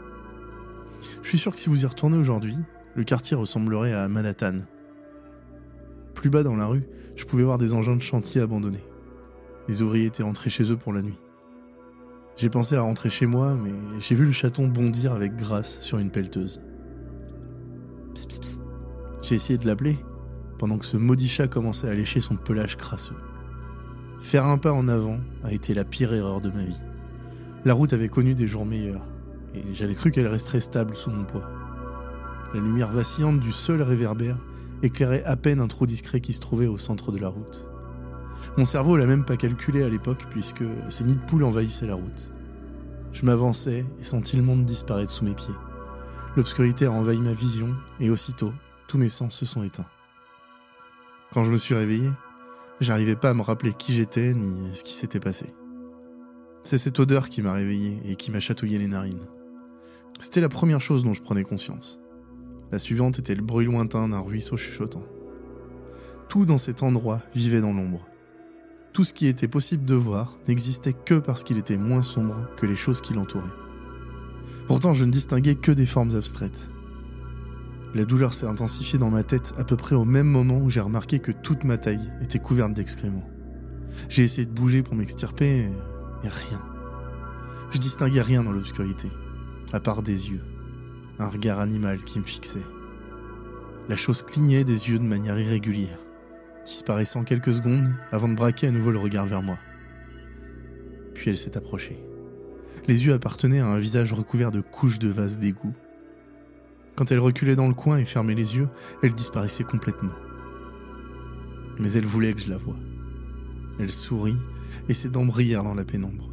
Je 1.23 1.29
suis 1.29 1.39
sûr 1.39 1.53
que 1.53 1.61
si 1.61 1.69
vous 1.69 1.83
y 1.83 1.87
retournez 1.87 2.16
aujourd'hui, 2.16 2.57
le 2.95 3.03
quartier 3.03 3.37
ressemblerait 3.37 3.95
à 3.95 4.07
Manhattan. 4.09 4.59
Plus 6.14 6.31
bas 6.31 6.43
dans 6.43 6.57
la 6.57 6.66
rue, 6.66 6.85
je 7.16 7.25
pouvais 7.25 7.45
voir 7.45 7.59
des 7.59 7.75
engins 7.75 7.97
de 7.97 8.03
chantier 8.03 8.41
abandonnés. 8.41 8.85
Les 9.69 9.83
ouvriers 9.83 10.07
étaient 10.07 10.23
rentrés 10.23 10.51
chez 10.51 10.71
eux 10.71 10.77
pour 10.77 10.93
la 10.93 11.03
nuit. 11.03 11.19
J'ai 12.39 12.51
pensé 12.51 12.76
à 12.76 12.82
rentrer 12.82 13.11
chez 13.11 13.26
moi, 13.26 13.57
mais 13.57 13.72
j'ai 13.99 14.14
vu 14.14 14.24
le 14.24 14.30
chaton 14.30 14.68
bondir 14.68 15.12
avec 15.12 15.34
grâce 15.34 15.80
sur 15.80 15.99
une 15.99 16.09
pelleteuse. 16.09 16.61
J'ai 19.22 19.34
essayé 19.34 19.59
de 19.59 19.66
l'appeler, 19.66 19.97
pendant 20.57 20.78
que 20.78 20.86
ce 20.86 20.97
maudit 20.97 21.28
chat 21.28 21.49
commençait 21.49 21.89
à 21.89 21.95
lécher 21.95 22.20
son 22.20 22.36
pelage 22.36 22.76
crasseux. 22.76 23.16
Faire 24.20 24.47
un 24.47 24.57
pas 24.57 24.72
en 24.72 24.86
avant 24.86 25.18
a 25.43 25.53
été 25.53 25.74
la 25.74 25.84
pire 25.84 26.14
erreur 26.14 26.41
de 26.41 26.51
ma 26.51 26.62
vie. 26.62 26.80
La 27.64 27.74
route 27.74 27.93
avait 27.93 28.09
connu 28.09 28.36
des 28.36 28.47
jours 28.47 28.64
meilleurs, 28.64 29.05
et 29.57 29.74
j'avais 29.74 29.95
cru 29.95 30.12
qu'elle 30.12 30.28
resterait 30.28 30.61
stable 30.61 30.95
sous 30.95 31.11
mon 31.11 31.24
poids. 31.24 31.51
La 32.55 32.61
lumière 32.61 32.93
vacillante 32.93 33.41
du 33.41 33.51
seul 33.51 33.82
réverbère 33.82 34.39
éclairait 34.84 35.24
à 35.24 35.34
peine 35.34 35.59
un 35.59 35.66
trou 35.66 35.86
discret 35.86 36.20
qui 36.20 36.32
se 36.32 36.41
trouvait 36.41 36.68
au 36.68 36.78
centre 36.78 37.11
de 37.11 37.18
la 37.18 37.30
route. 37.30 37.68
Mon 38.57 38.64
cerveau 38.64 38.97
l'a 38.97 39.07
même 39.07 39.24
pas 39.24 39.36
calculé 39.36 39.82
à 39.82 39.89
l'époque 39.89 40.26
puisque 40.30 40.64
ces 40.89 41.05
nids 41.05 41.16
de 41.16 41.22
poules 41.22 41.45
envahissaient 41.45 41.86
la 41.86 41.95
route. 41.95 42.30
Je 43.12 43.24
m'avançais 43.24 43.84
et 44.01 44.05
sentis 44.05 44.36
le 44.36 44.43
monde 44.43 44.62
disparaître 44.62 45.11
sous 45.11 45.24
mes 45.24 45.34
pieds. 45.34 45.55
L'obscurité 46.36 46.86
a 46.86 46.93
envahi 46.93 47.18
ma 47.18 47.32
vision 47.32 47.74
et 48.01 48.11
aussitôt, 48.11 48.53
tous 48.86 48.99
mes 48.99 49.09
sens 49.09 49.34
se 49.34 49.47
sont 49.47 49.62
éteints. 49.62 49.86
Quand 51.32 51.45
je 51.45 51.53
me 51.53 51.59
suis 51.59 51.74
réveillé, 51.74 52.09
j'arrivais 52.80 53.16
pas 53.16 53.30
à 53.30 53.34
me 53.34 53.43
rappeler 53.43 53.72
qui 53.72 53.95
j'étais 53.95 54.34
ni 54.34 54.74
ce 54.74 54.84
qui 54.84 54.95
s'était 54.95 55.20
passé. 55.20 55.55
C'est 56.64 56.78
cette 56.78 57.01
odeur 57.01 57.28
qui 57.28 57.43
m'a 57.43 57.53
réveillé 57.53 58.01
et 58.05 58.16
qui 58.16 58.30
m'a 58.30 58.41
chatouillé 58.41 58.78
les 58.78 58.89
narines. 58.89 59.26
C'était 60.20 60.41
la 60.41 60.49
première 60.49 60.80
chose 60.80 61.05
dont 61.05 61.14
je 61.14 61.22
prenais 61.22 61.45
conscience. 61.45 62.01
La 62.70 62.78
suivante 62.78 63.18
était 63.18 63.34
le 63.34 63.43
bruit 63.43 63.66
lointain 63.66 64.09
d'un 64.09 64.20
ruisseau 64.20 64.57
chuchotant. 64.57 65.05
Tout 66.28 66.45
dans 66.45 66.59
cet 66.59 66.82
endroit 66.82 67.22
vivait 67.34 67.61
dans 67.61 67.72
l'ombre. 67.72 68.07
Tout 68.99 69.05
ce 69.05 69.14
qui 69.14 69.28
était 69.28 69.46
possible 69.46 69.84
de 69.84 69.94
voir 69.94 70.34
n'existait 70.49 70.92
que 70.92 71.14
parce 71.14 71.44
qu'il 71.44 71.57
était 71.57 71.76
moins 71.76 72.03
sombre 72.03 72.34
que 72.57 72.66
les 72.66 72.74
choses 72.74 73.01
qui 73.01 73.14
l'entouraient. 73.14 73.46
Pourtant, 74.66 74.92
je 74.92 75.05
ne 75.05 75.12
distinguais 75.12 75.55
que 75.55 75.70
des 75.70 75.86
formes 75.86 76.16
abstraites. 76.16 76.68
La 77.94 78.05
douleur 78.05 78.34
s'est 78.34 78.49
intensifiée 78.49 78.99
dans 78.99 79.12
ma 79.12 79.22
tête 79.22 79.55
à 79.57 79.62
peu 79.62 79.76
près 79.76 79.94
au 79.94 80.05
même 80.05 80.26
moment 80.26 80.59
où 80.59 80.68
j'ai 80.68 80.80
remarqué 80.80 81.20
que 81.20 81.30
toute 81.30 81.62
ma 81.62 81.78
taille 81.78 82.12
était 82.22 82.40
couverte 82.40 82.72
d'excréments. 82.72 83.30
J'ai 84.09 84.24
essayé 84.24 84.49
de 84.49 84.53
bouger 84.53 84.82
pour 84.82 84.96
m'extirper, 84.96 85.68
mais 86.24 86.28
rien. 86.28 86.61
Je 87.70 87.78
distinguais 87.78 88.22
rien 88.22 88.42
dans 88.42 88.51
l'obscurité, 88.51 89.12
à 89.72 89.78
part 89.78 90.03
des 90.03 90.30
yeux, 90.30 90.42
un 91.20 91.28
regard 91.28 91.61
animal 91.61 92.03
qui 92.03 92.18
me 92.18 92.24
fixait. 92.24 92.66
La 93.88 93.94
chose 93.94 94.22
clignait 94.22 94.64
des 94.64 94.90
yeux 94.90 94.99
de 94.99 95.05
manière 95.05 95.38
irrégulière, 95.38 96.01
disparaissant 96.69 97.25
quelques 97.25 97.55
secondes 97.55 97.89
avant 98.12 98.29
de 98.29 98.35
braquer 98.35 98.66
à 98.66 98.71
nouveau 98.71 98.91
le 98.91 98.99
regard 98.99 99.27
vers 99.27 99.43
moi. 99.43 99.59
Puis 101.14 101.31
elle 101.31 101.39
s'est 101.39 101.57
approchée. 101.57 101.99
Les 102.87 103.07
yeux 103.07 103.12
appartenaient 103.12 103.61
à 103.61 103.66
un 103.66 103.79
visage 103.79 104.12
recouvert 104.12 104.53
de 104.53 104.61
couches 104.61 104.99
de 104.99 105.09
vase 105.09 105.39
d'égout. 105.39 105.75
Quand 106.95 107.11
elle 107.11 107.21
reculait 107.21 107.57
dans 107.57 107.69
le 107.69 107.75
coin 107.75 107.99
et 107.99 108.05
fermait 108.05 108.35
les 108.35 108.57
yeux, 108.57 108.69
elle 109.03 109.14
disparaissait 109.14 109.64
complètement. 109.64 110.12
Mais 111.79 111.93
elle 111.93 112.07
voulait 112.07 112.33
que 112.33 112.41
je 112.41 112.51
la 112.51 112.57
voie. 112.57 112.77
Elle 113.79 113.93
sourit 113.93 114.39
et 114.89 114.95
ses 114.95 115.09
dents 115.09 115.25
brillèrent 115.25 115.64
dans 115.64 115.75
la 115.75 115.85
pénombre. 115.85 116.31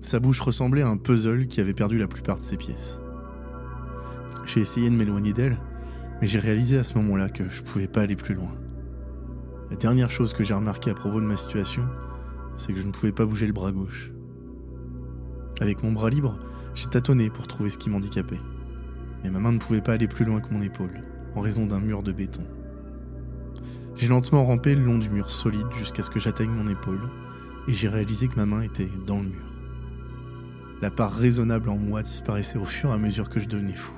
Sa 0.00 0.18
bouche 0.18 0.40
ressemblait 0.40 0.82
à 0.82 0.88
un 0.88 0.96
puzzle 0.96 1.46
qui 1.46 1.60
avait 1.60 1.74
perdu 1.74 1.98
la 1.98 2.08
plupart 2.08 2.38
de 2.38 2.44
ses 2.44 2.56
pièces. 2.56 3.00
J'ai 4.46 4.60
essayé 4.60 4.88
de 4.90 4.96
m'éloigner 4.96 5.32
d'elle, 5.32 5.58
mais 6.20 6.26
j'ai 6.26 6.38
réalisé 6.38 6.78
à 6.78 6.84
ce 6.84 6.94
moment-là 6.94 7.28
que 7.28 7.48
je 7.48 7.62
pouvais 7.62 7.86
pas 7.86 8.02
aller 8.02 8.16
plus 8.16 8.34
loin. 8.34 8.54
La 9.70 9.76
dernière 9.76 10.10
chose 10.10 10.32
que 10.32 10.42
j'ai 10.42 10.52
remarqué 10.52 10.90
à 10.90 10.94
propos 10.94 11.20
de 11.20 11.26
ma 11.26 11.36
situation, 11.36 11.88
c'est 12.56 12.72
que 12.72 12.80
je 12.80 12.86
ne 12.86 12.92
pouvais 12.92 13.12
pas 13.12 13.24
bouger 13.24 13.46
le 13.46 13.52
bras 13.52 13.70
gauche. 13.70 14.10
Avec 15.60 15.84
mon 15.84 15.92
bras 15.92 16.10
libre, 16.10 16.38
j'ai 16.74 16.88
tâtonné 16.88 17.30
pour 17.30 17.46
trouver 17.46 17.70
ce 17.70 17.78
qui 17.78 17.88
m'handicapait. 17.88 18.40
Mais 19.22 19.30
ma 19.30 19.38
main 19.38 19.52
ne 19.52 19.58
pouvait 19.58 19.80
pas 19.80 19.92
aller 19.92 20.08
plus 20.08 20.24
loin 20.24 20.40
que 20.40 20.52
mon 20.52 20.60
épaule, 20.60 21.04
en 21.36 21.40
raison 21.40 21.66
d'un 21.66 21.78
mur 21.78 22.02
de 22.02 22.10
béton. 22.10 22.42
J'ai 23.94 24.08
lentement 24.08 24.44
rampé 24.44 24.74
le 24.74 24.82
long 24.82 24.98
du 24.98 25.08
mur 25.08 25.30
solide 25.30 25.70
jusqu'à 25.78 26.02
ce 26.02 26.10
que 26.10 26.18
j'atteigne 26.18 26.50
mon 26.50 26.66
épaule, 26.66 27.08
et 27.68 27.72
j'ai 27.72 27.88
réalisé 27.88 28.26
que 28.26 28.36
ma 28.36 28.46
main 28.46 28.62
était 28.62 28.88
dans 29.06 29.18
le 29.18 29.28
mur. 29.28 29.54
La 30.82 30.90
part 30.90 31.12
raisonnable 31.12 31.68
en 31.68 31.76
moi 31.76 32.02
disparaissait 32.02 32.58
au 32.58 32.64
fur 32.64 32.90
et 32.90 32.94
à 32.94 32.98
mesure 32.98 33.28
que 33.28 33.38
je 33.38 33.46
devenais 33.46 33.74
fou. 33.74 33.94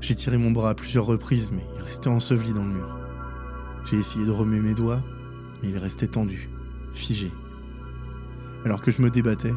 J'ai 0.00 0.14
tiré 0.14 0.36
mon 0.36 0.52
bras 0.52 0.70
à 0.70 0.74
plusieurs 0.74 1.06
reprises, 1.06 1.50
mais 1.50 1.64
il 1.76 1.82
restait 1.82 2.08
enseveli 2.08 2.52
dans 2.52 2.64
le 2.64 2.74
mur. 2.74 3.03
J'ai 3.84 3.98
essayé 3.98 4.24
de 4.24 4.30
remuer 4.30 4.60
mes 4.60 4.74
doigts, 4.74 5.02
mais 5.62 5.68
il 5.68 5.78
restait 5.78 6.08
tendu, 6.08 6.48
figé. 6.94 7.30
Alors 8.64 8.80
que 8.80 8.90
je 8.90 9.02
me 9.02 9.10
débattais, 9.10 9.52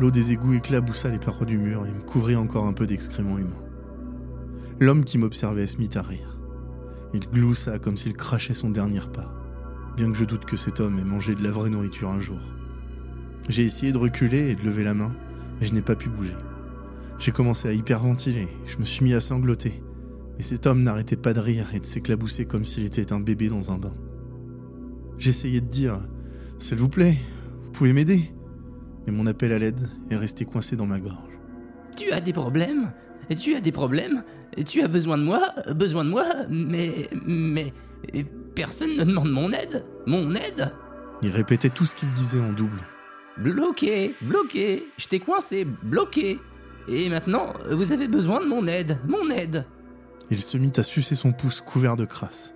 l'eau 0.00 0.10
des 0.10 0.32
égouts 0.32 0.54
éclaboussa 0.54 1.10
les 1.10 1.18
parois 1.18 1.46
du 1.46 1.58
mur 1.58 1.84
et 1.86 1.92
me 1.92 2.00
couvrit 2.00 2.36
encore 2.36 2.66
un 2.66 2.72
peu 2.72 2.86
d'excréments 2.86 3.36
humains. 3.36 3.62
L'homme 4.80 5.04
qui 5.04 5.18
m'observait 5.18 5.66
se 5.66 5.78
mit 5.78 5.90
à 5.96 6.02
rire. 6.02 6.38
Il 7.12 7.28
gloussa 7.28 7.78
comme 7.78 7.96
s'il 7.96 8.14
crachait 8.14 8.54
son 8.54 8.70
dernier 8.70 9.00
repas, 9.00 9.30
bien 9.96 10.10
que 10.10 10.16
je 10.16 10.24
doute 10.24 10.44
que 10.44 10.56
cet 10.56 10.80
homme 10.80 10.98
ait 10.98 11.04
mangé 11.04 11.34
de 11.34 11.42
la 11.42 11.50
vraie 11.50 11.70
nourriture 11.70 12.10
un 12.10 12.20
jour. 12.20 12.40
J'ai 13.48 13.64
essayé 13.64 13.92
de 13.92 13.98
reculer 13.98 14.50
et 14.50 14.54
de 14.54 14.62
lever 14.62 14.84
la 14.84 14.94
main, 14.94 15.14
mais 15.60 15.66
je 15.66 15.74
n'ai 15.74 15.82
pas 15.82 15.96
pu 15.96 16.08
bouger. 16.08 16.36
J'ai 17.18 17.32
commencé 17.32 17.68
à 17.68 17.72
hyperventiler, 17.72 18.48
je 18.66 18.78
me 18.78 18.84
suis 18.84 19.04
mis 19.04 19.14
à 19.14 19.20
sangloter, 19.20 19.82
et 20.38 20.42
cet 20.42 20.66
homme 20.66 20.82
n'arrêtait 20.82 21.16
pas 21.16 21.32
de 21.32 21.40
rire 21.40 21.66
et 21.74 21.80
de 21.80 21.86
s'éclabousser 21.86 22.46
comme 22.46 22.64
s'il 22.64 22.84
était 22.84 23.12
un 23.12 23.20
bébé 23.20 23.48
dans 23.48 23.72
un 23.72 23.78
bain. 23.78 23.94
J'essayais 25.18 25.60
de 25.60 25.66
dire 25.66 26.00
S'il 26.58 26.78
vous 26.78 26.88
plaît, 26.88 27.16
vous 27.64 27.72
pouvez 27.72 27.92
m'aider 27.92 28.20
Mais 29.06 29.12
mon 29.12 29.26
appel 29.26 29.52
à 29.52 29.58
l'aide 29.58 29.88
est 30.10 30.16
resté 30.16 30.44
coincé 30.44 30.76
dans 30.76 30.86
ma 30.86 31.00
gorge. 31.00 31.16
Tu 31.96 32.12
as 32.12 32.20
des 32.20 32.32
problèmes 32.32 32.92
Et 33.30 33.34
Tu 33.34 33.54
as 33.56 33.60
des 33.60 33.72
problèmes 33.72 34.22
Et 34.56 34.62
Tu 34.62 34.80
as 34.82 34.88
besoin 34.88 35.18
de 35.18 35.24
moi 35.24 35.42
Besoin 35.74 36.04
de 36.04 36.10
moi 36.10 36.24
Mais. 36.48 37.08
Mais. 37.26 37.72
Personne 38.54 38.96
ne 38.96 39.04
demande 39.04 39.30
mon 39.30 39.50
aide 39.50 39.84
Mon 40.06 40.34
aide 40.36 40.72
Il 41.22 41.30
répétait 41.30 41.68
tout 41.68 41.84
ce 41.84 41.96
qu'il 41.96 42.10
disait 42.12 42.40
en 42.40 42.52
double. 42.52 42.80
Bloqué 43.38 44.14
Bloqué 44.22 44.84
Je 44.96 45.06
t'ai 45.08 45.18
coincé 45.18 45.66
Bloqué 45.82 46.38
Et 46.88 47.08
maintenant, 47.08 47.54
vous 47.70 47.92
avez 47.92 48.06
besoin 48.06 48.40
de 48.40 48.46
mon 48.46 48.68
aide 48.68 48.98
Mon 49.08 49.30
aide 49.30 49.64
Il 50.30 50.42
se 50.42 50.58
mit 50.58 50.72
à 50.76 50.82
sucer 50.82 51.14
son 51.14 51.32
pouce 51.32 51.60
couvert 51.62 51.96
de 51.96 52.04
crasse. 52.04 52.54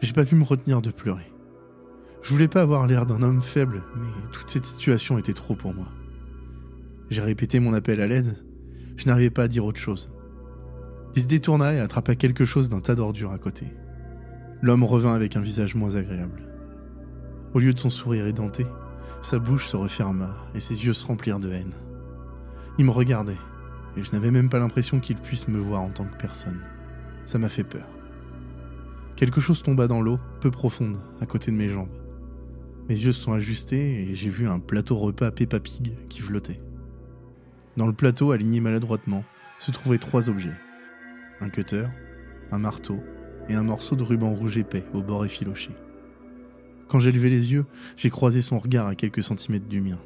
J'ai 0.00 0.14
pas 0.14 0.24
pu 0.24 0.36
me 0.36 0.44
retenir 0.44 0.80
de 0.80 0.90
pleurer. 0.90 1.30
Je 2.22 2.30
voulais 2.30 2.48
pas 2.48 2.62
avoir 2.62 2.86
l'air 2.86 3.04
d'un 3.04 3.22
homme 3.22 3.42
faible, 3.42 3.82
mais 3.96 4.30
toute 4.32 4.48
cette 4.48 4.64
situation 4.64 5.18
était 5.18 5.34
trop 5.34 5.54
pour 5.54 5.74
moi. 5.74 5.88
J'ai 7.10 7.20
répété 7.20 7.60
mon 7.60 7.74
appel 7.74 8.00
à 8.00 8.06
l'aide, 8.06 8.42
je 8.96 9.06
n'arrivais 9.06 9.28
pas 9.28 9.42
à 9.42 9.48
dire 9.48 9.66
autre 9.66 9.80
chose. 9.80 10.10
Il 11.14 11.22
se 11.22 11.26
détourna 11.26 11.74
et 11.74 11.80
attrapa 11.80 12.14
quelque 12.14 12.46
chose 12.46 12.70
d'un 12.70 12.80
tas 12.80 12.94
d'ordures 12.94 13.32
à 13.32 13.38
côté. 13.38 13.66
L'homme 14.62 14.84
revint 14.84 15.14
avec 15.14 15.36
un 15.36 15.40
visage 15.40 15.74
moins 15.74 15.96
agréable. 15.96 16.48
Au 17.52 17.58
lieu 17.58 17.74
de 17.74 17.78
son 17.78 17.90
sourire 17.90 18.26
édenté, 18.26 18.66
sa 19.20 19.38
bouche 19.38 19.66
se 19.66 19.76
referma 19.76 20.34
et 20.54 20.60
ses 20.60 20.86
yeux 20.86 20.94
se 20.94 21.04
remplirent 21.04 21.38
de 21.38 21.52
haine. 21.52 21.74
Il 22.78 22.86
me 22.86 22.90
regardait, 22.90 23.36
et 23.96 24.02
je 24.02 24.12
n'avais 24.12 24.30
même 24.30 24.48
pas 24.48 24.58
l'impression 24.58 24.98
qu'il 24.98 25.16
puisse 25.16 25.46
me 25.46 25.58
voir 25.58 25.82
en 25.82 25.90
tant 25.90 26.06
que 26.06 26.16
personne. 26.16 26.60
Ça 27.24 27.38
m'a 27.38 27.48
fait 27.48 27.64
peur. 27.64 27.86
Quelque 29.16 29.40
chose 29.40 29.62
tomba 29.62 29.86
dans 29.86 30.02
l'eau, 30.02 30.18
peu 30.40 30.50
profonde, 30.50 30.98
à 31.20 31.26
côté 31.26 31.50
de 31.50 31.56
mes 31.56 31.68
jambes. 31.68 31.88
Mes 32.88 32.96
yeux 32.96 33.12
se 33.12 33.22
sont 33.22 33.32
ajustés 33.32 34.02
et 34.02 34.14
j'ai 34.14 34.28
vu 34.28 34.46
un 34.46 34.58
plateau 34.58 34.96
repas 34.96 35.30
Peppa 35.30 35.60
Pig 35.60 35.96
qui 36.08 36.20
flottait. 36.20 36.60
Dans 37.76 37.86
le 37.86 37.92
plateau, 37.92 38.32
aligné 38.32 38.60
maladroitement, 38.60 39.24
se 39.58 39.70
trouvaient 39.70 39.98
trois 39.98 40.28
objets. 40.28 40.52
Un 41.40 41.48
cutter, 41.48 41.86
un 42.50 42.58
marteau 42.58 42.98
et 43.48 43.54
un 43.54 43.62
morceau 43.62 43.96
de 43.96 44.02
ruban 44.02 44.34
rouge 44.34 44.58
épais 44.58 44.84
au 44.92 45.02
bord 45.02 45.24
effiloché. 45.24 45.70
Quand 46.88 46.98
j'ai 47.00 47.12
levé 47.12 47.30
les 47.30 47.52
yeux, 47.52 47.64
j'ai 47.96 48.10
croisé 48.10 48.42
son 48.42 48.58
regard 48.58 48.86
à 48.86 48.94
quelques 48.94 49.22
centimètres 49.22 49.68
du 49.68 49.80
mien. 49.80 49.98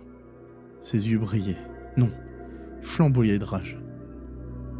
Ses 0.80 1.10
yeux 1.10 1.18
brillaient. 1.18 1.58
Non, 1.96 2.10
flamboyaient 2.82 3.38
de 3.38 3.44
rage. 3.44 3.78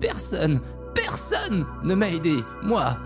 Personne 0.01 0.61
Personne 1.05 1.65
ne 1.85 1.95
m'a 1.95 2.11
aidé 2.11 2.43
Moi 2.63 2.99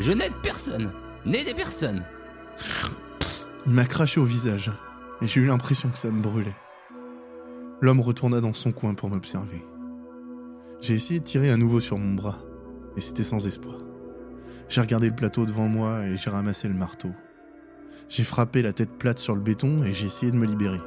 Je 0.00 0.10
n'aide 0.10 0.34
personne 0.42 0.92
N'aidez 1.24 1.54
personne 1.54 2.02
Il 3.66 3.72
m'a 3.72 3.84
craché 3.84 4.20
au 4.20 4.24
visage, 4.24 4.72
et 5.22 5.28
j'ai 5.28 5.40
eu 5.40 5.46
l'impression 5.46 5.88
que 5.88 5.98
ça 5.98 6.10
me 6.10 6.20
brûlait. 6.20 6.56
L'homme 7.80 8.00
retourna 8.00 8.40
dans 8.40 8.54
son 8.54 8.72
coin 8.72 8.94
pour 8.94 9.10
m'observer. 9.10 9.64
J'ai 10.80 10.94
essayé 10.94 11.20
de 11.20 11.24
tirer 11.24 11.50
à 11.50 11.56
nouveau 11.56 11.80
sur 11.80 11.98
mon 11.98 12.14
bras, 12.14 12.38
mais 12.94 13.02
c'était 13.02 13.22
sans 13.22 13.46
espoir. 13.46 13.76
J'ai 14.68 14.80
regardé 14.80 15.08
le 15.08 15.14
plateau 15.14 15.46
devant 15.46 15.68
moi 15.68 16.04
et 16.06 16.16
j'ai 16.16 16.30
ramassé 16.30 16.68
le 16.68 16.74
marteau. 16.74 17.10
J'ai 18.08 18.24
frappé 18.24 18.62
la 18.62 18.72
tête 18.72 18.98
plate 18.98 19.18
sur 19.18 19.34
le 19.34 19.40
béton 19.40 19.84
et 19.84 19.94
j'ai 19.94 20.06
essayé 20.06 20.32
de 20.32 20.36
me 20.36 20.46
libérer. 20.46 20.80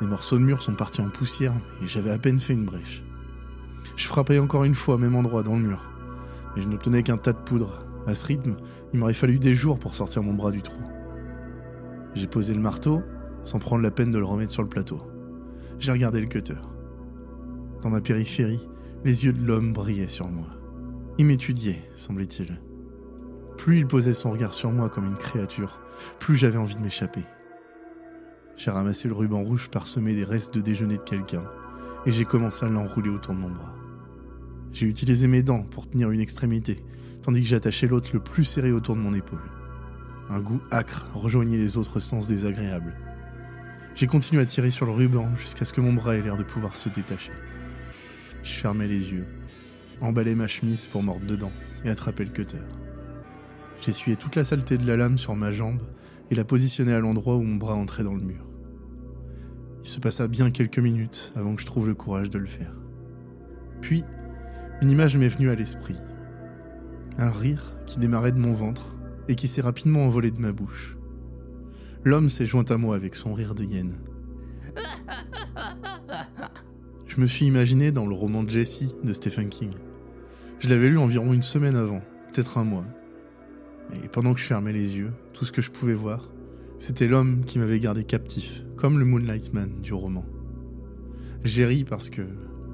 Les 0.00 0.06
morceaux 0.06 0.38
de 0.38 0.44
mur 0.44 0.62
sont 0.62 0.74
partis 0.74 1.00
en 1.00 1.08
poussière 1.08 1.54
et 1.82 1.88
j'avais 1.88 2.10
à 2.10 2.18
peine 2.18 2.38
fait 2.38 2.52
une 2.52 2.66
brèche. 2.66 3.02
Je 3.96 4.06
frappais 4.06 4.38
encore 4.38 4.64
une 4.64 4.76
fois 4.76 4.94
au 4.94 4.98
même 4.98 5.16
endroit 5.16 5.42
dans 5.42 5.56
le 5.56 5.62
mur, 5.62 5.87
mais 6.58 6.64
je 6.64 6.68
n'obtenais 6.68 7.04
qu'un 7.04 7.18
tas 7.18 7.32
de 7.32 7.38
poudre. 7.38 7.86
À 8.08 8.16
ce 8.16 8.26
rythme, 8.26 8.56
il 8.92 8.98
m'aurait 8.98 9.12
fallu 9.12 9.38
des 9.38 9.54
jours 9.54 9.78
pour 9.78 9.94
sortir 9.94 10.24
mon 10.24 10.34
bras 10.34 10.50
du 10.50 10.60
trou. 10.60 10.80
J'ai 12.14 12.26
posé 12.26 12.52
le 12.52 12.58
marteau 12.60 13.00
sans 13.44 13.60
prendre 13.60 13.82
la 13.82 13.92
peine 13.92 14.10
de 14.10 14.18
le 14.18 14.24
remettre 14.24 14.50
sur 14.50 14.64
le 14.64 14.68
plateau. 14.68 15.00
J'ai 15.78 15.92
regardé 15.92 16.20
le 16.20 16.26
cutter. 16.26 16.56
Dans 17.82 17.90
ma 17.90 18.00
périphérie, 18.00 18.68
les 19.04 19.24
yeux 19.24 19.32
de 19.32 19.46
l'homme 19.46 19.72
brillaient 19.72 20.08
sur 20.08 20.26
moi. 20.26 20.48
Il 21.18 21.26
m'étudiait, 21.26 21.78
semblait-il. 21.94 22.60
Plus 23.56 23.78
il 23.78 23.86
posait 23.86 24.12
son 24.12 24.32
regard 24.32 24.54
sur 24.54 24.72
moi 24.72 24.88
comme 24.88 25.06
une 25.06 25.16
créature, 25.16 25.78
plus 26.18 26.34
j'avais 26.34 26.58
envie 26.58 26.74
de 26.74 26.82
m'échapper. 26.82 27.22
J'ai 28.56 28.72
ramassé 28.72 29.06
le 29.06 29.14
ruban 29.14 29.44
rouge 29.44 29.68
parsemé 29.68 30.16
des 30.16 30.24
restes 30.24 30.54
de 30.56 30.60
déjeuner 30.60 30.96
de 30.96 31.02
quelqu'un, 31.02 31.44
et 32.04 32.10
j'ai 32.10 32.24
commencé 32.24 32.66
à 32.66 32.68
l'enrouler 32.68 33.10
autour 33.10 33.34
de 33.34 33.38
mon 33.38 33.50
bras. 33.50 33.77
J'ai 34.72 34.86
utilisé 34.86 35.26
mes 35.26 35.42
dents 35.42 35.64
pour 35.64 35.88
tenir 35.88 36.10
une 36.10 36.20
extrémité, 36.20 36.82
tandis 37.22 37.42
que 37.42 37.48
j'attachais 37.48 37.86
l'autre 37.86 38.10
le 38.12 38.20
plus 38.20 38.44
serré 38.44 38.72
autour 38.72 38.96
de 38.96 39.00
mon 39.00 39.14
épaule. 39.14 39.42
Un 40.30 40.40
goût 40.40 40.60
âcre 40.70 41.06
rejoignait 41.14 41.56
les 41.56 41.76
autres 41.76 42.00
sens 42.00 42.28
désagréables. 42.28 42.94
J'ai 43.94 44.06
continué 44.06 44.42
à 44.42 44.46
tirer 44.46 44.70
sur 44.70 44.86
le 44.86 44.92
ruban 44.92 45.34
jusqu'à 45.36 45.64
ce 45.64 45.72
que 45.72 45.80
mon 45.80 45.92
bras 45.92 46.16
ait 46.16 46.22
l'air 46.22 46.36
de 46.36 46.44
pouvoir 46.44 46.76
se 46.76 46.88
détacher. 46.88 47.32
Je 48.42 48.52
fermais 48.52 48.86
les 48.86 49.10
yeux, 49.10 49.26
emballais 50.00 50.34
ma 50.34 50.46
chemise 50.46 50.86
pour 50.86 51.02
mordre 51.02 51.26
dedans 51.26 51.52
et 51.84 51.90
attraper 51.90 52.24
le 52.24 52.30
cutter. 52.30 52.58
J'essuyais 53.80 54.16
toute 54.16 54.36
la 54.36 54.44
saleté 54.44 54.76
de 54.76 54.86
la 54.86 54.96
lame 54.96 55.18
sur 55.18 55.34
ma 55.34 55.52
jambe 55.52 55.80
et 56.30 56.34
la 56.34 56.44
positionnais 56.44 56.92
à 56.92 57.00
l'endroit 57.00 57.36
où 57.36 57.42
mon 57.42 57.56
bras 57.56 57.74
entrait 57.74 58.04
dans 58.04 58.14
le 58.14 58.22
mur. 58.22 58.44
Il 59.82 59.88
se 59.88 60.00
passa 60.00 60.28
bien 60.28 60.50
quelques 60.50 60.78
minutes 60.78 61.32
avant 61.34 61.54
que 61.54 61.60
je 61.60 61.66
trouve 61.66 61.86
le 61.86 61.94
courage 61.94 62.30
de 62.30 62.38
le 62.38 62.46
faire. 62.46 62.74
Puis, 63.80 64.04
une 64.80 64.90
image 64.90 65.16
m'est 65.16 65.28
venue 65.28 65.50
à 65.50 65.54
l'esprit. 65.54 65.96
Un 67.18 67.30
rire 67.30 67.76
qui 67.86 67.98
démarrait 67.98 68.32
de 68.32 68.38
mon 68.38 68.54
ventre 68.54 68.96
et 69.28 69.34
qui 69.34 69.48
s'est 69.48 69.60
rapidement 69.60 70.04
envolé 70.04 70.30
de 70.30 70.40
ma 70.40 70.52
bouche. 70.52 70.96
L'homme 72.04 72.30
s'est 72.30 72.46
joint 72.46 72.64
à 72.68 72.76
moi 72.76 72.94
avec 72.94 73.16
son 73.16 73.34
rire 73.34 73.54
de 73.54 73.64
hyène. 73.64 73.96
Je 77.06 77.20
me 77.20 77.26
suis 77.26 77.46
imaginé 77.46 77.90
dans 77.90 78.06
le 78.06 78.14
roman 78.14 78.44
de 78.44 78.50
Jesse 78.50 78.84
de 79.02 79.12
Stephen 79.12 79.48
King. 79.48 79.72
Je 80.60 80.68
l'avais 80.68 80.88
lu 80.88 80.98
environ 80.98 81.32
une 81.32 81.42
semaine 81.42 81.74
avant, 81.74 82.00
peut-être 82.32 82.58
un 82.58 82.64
mois. 82.64 82.84
Et 84.04 84.08
pendant 84.08 84.34
que 84.34 84.40
je 84.40 84.44
fermais 84.44 84.72
les 84.72 84.96
yeux, 84.96 85.10
tout 85.32 85.44
ce 85.44 85.50
que 85.50 85.62
je 85.62 85.72
pouvais 85.72 85.94
voir, 85.94 86.30
c'était 86.78 87.08
l'homme 87.08 87.44
qui 87.44 87.58
m'avait 87.58 87.80
gardé 87.80 88.04
captif, 88.04 88.62
comme 88.76 89.00
le 89.00 89.04
Moonlight 89.04 89.52
Man 89.52 89.80
du 89.82 89.92
roman. 89.92 90.24
J'ai 91.42 91.64
ri 91.64 91.82
parce 91.82 92.10
que 92.10 92.22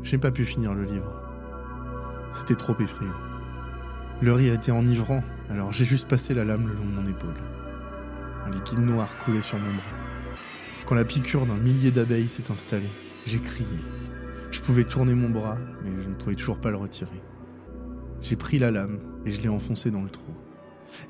j'ai 0.03 0.19
pas 0.19 0.31
pu 0.31 0.45
finir 0.45 0.75
le 0.75 0.85
livre. 0.85 1.24
C'était 2.35 2.57
trop 2.57 2.75
effrayant. 2.81 3.13
Le 4.21 4.33
rire 4.33 4.55
était 4.55 4.73
enivrant, 4.73 5.23
alors 5.51 5.73
j'ai 5.73 5.85
juste 5.85 6.09
passé 6.09 6.35
la 6.35 6.45
lame 6.45 6.67
le 6.67 6.75
long 6.75 6.85
de 6.85 6.91
mon 6.91 7.07
épaule. 7.07 7.37
Un 8.45 8.51
liquide 8.51 8.81
noir 8.81 9.09
coulait 9.19 9.41
sur 9.41 9.57
mon 9.57 9.73
bras. 9.73 9.85
Quand 10.85 10.97
la 10.97 11.05
piqûre 11.05 11.47
d'un 11.47 11.57
millier 11.57 11.93
d'abeilles 11.93 12.27
s'est 12.27 12.51
installée, 12.51 12.91
j'ai 13.25 13.39
crié. 13.39 13.79
Je 14.51 14.61
pouvais 14.61 14.83
tourner 14.83 15.15
mon 15.15 15.31
bras, 15.31 15.59
mais 15.85 15.91
je 16.03 16.09
ne 16.09 16.15
pouvais 16.15 16.35
toujours 16.35 16.61
pas 16.61 16.71
le 16.71 16.77
retirer. 16.77 17.23
J'ai 18.21 18.35
pris 18.35 18.59
la 18.59 18.73
lame 18.73 18.99
et 19.25 19.31
je 19.31 19.41
l'ai 19.41 19.49
enfoncée 19.49 19.93
dans 19.93 20.03
le 20.03 20.11
trou. 20.11 20.35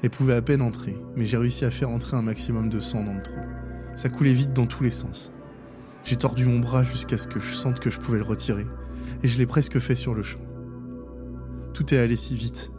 Elle 0.03 0.11
pouvait 0.11 0.35
à 0.35 0.43
peine 0.43 0.61
entrer, 0.61 0.97
mais 1.17 1.25
j'ai 1.25 1.39
réussi 1.39 1.65
à 1.65 1.71
faire 1.71 1.89
entrer 1.89 2.19
un 2.19 2.23
maximum 2.23 2.69
de 2.69 2.81
sang 2.81 3.03
dans 3.03 3.15
le 3.15 3.23
trou. 3.23 3.41
Ça 3.95 4.11
coulait 4.11 4.35
vite 4.35 4.53
dans 4.53 4.67
tous 4.67 4.85
les 4.85 4.91
sens. 4.91 5.33
J'ai 6.05 6.17
tordu 6.17 6.45
mon 6.45 6.59
bras 6.59 6.83
jusqu'à 6.83 7.17
ce 7.17 7.29
que 7.29 7.41
je 7.41 7.55
sente 7.55 7.81
que 7.81 7.89
je 7.89 7.99
pouvais 7.99 8.19
le 8.19 8.25
retirer, 8.25 8.67
et 9.23 9.29
je 9.29 9.39
l'ai 9.39 9.47
presque 9.47 9.79
fait 9.79 9.97
sur 9.97 10.15
le 10.15 10.23
champ. 10.23 10.44
Tout 11.75 11.93
est 11.93 11.99
allé 11.99 12.17
si 12.17 12.37
vite, 12.37 12.71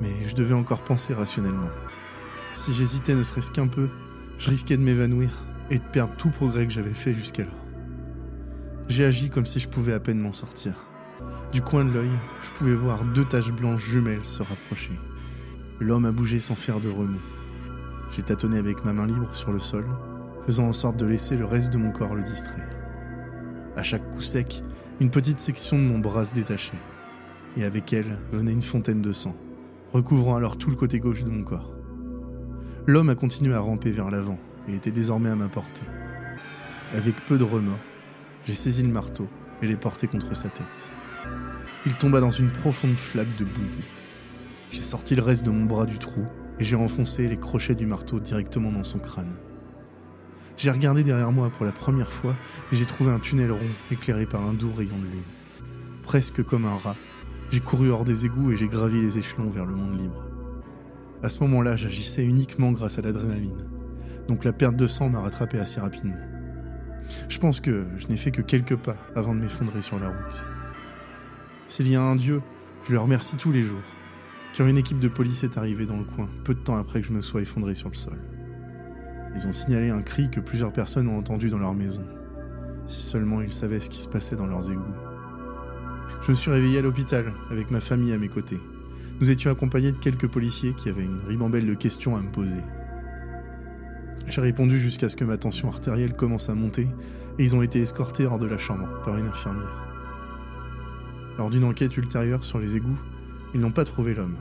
mais 0.00 0.24
je 0.24 0.34
devais 0.34 0.54
encore 0.54 0.82
penser 0.82 1.12
rationnellement. 1.12 1.68
Si 2.52 2.72
j'hésitais 2.72 3.14
ne 3.14 3.22
serait-ce 3.22 3.52
qu'un 3.52 3.68
peu, 3.68 3.90
je 4.38 4.48
risquais 4.48 4.78
de 4.78 4.82
m'évanouir 4.82 5.28
et 5.70 5.78
de 5.78 5.84
perdre 5.84 6.16
tout 6.16 6.30
progrès 6.30 6.66
que 6.66 6.72
j'avais 6.72 6.94
fait 6.94 7.12
jusqu'alors. 7.12 7.52
J'ai 8.88 9.04
agi 9.04 9.28
comme 9.28 9.44
si 9.44 9.60
je 9.60 9.68
pouvais 9.68 9.92
à 9.92 10.00
peine 10.00 10.18
m'en 10.18 10.32
sortir. 10.32 10.72
Du 11.52 11.60
coin 11.60 11.84
de 11.84 11.90
l'œil, 11.90 12.10
je 12.40 12.50
pouvais 12.52 12.74
voir 12.74 13.04
deux 13.04 13.26
taches 13.26 13.52
blanches 13.52 13.86
jumelles 13.86 14.24
se 14.24 14.42
rapprocher. 14.42 14.98
L'homme 15.78 16.06
a 16.06 16.12
bougé 16.12 16.40
sans 16.40 16.56
faire 16.56 16.80
de 16.80 16.88
remous. 16.88 17.20
J'ai 18.10 18.22
tâtonné 18.22 18.56
avec 18.56 18.86
ma 18.86 18.94
main 18.94 19.06
libre 19.06 19.34
sur 19.34 19.52
le 19.52 19.58
sol, 19.58 19.84
faisant 20.46 20.64
en 20.64 20.72
sorte 20.72 20.96
de 20.96 21.04
laisser 21.04 21.36
le 21.36 21.44
reste 21.44 21.72
de 21.74 21.78
mon 21.78 21.92
corps 21.92 22.14
le 22.14 22.22
distraire. 22.22 22.70
À 23.76 23.82
chaque 23.82 24.10
coup 24.10 24.22
sec, 24.22 24.64
une 24.98 25.10
petite 25.10 25.40
section 25.40 25.76
de 25.76 25.82
mon 25.82 25.98
bras 25.98 26.24
se 26.24 26.34
détachait, 26.34 26.78
et 27.56 27.64
avec 27.64 27.92
elle 27.92 28.18
venait 28.32 28.52
une 28.52 28.62
fontaine 28.62 29.02
de 29.02 29.12
sang, 29.12 29.36
recouvrant 29.92 30.36
alors 30.36 30.56
tout 30.56 30.70
le 30.70 30.76
côté 30.76 31.00
gauche 31.00 31.24
de 31.24 31.30
mon 31.30 31.42
corps. 31.42 31.74
L'homme 32.86 33.10
a 33.10 33.14
continué 33.14 33.54
à 33.54 33.60
ramper 33.60 33.90
vers 33.90 34.10
l'avant 34.10 34.38
et 34.68 34.74
était 34.74 34.90
désormais 34.90 35.30
à 35.30 35.36
ma 35.36 35.48
portée. 35.48 35.86
Avec 36.94 37.24
peu 37.26 37.38
de 37.38 37.44
remords, 37.44 37.78
j'ai 38.44 38.54
saisi 38.54 38.82
le 38.82 38.88
marteau 38.88 39.28
et 39.62 39.66
l'ai 39.66 39.76
porté 39.76 40.06
contre 40.06 40.34
sa 40.34 40.48
tête. 40.48 40.90
Il 41.86 41.94
tomba 41.94 42.20
dans 42.20 42.30
une 42.30 42.50
profonde 42.50 42.96
flaque 42.96 43.36
de 43.36 43.44
bouillie. 43.44 43.84
J'ai 44.70 44.82
sorti 44.82 45.14
le 45.14 45.22
reste 45.22 45.44
de 45.44 45.50
mon 45.50 45.64
bras 45.64 45.86
du 45.86 45.98
trou 45.98 46.24
et 46.58 46.64
j'ai 46.64 46.76
enfoncé 46.76 47.26
les 47.26 47.36
crochets 47.36 47.74
du 47.74 47.86
marteau 47.86 48.20
directement 48.20 48.72
dans 48.72 48.84
son 48.84 48.98
crâne. 48.98 49.36
J'ai 50.56 50.70
regardé 50.70 51.02
derrière 51.02 51.32
moi 51.32 51.50
pour 51.50 51.64
la 51.64 51.72
première 51.72 52.12
fois 52.12 52.34
et 52.70 52.76
j'ai 52.76 52.86
trouvé 52.86 53.10
un 53.10 53.18
tunnel 53.18 53.50
rond 53.50 53.60
éclairé 53.90 54.26
par 54.26 54.42
un 54.42 54.52
doux 54.52 54.72
rayon 54.72 54.98
de 54.98 55.04
lune. 55.04 55.22
Presque 56.02 56.42
comme 56.42 56.66
un 56.66 56.76
rat, 56.76 56.96
j'ai 57.50 57.60
couru 57.60 57.90
hors 57.90 58.04
des 58.04 58.26
égouts 58.26 58.52
et 58.52 58.56
j'ai 58.56 58.68
gravi 58.68 59.00
les 59.00 59.18
échelons 59.18 59.50
vers 59.50 59.66
le 59.66 59.74
monde 59.74 59.98
libre. 59.98 60.24
À 61.22 61.28
ce 61.28 61.40
moment-là, 61.40 61.76
j'agissais 61.76 62.24
uniquement 62.24 62.70
grâce 62.72 62.98
à 62.98 63.02
l'adrénaline, 63.02 63.68
donc 64.28 64.44
la 64.44 64.52
perte 64.52 64.76
de 64.76 64.86
sang 64.86 65.08
m'a 65.08 65.20
rattrapé 65.20 65.58
assez 65.58 65.80
rapidement. 65.80 66.16
Je 67.28 67.38
pense 67.38 67.60
que 67.60 67.86
je 67.96 68.06
n'ai 68.06 68.16
fait 68.16 68.30
que 68.30 68.40
quelques 68.40 68.76
pas 68.76 68.96
avant 69.16 69.34
de 69.34 69.40
m'effondrer 69.40 69.82
sur 69.82 69.98
la 69.98 70.08
route. 70.08 70.46
S'il 71.66 71.88
y 71.88 71.96
a 71.96 72.02
un 72.02 72.16
Dieu, 72.16 72.40
je 72.86 72.92
le 72.92 73.00
remercie 73.00 73.36
tous 73.36 73.50
les 73.50 73.62
jours, 73.62 73.82
car 74.54 74.68
une 74.68 74.78
équipe 74.78 75.00
de 75.00 75.08
police 75.08 75.42
est 75.42 75.58
arrivée 75.58 75.86
dans 75.86 75.98
le 75.98 76.04
coin 76.04 76.28
peu 76.44 76.54
de 76.54 76.60
temps 76.60 76.76
après 76.76 77.00
que 77.00 77.06
je 77.08 77.12
me 77.12 77.20
sois 77.20 77.42
effondré 77.42 77.74
sur 77.74 77.88
le 77.88 77.96
sol. 77.96 78.18
Ils 79.34 79.46
ont 79.46 79.52
signalé 79.52 79.90
un 79.90 80.02
cri 80.02 80.30
que 80.30 80.40
plusieurs 80.40 80.72
personnes 80.72 81.08
ont 81.08 81.18
entendu 81.18 81.48
dans 81.48 81.58
leur 81.58 81.74
maison. 81.74 82.04
Si 82.86 83.00
seulement 83.00 83.40
ils 83.40 83.52
savaient 83.52 83.80
ce 83.80 83.90
qui 83.90 84.00
se 84.00 84.08
passait 84.08 84.36
dans 84.36 84.46
leurs 84.46 84.70
égouts. 84.70 85.09
Je 86.22 86.32
me 86.32 86.36
suis 86.36 86.50
réveillé 86.50 86.78
à 86.78 86.82
l'hôpital, 86.82 87.32
avec 87.50 87.70
ma 87.70 87.80
famille 87.80 88.12
à 88.12 88.18
mes 88.18 88.28
côtés. 88.28 88.60
Nous 89.20 89.30
étions 89.30 89.50
accompagnés 89.50 89.92
de 89.92 89.98
quelques 89.98 90.28
policiers 90.28 90.74
qui 90.74 90.88
avaient 90.88 91.04
une 91.04 91.20
ribambelle 91.26 91.66
de 91.66 91.74
questions 91.74 92.14
à 92.16 92.20
me 92.20 92.30
poser. 92.30 92.60
J'ai 94.26 94.40
répondu 94.40 94.78
jusqu'à 94.78 95.08
ce 95.08 95.16
que 95.16 95.24
ma 95.24 95.38
tension 95.38 95.68
artérielle 95.68 96.14
commence 96.14 96.50
à 96.50 96.54
monter 96.54 96.86
et 97.38 97.44
ils 97.44 97.56
ont 97.56 97.62
été 97.62 97.80
escortés 97.80 98.26
hors 98.26 98.38
de 98.38 98.46
la 98.46 98.58
chambre 98.58 98.86
par 99.02 99.16
une 99.16 99.26
infirmière. 99.26 99.86
Lors 101.38 101.48
d'une 101.48 101.64
enquête 101.64 101.96
ultérieure 101.96 102.44
sur 102.44 102.58
les 102.58 102.76
égouts, 102.76 103.00
ils 103.54 103.60
n'ont 103.60 103.72
pas 103.72 103.84
trouvé 103.84 104.14
l'homme, 104.14 104.36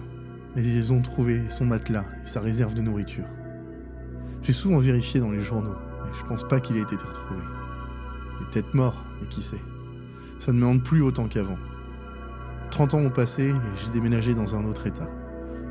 mais 0.56 0.64
ils 0.64 0.92
ont 0.92 1.02
trouvé 1.02 1.50
son 1.50 1.66
matelas 1.66 2.06
et 2.22 2.26
sa 2.26 2.42
réserve 2.42 2.74
de 2.74 2.82
nourriture. 2.82 3.26
J'ai 4.44 4.54
souvent 4.54 4.80
vérifié 4.80 5.22
dans 5.22 5.32
les 5.32 5.42
journaux, 5.42 5.76
mais 6.04 6.12
je 6.20 6.26
pense 6.26 6.46
pas 6.46 6.60
qu'il 6.60 6.76
ait 6.76 6.82
été 6.82 6.96
retrouvé. 6.96 7.40
Il 8.40 8.44
est 8.44 8.52
peut-être 8.52 8.74
mort, 8.74 9.06
mais 9.22 9.28
qui 9.28 9.42
sait? 9.42 9.62
Ça 10.40 10.52
ne 10.52 10.60
me 10.60 10.66
hante 10.66 10.84
plus 10.84 11.02
autant 11.02 11.28
qu'avant. 11.28 11.58
30 12.72 12.94
ans 12.94 13.00
ont 13.00 13.10
passé 13.10 13.50
et 13.50 13.54
j'ai 13.76 13.92
déménagé 13.92 14.34
dans 14.34 14.56
un 14.56 14.66
autre 14.66 14.88
état. 14.88 15.10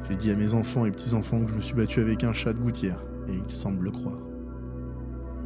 J'ai 0.08 0.16
dit 0.16 0.30
à 0.30 0.36
mes 0.36 0.54
enfants 0.54 0.86
et 0.86 0.90
petits-enfants 0.90 1.44
que 1.44 1.50
je 1.50 1.54
me 1.54 1.60
suis 1.60 1.74
battu 1.74 2.00
avec 2.00 2.24
un 2.24 2.32
chat 2.32 2.52
de 2.52 2.58
gouttière, 2.58 2.98
et 3.28 3.32
ils 3.32 3.54
semblent 3.54 3.84
le 3.84 3.90
croire. 3.90 4.20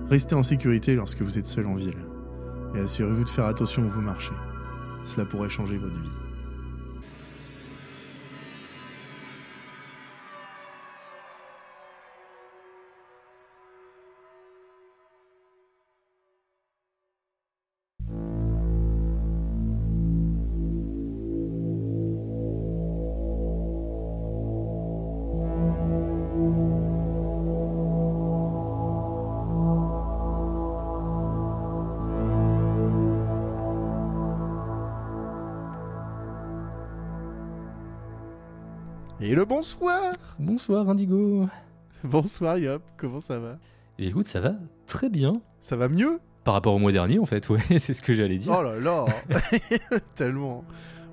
Restez 0.08 0.34
en 0.34 0.42
sécurité 0.42 0.94
lorsque 0.94 1.22
vous 1.22 1.38
êtes 1.38 1.46
seul 1.46 1.66
en 1.66 1.74
ville, 1.74 1.98
et 2.74 2.80
assurez-vous 2.80 3.24
de 3.24 3.30
faire 3.30 3.46
attention 3.46 3.82
où 3.82 3.90
vous 3.90 4.00
marchez. 4.00 4.34
Cela 5.02 5.26
pourrait 5.26 5.48
changer 5.48 5.78
votre 5.78 6.00
vie. 6.00 6.21
Et 39.22 39.34
le 39.34 39.44
bonsoir 39.44 40.12
Bonsoir 40.38 40.88
Indigo. 40.88 41.46
Bonsoir 42.02 42.58
Yop, 42.58 42.82
comment 42.96 43.20
ça 43.20 43.38
va? 43.38 43.56
Et 43.98 44.08
écoute, 44.08 44.24
ça 44.26 44.40
va 44.40 44.54
très 44.86 45.08
bien. 45.08 45.34
Ça 45.60 45.76
va 45.76 45.88
mieux? 45.88 46.18
Par 46.42 46.54
rapport 46.54 46.74
au 46.74 46.80
mois 46.80 46.90
dernier, 46.90 47.20
en 47.20 47.24
fait, 47.24 47.48
ouais, 47.48 47.60
c'est 47.78 47.94
ce 47.94 48.02
que 48.02 48.14
j'allais 48.14 48.36
dire. 48.38 48.52
Oh 48.58 48.62
là 48.64 48.80
là 48.80 49.06
Tellement 50.16 50.64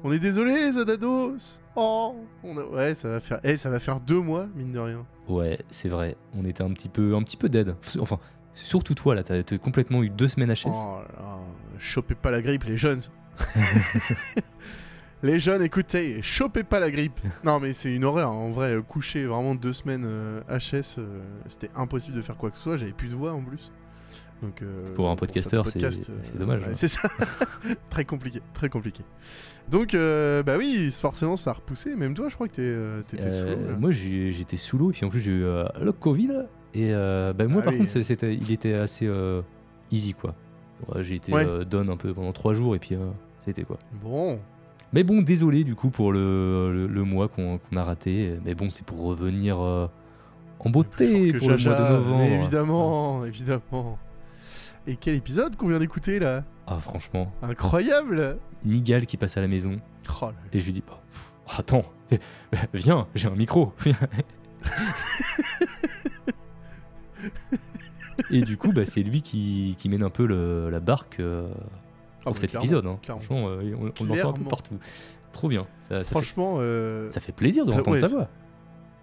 On 0.03 0.11
est 0.11 0.17
désolé 0.19 0.55
les 0.55 0.77
Adados 0.79 1.59
Oh 1.75 2.15
on 2.43 2.57
a- 2.57 2.65
Ouais, 2.65 2.93
ça 2.95 3.09
va 3.09 3.19
faire... 3.19 3.39
Eh, 3.43 3.55
ça 3.55 3.69
va 3.69 3.79
faire 3.79 3.99
deux 3.99 4.19
mois, 4.19 4.47
mine 4.55 4.71
de 4.71 4.79
rien. 4.79 5.05
Ouais, 5.27 5.59
c'est 5.69 5.89
vrai. 5.89 6.17
On 6.33 6.45
était 6.45 6.63
un 6.63 6.71
petit 6.71 6.89
peu, 6.89 7.15
un 7.15 7.21
petit 7.21 7.37
peu 7.37 7.47
dead. 7.47 7.75
Enfin, 7.99 8.17
surtout 8.55 8.95
toi 8.95 9.13
là, 9.13 9.21
t'as 9.21 9.43
t'as 9.43 9.57
complètement 9.59 10.01
eu 10.01 10.09
deux 10.09 10.27
semaines 10.27 10.51
HS. 10.51 10.65
Oh 10.73 11.01
là 11.07 11.21
là, 11.21 11.37
chopez 11.77 12.15
pas 12.15 12.31
la 12.31 12.41
grippe 12.41 12.63
les 12.63 12.75
jeunes 12.77 13.01
Les 15.21 15.37
jeunes, 15.39 15.61
écoutez, 15.61 16.21
chopez 16.21 16.63
pas 16.63 16.79
la 16.79 16.89
grippe. 16.91 17.19
Non, 17.43 17.59
mais 17.59 17.73
c'est 17.73 17.93
une 17.93 18.05
horreur. 18.05 18.31
En 18.31 18.51
vrai, 18.51 18.75
euh, 18.75 18.81
coucher 18.81 19.25
vraiment 19.25 19.53
deux 19.53 19.73
semaines 19.73 20.05
euh, 20.05 20.39
HS, 20.49 20.95
euh, 20.97 21.21
c'était 21.47 21.69
impossible 21.75 22.15
de 22.15 22.21
faire 22.21 22.37
quoi 22.37 22.49
que 22.49 22.55
ce 22.55 22.63
soit. 22.63 22.77
J'avais 22.77 22.93
plus 22.93 23.09
de 23.09 23.15
voix 23.15 23.33
en 23.33 23.41
plus. 23.41 23.69
Donc, 24.41 24.61
euh, 24.61 24.77
Pour 24.95 25.09
un 25.09 25.17
podcasteur, 25.17 25.67
c'est- 25.67 25.73
podcast, 25.73 26.09
dommage, 26.37 26.61
ouais, 26.61 26.67
hein. 26.69 26.73
c'est 26.73 26.87
ça. 26.87 27.09
très 27.89 28.05
compliqué, 28.05 28.41
très 28.53 28.69
compliqué. 28.69 29.03
Donc, 29.69 29.91
bah 29.93 30.55
oui, 30.57 30.89
forcément, 30.91 31.35
ça 31.35 31.49
a 31.49 31.53
repoussé. 31.55 31.93
Même 31.97 32.13
toi, 32.13 32.29
je 32.29 32.35
crois 32.35 32.47
que 32.47 33.01
t'étais 33.01 33.29
sous 33.29 33.45
l'eau, 33.45 33.77
moi 33.77 33.91
j'étais 33.91 34.57
sous 34.57 34.77
l'eau 34.77 34.89
et 34.89 34.93
puis 34.93 35.05
en 35.05 35.09
plus 35.09 35.19
j'ai 35.19 35.31
eu 35.31 35.41
le 35.43 35.91
Covid 35.91 36.31
et 36.73 36.91
bah, 36.93 37.33
moi 37.47 37.57
Ah 37.61 37.65
par 37.65 37.73
oui. 37.73 37.79
contre 37.79 38.01
c'était, 38.01 38.33
il 38.33 38.51
était 38.51 38.73
assez 38.73 39.07
easy 39.91 40.13
quoi. 40.13 40.33
J'ai 41.01 41.15
été 41.15 41.33
Ouais. 41.33 41.65
down 41.65 41.89
un 41.89 41.97
peu 41.97 42.13
pendant 42.13 42.31
trois 42.31 42.53
jours 42.53 42.73
et 42.75 42.79
puis 42.79 42.95
c'était 43.39 43.63
quoi. 43.63 43.77
Bon, 44.01 44.39
Mais 44.93 45.03
bon 45.03 45.21
désolé 45.21 45.63
du 45.63 45.75
coup 45.75 45.89
pour 45.91 46.11
le, 46.11 46.73
le, 46.73 46.87
le 46.87 47.03
mois 47.03 47.27
qu'on, 47.27 47.59
a 47.75 47.83
raté. 47.83 48.37
Mais 48.45 48.55
bon 48.55 48.69
c'est 48.69 48.83
pour 48.85 49.01
revenir 49.03 49.59
euh, 49.59 49.87
en 50.59 50.69
beauté 50.69 51.31
pour 51.33 51.49
le 51.49 51.57
mois 51.57 51.75
de 51.75 51.93
novembre. 51.93 52.23
évidemment, 52.23 53.25
évidemment. 53.25 53.99
Et 54.87 54.95
quel 54.95 55.15
épisode 55.15 55.55
qu'on 55.55 55.67
vient 55.67 55.79
d'écouter 55.79 56.17
là? 56.19 56.43
Ah 56.65 56.79
franchement, 56.79 57.31
Incroyable 57.41 58.37
Nigal 58.65 59.05
qui 59.05 59.17
passe 59.17 59.37
à 59.37 59.41
la 59.41 59.47
maison 59.47 59.75
Oh 60.21 60.25
là 60.27 60.33
et 60.53 60.59
je 60.59 60.65
lui 60.65 60.73
dis 60.73 60.83
bah, 60.85 60.99
pff, 61.11 61.33
attends 61.59 61.83
viens 62.73 63.07
j'ai 63.15 63.27
un 63.27 63.35
micro. 63.35 63.73
Et 68.31 68.41
du 68.41 68.57
coup, 68.57 68.71
bah, 68.71 68.85
c'est 68.85 69.01
lui 69.01 69.21
qui, 69.21 69.75
qui 69.79 69.89
mène 69.89 70.03
un 70.03 70.09
peu 70.09 70.25
le- 70.25 70.69
la 70.69 70.79
barque 70.79 71.19
euh, 71.19 71.47
pour 72.29 72.37
cet 72.37 72.55
épisode. 72.55 72.85
hein. 72.85 72.99
Franchement, 73.03 73.47
euh, 73.49 73.61
on, 73.75 73.81
on 73.81 73.83
l'entend 73.83 74.01
un 74.01 74.05
peu 74.05 74.13
Clairement. 74.13 74.49
partout. 74.49 74.77
Trop 75.31 75.47
bien. 75.47 75.67
Ça, 75.79 75.89
ça, 75.89 76.03
fait, 76.03 76.09
Franchement, 76.11 76.57
euh, 76.59 77.09
ça 77.09 77.19
fait 77.19 77.31
plaisir 77.31 77.65
de 77.65 77.71
ça- 77.71 77.77
entendre 77.79 77.91
ouais, 77.95 77.99
sa 78.01 78.07
voix. 78.07 78.27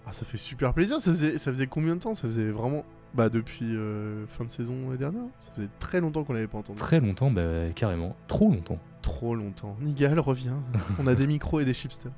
ah, 0.07 0.13
ça 0.13 0.25
fait 0.25 0.37
super 0.39 0.75
plaisir. 0.75 1.01
Ça 1.01 1.11
faisait, 1.11 1.39
ça 1.39 1.53
faisait 1.53 1.67
combien 1.67 1.95
de 1.97 2.01
temps? 2.01 2.15
Ça 2.15 2.27
faisait 2.29 2.51
vraiment. 2.51 2.85
Bah, 3.15 3.31
depuis 3.31 3.75
euh, 3.77 4.27
fin 4.27 4.45
de 4.45 4.51
saison 4.51 4.75
dernière. 4.99 5.23
Ça 5.41 5.51
faisait 5.55 5.69
très 5.79 6.01
longtemps 6.01 6.23
qu'on 6.25 6.35
l'avait 6.35 6.49
pas 6.49 6.59
entendu. 6.59 6.79
Très 6.79 7.01
longtemps, 7.01 7.31
bah, 7.31 7.71
carrément. 7.75 8.15
Trop 8.29 8.51
longtemps. 8.51 8.79
Trop 9.01 9.35
longtemps. 9.35 9.75
Nigal 9.81 10.19
revient. 10.19 10.51
On 10.99 11.07
a 11.07 11.15
des 11.15 11.27
micros 11.27 11.61
et 11.61 11.65
des 11.65 11.73
chipsters. 11.73 12.11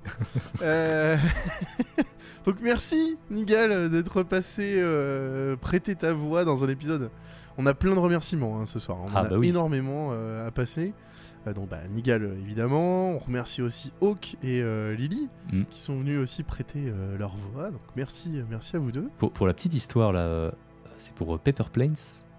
Donc 2.45 2.57
merci 2.63 3.17
Nigal 3.31 3.91
d'être 3.91 4.23
passé 4.23 4.83
prêter 5.61 5.95
ta 5.95 6.13
voix 6.15 6.45
dans 6.45 6.65
un 6.65 6.69
épisode. 6.69 7.11
On 7.59 7.67
a 7.67 7.75
plein 7.75 7.93
de 7.95 7.99
remerciements 7.99 8.61
hein, 8.61 8.67
ce 8.67 8.79
soir. 8.79 8.99
On 9.05 9.09
Ah, 9.15 9.21
a 9.21 9.29
bah 9.29 9.37
oui. 9.39 9.49
énormément 9.49 10.11
euh, 10.13 10.47
à 10.47 10.51
passer. 10.51 10.95
Euh, 11.47 11.53
donc 11.53 11.69
bah, 11.69 11.79
Nigal 11.91 12.23
euh, 12.23 12.35
évidemment. 12.41 13.11
On 13.11 13.19
remercie 13.19 13.63
aussi 13.63 13.93
Hawk 14.01 14.37
et 14.43 14.63
Lily 14.97 15.29
Mm. 15.53 15.63
qui 15.71 15.81
sont 15.81 15.99
venus 15.99 16.19
aussi 16.21 16.43
prêter 16.43 16.93
leur 17.19 17.37
voix. 17.53 17.71
Donc 17.71 17.81
merci, 17.97 18.43
merci 18.49 18.77
à 18.77 18.79
vous 18.79 18.93
deux. 18.93 19.09
Pour, 19.19 19.33
pour 19.33 19.47
la 19.47 19.55
petite 19.55 19.75
histoire, 19.75 20.13
là, 20.13 20.53
c'est 20.97 21.15
pour 21.15 21.39
Pepper 21.39 21.65
Planes. 21.73 21.95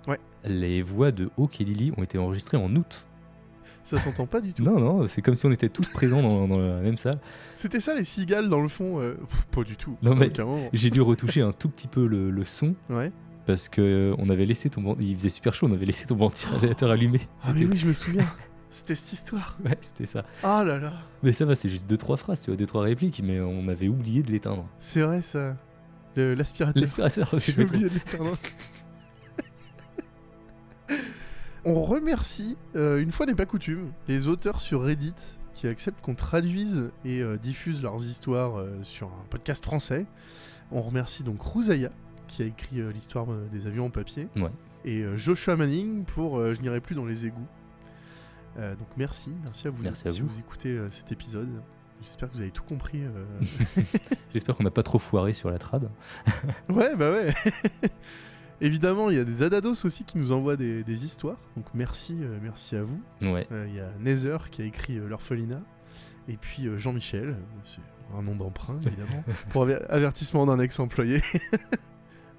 Ouais. 0.07 0.19
Les 0.45 0.81
voix 0.81 1.11
de 1.11 1.29
Hawk 1.37 1.59
et 1.59 1.65
Lily 1.65 1.91
ont 1.97 2.03
été 2.03 2.17
enregistrées 2.17 2.57
en 2.57 2.73
août. 2.75 3.05
Ça 3.83 3.99
s'entend 3.99 4.27
pas 4.27 4.39
du 4.41 4.53
tout. 4.53 4.61
Non, 4.63 4.79
non, 4.79 5.07
c'est 5.07 5.21
comme 5.21 5.35
si 5.35 5.45
on 5.47 5.51
était 5.51 5.69
tous 5.69 5.89
présents 5.89 6.21
dans, 6.21 6.47
dans 6.47 6.59
la 6.59 6.79
même 6.81 6.97
salle. 6.97 7.19
C'était 7.55 7.79
ça 7.79 7.95
les 7.95 8.03
cigales 8.03 8.47
dans 8.49 8.61
le 8.61 8.67
fond 8.67 8.99
euh, 9.01 9.15
pff, 9.15 9.45
Pas 9.47 9.63
du 9.63 9.75
tout. 9.77 9.95
Non, 10.03 10.13
mais-. 10.15 10.31
J'ai 10.73 10.89
dû 10.91 11.01
retoucher 11.01 11.41
un 11.41 11.51
tout 11.53 11.69
petit 11.69 11.87
peu 11.87 12.05
le, 12.05 12.29
le 12.29 12.43
son 12.43 12.75
Ouais. 12.89 13.11
Parce 13.49 13.67
que 13.67 13.81
euh, 13.81 14.15
on 14.19 14.29
avait 14.29 14.45
laissé 14.45 14.69
ton 14.69 14.95
il 14.99 15.15
faisait 15.15 15.29
super 15.29 15.55
chaud, 15.55 15.65
on 15.67 15.71
avait 15.71 15.87
laissé 15.87 16.05
ton 16.05 16.15
ventilateur 16.15 16.91
allumé. 16.91 17.21
Ah 17.41 17.51
mais 17.55 17.65
oui, 17.65 17.77
je 17.77 17.87
me 17.87 17.93
souviens. 17.93 18.31
C'était 18.69 18.93
cette 18.93 19.13
histoire. 19.13 19.57
Ouais, 19.65 19.75
c'était 19.81 20.05
ça. 20.05 20.23
Ah 20.43 20.63
là 20.63 20.77
là. 20.77 20.93
Mais 21.23 21.33
ça 21.33 21.45
va, 21.45 21.55
c'est 21.55 21.69
juste 21.69 21.89
deux 21.89 21.97
trois 21.97 22.17
phrases, 22.17 22.41
tu 22.41 22.51
vois, 22.51 22.57
deux 22.57 22.67
trois 22.67 22.83
répliques, 22.83 23.23
mais 23.23 23.39
on 23.39 23.67
avait 23.67 23.87
oublié 23.87 24.21
de 24.21 24.31
l'éteindre. 24.31 24.67
C'est 24.77 25.01
vrai 25.01 25.23
ça. 25.23 25.57
L'aspirateur. 26.15 26.79
L'aspirateur. 26.79 27.27
J'ai 27.39 27.59
oublié 27.59 27.89
de 27.89 27.93
l'éteindre. 27.95 28.37
On 31.65 31.81
remercie, 31.83 32.55
euh, 32.75 33.01
une 33.01 33.11
fois 33.11 33.25
n'est 33.25 33.33
pas 33.33 33.47
coutume, 33.47 33.91
les 34.07 34.27
auteurs 34.27 34.61
sur 34.61 34.83
Reddit 34.83 35.15
qui 35.55 35.65
acceptent 35.65 36.01
qu'on 36.01 36.13
traduise 36.13 36.91
et 37.03 37.23
euh, 37.23 37.37
diffuse 37.37 37.81
leurs 37.81 38.05
histoires 38.05 38.59
euh, 38.59 38.69
sur 38.83 39.07
un 39.07 39.25
podcast 39.31 39.63
français. 39.63 40.05
On 40.71 40.83
remercie 40.83 41.23
donc 41.23 41.41
Rousaya 41.41 41.89
qui 42.29 42.43
a 42.43 42.45
écrit 42.45 42.79
euh, 42.79 42.91
l'histoire 42.91 43.29
euh, 43.31 43.45
des 43.51 43.67
avions 43.67 43.85
en 43.87 43.89
papier. 43.89 44.27
Ouais. 44.37 44.51
Et 44.85 44.99
euh, 45.01 45.17
Joshua 45.17 45.57
Manning 45.57 46.05
pour 46.05 46.37
euh, 46.37 46.53
Je 46.53 46.61
n'irai 46.61 46.79
plus 46.79 46.95
dans 46.95 47.05
les 47.05 47.25
égouts. 47.25 47.45
Euh, 48.57 48.75
donc 48.75 48.87
merci, 48.97 49.31
merci 49.43 49.67
à 49.67 49.69
vous 49.71 49.83
Merci 49.83 50.07
à 50.07 50.11
si 50.11 50.21
vous. 50.21 50.27
vous 50.29 50.39
écoutez 50.39 50.69
euh, 50.69 50.89
cet 50.89 51.11
épisode. 51.11 51.49
J'espère 52.01 52.29
que 52.29 52.35
vous 52.35 52.41
avez 52.41 52.51
tout 52.51 52.63
compris. 52.63 53.01
euh, 53.03 53.25
J'espère 54.33 54.55
qu'on 54.55 54.63
n'a 54.63 54.71
pas 54.71 54.83
trop 54.83 54.99
foiré 54.99 55.33
sur 55.33 55.49
la 55.51 55.57
trad. 55.57 55.89
Ouais, 56.69 56.95
bah 56.95 57.11
ouais. 57.11 57.33
Évidemment, 58.61 59.09
il 59.09 59.15
y 59.17 59.19
a 59.19 59.23
des 59.23 59.43
Adados 59.43 59.85
aussi 59.85 60.03
qui 60.03 60.17
nous 60.17 60.31
envoient 60.31 60.57
des, 60.57 60.83
des 60.83 61.05
histoires. 61.05 61.37
Donc 61.55 61.65
merci, 61.73 62.17
euh, 62.21 62.37
merci 62.41 62.75
à 62.75 62.83
vous. 62.83 63.01
Ouais. 63.21 63.47
Euh, 63.51 63.65
Il 63.69 63.75
y 63.75 63.79
a 63.79 63.89
Nether 63.99 64.37
qui 64.51 64.61
a 64.61 64.65
écrit 64.65 64.97
euh, 64.97 65.07
L'orphelinat. 65.07 65.61
Et 66.27 66.35
puis 66.37 66.67
euh, 66.67 66.77
Jean-Michel, 66.77 67.29
euh, 67.29 67.33
c'est 67.65 67.79
un 68.17 68.21
nom 68.21 68.35
d'emprunt 68.35 68.77
évidemment, 68.85 69.23
pour 69.49 69.63
aver- 69.63 69.83
avertissement 69.89 70.45
d'un 70.45 70.59
ex-employé. 70.59 71.21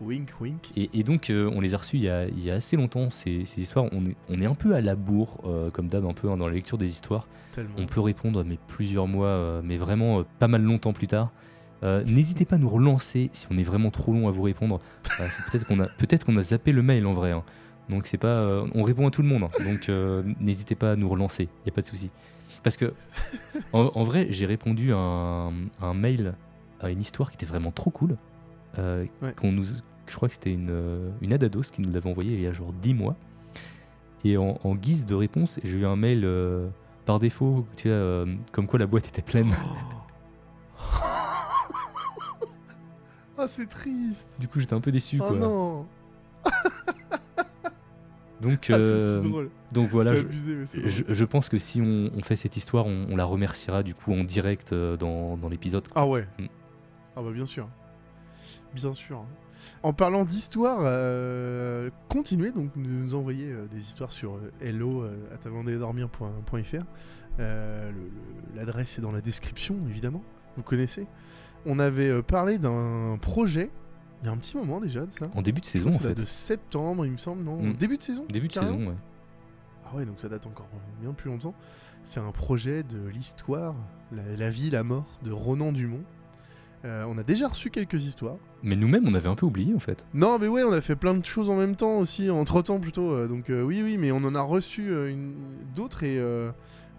Wink, 0.00 0.30
wink. 0.40 0.70
Et, 0.76 0.90
et 0.94 1.02
donc, 1.02 1.30
euh, 1.30 1.50
on 1.54 1.60
les 1.60 1.74
a 1.74 1.78
reçus 1.78 1.96
il 1.96 2.02
y 2.02 2.08
a, 2.08 2.26
il 2.26 2.42
y 2.44 2.50
a 2.50 2.54
assez 2.54 2.76
longtemps, 2.76 3.10
ces, 3.10 3.44
ces 3.44 3.60
histoires. 3.60 3.86
On 3.92 4.04
est, 4.06 4.16
on 4.28 4.40
est 4.40 4.46
un 4.46 4.54
peu 4.54 4.74
à 4.74 4.80
la 4.80 4.94
bourre, 4.96 5.38
euh, 5.44 5.70
comme 5.70 5.88
d'hab, 5.88 6.04
un 6.06 6.12
peu 6.14 6.30
hein, 6.30 6.36
dans 6.36 6.46
la 6.48 6.54
lecture 6.54 6.78
des 6.78 6.90
histoires. 6.90 7.26
Tellement. 7.52 7.74
On 7.78 7.86
peut 7.86 8.00
répondre, 8.00 8.44
mais 8.44 8.58
plusieurs 8.68 9.06
mois, 9.06 9.26
euh, 9.26 9.60
mais 9.64 9.76
vraiment 9.76 10.24
pas 10.38 10.48
mal 10.48 10.62
longtemps 10.62 10.92
plus 10.92 11.06
tard. 11.08 11.30
N'hésitez 11.82 12.44
pas 12.44 12.56
à 12.56 12.58
nous 12.58 12.68
relancer 12.68 13.30
si 13.32 13.46
on 13.50 13.56
est 13.56 13.62
vraiment 13.62 13.90
trop 13.90 14.12
long 14.12 14.28
à 14.28 14.30
vous 14.30 14.42
répondre. 14.42 14.80
C'est 15.30 15.42
peut-être 15.50 15.66
qu'on 15.66 15.80
a, 15.80 15.88
qu'on 16.26 16.36
a 16.36 16.42
zappé 16.42 16.72
le 16.72 16.82
mail 16.82 17.06
en 17.06 17.14
vrai. 17.14 17.30
hein. 17.32 17.42
Donc 17.88 18.06
c'est 18.06 18.18
pas, 18.18 18.62
on 18.74 18.82
répond 18.82 19.06
à 19.06 19.10
tout 19.10 19.22
le 19.22 19.28
monde. 19.28 19.44
hein. 19.44 19.64
Donc 19.64 19.90
n'hésitez 20.40 20.74
pas 20.74 20.92
à 20.92 20.96
nous 20.96 21.08
relancer. 21.08 21.48
Y 21.64 21.70
a 21.70 21.72
pas 21.72 21.80
de 21.80 21.86
souci. 21.86 22.10
Parce 22.62 22.76
que 22.76 22.92
en, 23.72 23.90
en 23.94 24.04
vrai, 24.04 24.26
j'ai 24.28 24.44
répondu 24.44 24.92
à 24.92 24.98
un, 24.98 25.48
à 25.80 25.86
un 25.86 25.94
mail 25.94 26.34
à 26.80 26.90
une 26.90 27.00
histoire 27.00 27.30
qui 27.30 27.36
était 27.36 27.46
vraiment 27.46 27.70
trop 27.72 27.90
cool. 27.90 28.16
euh, 28.78 29.06
Ouais. 29.22 29.32
qu'on 29.34 29.50
nous, 29.50 29.64
je 30.10 30.16
crois 30.16 30.28
que 30.28 30.34
c'était 30.34 30.52
une, 30.52 30.68
euh, 30.70 31.10
une 31.22 31.32
Adados 31.32 31.62
qui 31.72 31.80
nous 31.80 31.90
l'avait 31.92 32.10
envoyé 32.10 32.34
il 32.34 32.40
y 32.40 32.46
a 32.46 32.52
genre 32.52 32.72
10 32.72 32.94
mois. 32.94 33.16
Et 34.24 34.36
en, 34.36 34.58
en 34.64 34.74
guise 34.74 35.06
de 35.06 35.14
réponse, 35.14 35.58
j'ai 35.64 35.78
eu 35.78 35.86
un 35.86 35.96
mail 35.96 36.22
euh, 36.24 36.68
par 37.06 37.18
défaut, 37.18 37.66
tu 37.76 37.88
vois, 37.88 37.96
euh, 37.96 38.26
comme 38.52 38.66
quoi 38.66 38.78
la 38.78 38.86
boîte 38.86 39.08
était 39.08 39.22
pleine. 39.22 39.52
Ah, 43.42 43.46
c'est 43.48 43.68
triste. 43.70 44.28
Du 44.38 44.48
coup, 44.48 44.60
j'étais 44.60 44.74
un 44.74 44.82
peu 44.82 44.90
déçu. 44.90 45.18
Oh 45.22 45.28
quoi. 45.28 45.36
non. 45.36 45.86
Donc, 48.42 48.70
Ah, 48.70 48.78
si 48.80 49.28
drôle. 49.28 49.50
donc 49.72 49.88
voilà, 49.90 50.14
je, 50.14 50.20
abusé, 50.20 50.56
je- 50.64 51.04
je 51.08 51.24
pense 51.26 51.48
que 51.50 51.58
si 51.58 51.80
on, 51.82 52.10
on 52.14 52.22
fait 52.22 52.36
cette 52.36 52.56
histoire, 52.56 52.86
on, 52.86 53.06
on 53.10 53.16
la 53.16 53.24
remerciera 53.26 53.82
du 53.82 53.92
coup 53.94 54.12
en 54.14 54.24
direct 54.24 54.72
dans, 54.74 55.36
dans 55.36 55.48
l'épisode. 55.50 55.86
Ah 55.94 56.06
ouais. 56.06 56.26
Mm. 56.38 56.46
Ah 57.16 57.22
bah 57.22 57.30
bien 57.32 57.44
sûr. 57.44 57.68
Bien 58.74 58.94
sûr. 58.94 59.24
En 59.82 59.92
parlant 59.92 60.24
d'histoire, 60.24 60.80
euh, 60.82 61.90
continuez 62.08 62.50
donc 62.52 62.72
de 62.76 62.86
nous 62.88 63.14
envoyer 63.14 63.52
euh, 63.52 63.66
des 63.68 63.80
histoires 63.80 64.12
sur 64.12 64.34
euh, 64.36 64.52
hello 64.60 65.02
euh, 65.02 65.16
L'adresse 68.54 68.98
est 68.98 69.02
dans 69.02 69.12
la 69.12 69.20
description, 69.20 69.76
évidemment. 69.88 70.22
Vous 70.56 70.62
connaissez. 70.62 71.06
On 71.66 71.78
avait 71.78 72.22
parlé 72.22 72.58
d'un 72.58 73.18
projet 73.20 73.70
il 74.22 74.26
y 74.26 74.28
a 74.28 74.32
un 74.32 74.36
petit 74.36 74.56
moment 74.56 74.80
déjà 74.80 75.06
de 75.06 75.12
ça. 75.12 75.30
En 75.34 75.40
début 75.40 75.60
de 75.62 75.66
saison, 75.66 75.88
en 75.88 75.92
ça 75.92 76.00
fait. 76.10 76.14
de 76.14 76.26
septembre, 76.26 77.06
il 77.06 77.12
me 77.12 77.16
semble, 77.16 77.42
non 77.42 77.62
Mm. 77.62 77.76
Début 77.76 77.96
de 77.96 78.02
saison 78.02 78.26
Début 78.28 78.48
de 78.48 78.52
saison, 78.52 78.86
ouais. 78.86 78.94
Ah 79.86 79.96
ouais, 79.96 80.04
donc 80.04 80.20
ça 80.20 80.28
date 80.28 80.46
encore 80.46 80.68
bien 81.00 81.12
plus 81.12 81.30
longtemps. 81.30 81.54
C'est 82.02 82.20
un 82.20 82.30
projet 82.30 82.82
de 82.82 83.08
l'histoire, 83.08 83.74
la, 84.12 84.22
la 84.36 84.50
vie, 84.50 84.68
la 84.70 84.82
mort 84.84 85.18
de 85.22 85.32
Ronan 85.32 85.72
Dumont. 85.72 86.04
Euh, 86.84 87.04
on 87.08 87.18
a 87.18 87.22
déjà 87.22 87.48
reçu 87.48 87.68
quelques 87.70 88.04
histoires. 88.04 88.36
Mais 88.62 88.74
nous-mêmes, 88.76 89.06
on 89.06 89.14
avait 89.14 89.28
un 89.28 89.34
peu 89.34 89.44
oublié 89.46 89.74
en 89.74 89.80
fait. 89.80 90.06
Non, 90.14 90.38
mais 90.38 90.48
ouais, 90.48 90.62
on 90.64 90.72
a 90.72 90.80
fait 90.80 90.96
plein 90.96 91.14
de 91.14 91.24
choses 91.24 91.50
en 91.50 91.56
même 91.56 91.76
temps 91.76 91.98
aussi, 91.98 92.30
entre 92.30 92.62
temps 92.62 92.80
plutôt. 92.80 93.10
euh, 93.12 93.26
donc 93.28 93.50
euh, 93.50 93.62
oui, 93.62 93.82
oui, 93.82 93.96
mais 93.98 94.12
on 94.12 94.18
en 94.24 94.34
a 94.34 94.40
reçu 94.40 94.88
une- 95.10 95.34
d'autres 95.74 96.02
et 96.04 96.18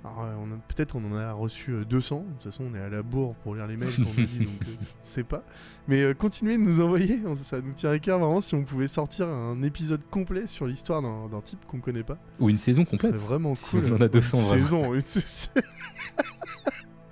alors, 0.03 0.25
on 0.43 0.51
a- 0.51 0.57
peut-être 0.67 0.95
on 0.95 1.11
en 1.11 1.15
a 1.15 1.31
reçu 1.31 1.71
euh, 1.73 1.85
200. 1.85 2.17
De 2.27 2.33
toute 2.33 2.51
façon, 2.51 2.63
on 2.71 2.75
est 2.75 2.81
à 2.81 2.89
la 2.89 3.03
bourre 3.03 3.35
pour 3.43 3.53
lire 3.53 3.67
les 3.67 3.77
mails 3.77 3.95
qu'on 3.95 4.01
nous 4.01 4.25
dit, 4.25 4.39
donc 4.45 4.47
on 4.63 4.85
sait 5.03 5.23
pas. 5.23 5.43
Mais 5.87 6.13
continuez 6.15 6.57
de 6.57 6.63
nous 6.63 6.81
envoyer, 6.81 7.19
ça 7.35 7.61
nous 7.61 7.73
tient 7.73 7.91
à 7.91 7.99
cœur 7.99 8.17
vraiment 8.19 8.41
si 8.41 8.55
on 8.55 8.63
pouvait 8.63 8.87
sortir 8.87 9.27
un 9.29 9.61
épisode 9.61 10.01
complet 10.09 10.47
sur 10.47 10.65
l'histoire 10.67 11.01
d'un 11.03 11.41
type 11.41 11.59
qu'on 11.67 11.79
connaît 11.79 12.03
pas. 12.03 12.17
Ou 12.39 12.49
une 12.49 12.57
saison 12.57 12.83
complète. 12.83 13.15
vraiment 13.15 13.53
Si 13.55 13.69
cool. 13.69 13.91
on 13.91 13.95
en 13.97 14.01
a 14.01 14.07
200 14.07 14.37
Une 14.37 14.43
vraiment. 14.43 14.63
saison, 14.63 14.93
une 14.95 15.01
saison. 15.01 15.49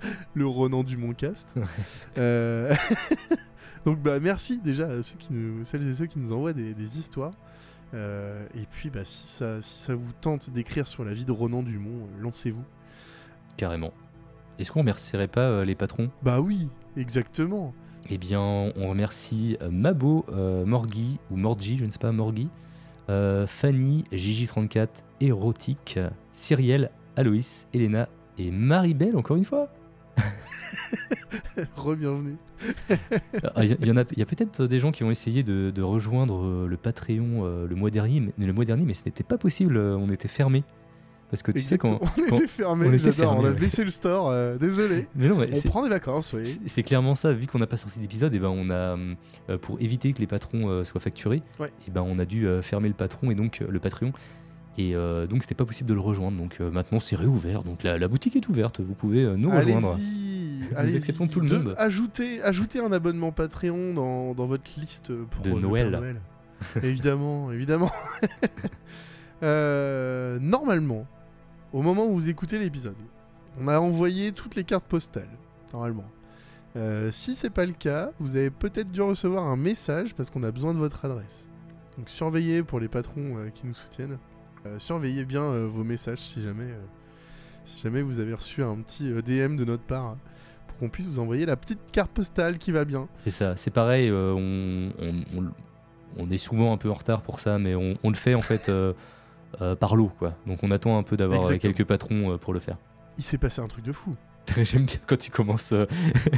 Le 0.34 0.46
Ronan 0.46 0.84
du 0.84 0.96
Montcast. 0.96 1.54
Euh, 2.18 2.74
Donc 3.86 4.00
bah 4.00 4.20
merci 4.20 4.58
déjà 4.58 4.88
à 4.88 5.02
ceux 5.02 5.16
qui 5.18 5.32
nous, 5.32 5.64
celles 5.64 5.86
et 5.88 5.94
ceux 5.94 6.06
qui 6.06 6.18
nous 6.18 6.32
envoient 6.32 6.52
des, 6.52 6.74
des 6.74 6.98
histoires. 6.98 7.32
Euh, 7.92 8.46
et 8.54 8.66
puis 8.70 8.90
bah 8.90 9.04
si 9.04 9.26
ça, 9.26 9.60
si 9.60 9.82
ça 9.84 9.94
vous 9.94 10.12
tente 10.20 10.50
d'écrire 10.50 10.86
sur 10.86 11.04
la 11.04 11.12
vie 11.14 11.24
de 11.24 11.32
Ronan 11.32 11.62
Dumont, 11.62 12.04
euh, 12.04 12.22
lancez-vous. 12.22 12.64
Carrément. 13.56 13.92
Est-ce 14.58 14.70
qu'on 14.70 14.80
remercierait 14.80 15.28
pas 15.28 15.48
euh, 15.48 15.64
les 15.64 15.74
patrons? 15.74 16.10
Bah 16.22 16.40
oui, 16.40 16.68
exactement. 16.96 17.74
Eh 18.08 18.18
bien, 18.18 18.40
on 18.40 18.88
remercie 18.88 19.56
Mabo, 19.70 20.24
Morgi, 20.66 21.18
ou 21.30 21.36
Morgi, 21.36 21.76
je 21.78 21.84
ne 21.84 21.90
sais 21.90 21.98
pas, 21.98 22.12
Morgi, 22.12 22.48
euh, 23.10 23.46
Fanny, 23.46 24.04
Gigi34, 24.12 24.88
Érotique, 25.20 25.98
Cyrielle, 26.32 26.90
Aloïs, 27.16 27.66
Elena 27.74 28.08
et 28.38 28.50
Maribel, 28.50 29.16
encore 29.16 29.36
une 29.36 29.44
fois. 29.44 29.68
Re-bienvenue. 31.76 32.36
Ah, 33.54 33.64
Il 33.64 33.70
y, 33.82 33.86
y 33.86 33.90
en 33.90 33.96
a, 33.96 34.04
y 34.16 34.22
a 34.22 34.26
peut-être 34.26 34.66
des 34.66 34.78
gens 34.78 34.92
qui 34.92 35.04
ont 35.04 35.10
essayé 35.10 35.42
de, 35.42 35.70
de 35.70 35.82
rejoindre 35.82 36.44
euh, 36.44 36.66
le 36.68 36.76
Patreon 36.76 37.44
euh, 37.44 37.66
le 37.66 37.74
mois 37.74 37.90
dernier, 37.90 38.20
mais, 38.38 38.46
le 38.46 38.52
mois 38.52 38.64
dernier, 38.64 38.84
mais 38.84 38.94
ce 38.94 39.04
n'était 39.04 39.24
pas 39.24 39.38
possible, 39.38 39.76
euh, 39.76 39.96
on 39.96 40.08
était 40.08 40.28
fermé. 40.28 40.64
Parce 41.30 41.44
que 41.44 41.52
tu 41.52 41.60
sais 41.60 41.78
quand, 41.78 42.00
on 42.02 42.34
était 42.36 42.48
fermé, 42.48 42.88
on 42.88 42.92
était 42.92 43.12
fermé, 43.12 43.38
on 43.40 43.44
a 43.44 43.50
ouais. 43.50 43.56
baissé 43.56 43.84
le 43.84 43.92
store, 43.92 44.30
euh, 44.30 44.58
désolé. 44.58 45.06
Mais 45.14 45.28
non, 45.28 45.36
mais 45.36 45.48
On 45.56 45.68
prend 45.68 45.84
des 45.84 45.88
vacances, 45.88 46.32
oui. 46.32 46.42
C'est 46.66 46.82
clairement 46.82 47.14
ça, 47.14 47.32
vu 47.32 47.46
qu'on 47.46 47.60
n'a 47.60 47.68
pas 47.68 47.76
sorti 47.76 48.00
d'épisode, 48.00 48.34
et 48.34 48.40
ben 48.40 48.48
on 48.48 48.68
a 48.70 48.74
euh, 49.48 49.58
pour 49.60 49.80
éviter 49.80 50.12
que 50.12 50.18
les 50.18 50.26
patrons 50.26 50.68
euh, 50.68 50.82
soient 50.82 51.00
facturés, 51.00 51.42
Ouais. 51.60 51.70
et 51.86 51.92
ben 51.92 52.02
on 52.04 52.18
a 52.18 52.24
dû 52.24 52.48
euh, 52.48 52.62
fermer 52.62 52.88
le 52.88 52.94
patron 52.94 53.30
et 53.30 53.36
donc 53.36 53.62
euh, 53.62 53.66
le 53.70 53.78
Patreon. 53.78 54.12
Et 54.78 54.94
euh, 54.94 55.26
donc 55.26 55.42
c'était 55.42 55.54
pas 55.54 55.64
possible 55.66 55.88
de 55.88 55.94
le 55.94 56.00
rejoindre. 56.00 56.36
Donc 56.38 56.58
euh, 56.60 56.70
maintenant 56.70 57.00
c'est 57.00 57.16
réouvert. 57.16 57.62
Donc 57.64 57.82
la, 57.82 57.98
la 57.98 58.08
boutique 58.08 58.36
est 58.36 58.48
ouverte. 58.48 58.80
Vous 58.80 58.94
pouvez 58.94 59.24
euh, 59.24 59.36
nous 59.36 59.50
rejoindre. 59.50 59.96
Nous 60.84 60.96
acceptons 60.96 61.26
tout 61.26 61.40
le 61.40 61.48
De- 61.48 61.56
monde. 61.58 61.74
Ajoutez, 61.78 62.42
ajoutez 62.42 62.78
un 62.80 62.92
abonnement 62.92 63.32
Patreon 63.32 63.92
dans, 63.94 64.34
dans 64.34 64.46
votre 64.46 64.70
liste 64.78 65.12
pour 65.12 65.42
De 65.42 65.50
Noël. 65.50 65.90
Noël. 65.90 66.20
évidemment, 66.82 67.50
évidemment. 67.52 67.90
Euh, 69.42 70.38
normalement, 70.38 71.06
au 71.72 71.80
moment 71.80 72.04
où 72.06 72.12
vous 72.14 72.28
écoutez 72.28 72.58
l'épisode, 72.58 72.94
on 73.58 73.68
a 73.68 73.78
envoyé 73.78 74.32
toutes 74.32 74.54
les 74.54 74.64
cartes 74.64 74.84
postales. 74.84 75.30
Normalement. 75.72 76.04
Si 77.10 77.34
c'est 77.36 77.50
pas 77.50 77.64
le 77.64 77.72
cas, 77.72 78.10
vous 78.20 78.36
avez 78.36 78.50
peut-être 78.50 78.90
dû 78.92 79.00
recevoir 79.00 79.44
un 79.46 79.56
message 79.56 80.14
parce 80.14 80.28
qu'on 80.30 80.42
a 80.42 80.50
besoin 80.52 80.74
de 80.74 80.78
votre 80.78 81.04
adresse. 81.06 81.48
Donc 81.96 82.10
surveillez 82.10 82.62
pour 82.62 82.80
les 82.80 82.88
patrons 82.88 83.36
qui 83.54 83.66
nous 83.66 83.74
soutiennent. 83.74 84.18
Euh, 84.66 84.78
surveillez 84.78 85.24
bien 85.24 85.42
euh, 85.42 85.66
vos 85.66 85.84
messages 85.84 86.18
si 86.20 86.42
jamais, 86.42 86.64
euh, 86.64 86.80
si 87.64 87.80
jamais 87.82 88.02
vous 88.02 88.18
avez 88.18 88.34
reçu 88.34 88.62
un 88.62 88.76
petit 88.76 89.10
DM 89.22 89.56
de 89.56 89.64
notre 89.64 89.82
part 89.84 90.04
hein, 90.04 90.18
pour 90.66 90.76
qu'on 90.78 90.88
puisse 90.88 91.06
vous 91.06 91.18
envoyer 91.18 91.46
la 91.46 91.56
petite 91.56 91.80
carte 91.92 92.10
postale 92.10 92.58
qui 92.58 92.70
va 92.72 92.84
bien. 92.84 93.08
C'est 93.16 93.30
ça. 93.30 93.56
C'est 93.56 93.70
pareil. 93.70 94.10
on, 94.12 94.90
on- 95.00 95.24
on- 95.38 95.50
on 96.18 96.28
est 96.28 96.38
souvent 96.38 96.72
un 96.72 96.76
peu 96.76 96.90
en 96.90 96.94
retard 96.94 97.22
pour 97.22 97.38
ça, 97.38 97.58
mais 97.58 97.74
on, 97.76 97.94
le 98.04 98.14
fait 98.14 98.34
en 98.34 98.40
fait 98.40 98.68
par 99.78 99.94
lot, 99.94 100.10
quoi. 100.18 100.34
Donc 100.46 100.58
on 100.64 100.70
attend 100.72 100.98
un 100.98 101.04
peu 101.04 101.16
d'avoir 101.16 101.40
quelques 101.60 101.84
patrons 101.84 102.36
pour 102.38 102.52
le 102.52 102.58
faire. 102.58 102.76
Il 103.16 103.22
s'est 103.24 103.38
passé 103.38 103.60
un 103.62 103.68
truc 103.68 103.84
de 103.84 103.92
fou. 103.92 104.16
J'aime 104.64 104.84
bien 104.84 104.96
quand 105.06 105.16
tu 105.18 105.30
commences. 105.30 105.72
euh, 105.72 105.86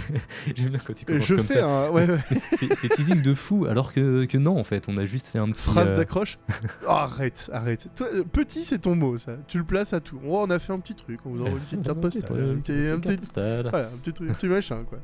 J'aime 0.54 0.68
bien 0.70 0.78
quand 0.86 0.92
tu 0.92 1.04
commences 1.04 1.24
Je 1.26 1.34
comme 1.36 1.46
fais 1.46 1.54
ça. 1.60 1.66
un 1.66 1.90
ouais, 1.90 2.08
ouais, 2.10 2.18
C'est 2.74 2.88
teasing 2.88 3.22
de 3.22 3.34
fou, 3.34 3.66
alors 3.66 3.92
que, 3.92 4.24
que 4.24 4.38
non, 4.38 4.58
en 4.58 4.64
fait, 4.64 4.84
on 4.88 4.96
a 4.96 5.04
juste 5.04 5.28
fait 5.28 5.38
un 5.38 5.50
petit. 5.50 5.64
phrase 5.68 5.90
euh, 5.92 5.96
d'accroche. 5.96 6.38
Oh, 6.84 6.90
arrête, 6.90 7.50
arrête. 7.52 7.88
Toi, 7.96 8.08
euh, 8.14 8.24
petit, 8.24 8.64
c'est 8.64 8.78
ton 8.80 8.94
mot, 8.96 9.18
ça. 9.18 9.36
Tu 9.48 9.58
le 9.58 9.64
places 9.64 9.92
à 9.92 10.00
tout. 10.00 10.18
Oh, 10.26 10.44
on 10.46 10.50
a 10.50 10.58
fait 10.58 10.72
un 10.72 10.80
petit 10.80 10.94
truc. 10.94 11.20
On 11.24 11.30
vous 11.30 11.40
envoie 11.42 11.58
une 11.58 11.64
petite 11.64 11.82
carte 11.82 12.00
postale. 12.00 12.50
un 12.56 12.60
petit, 12.60 12.72
un 12.72 12.98
petit-. 13.00 13.32
Voilà, 13.70 13.86
un 13.86 13.96
petit 14.02 14.12
truc, 14.12 14.30
un 14.30 14.34
petit 14.34 14.48
machin, 14.48 14.84
quoi. 14.88 14.98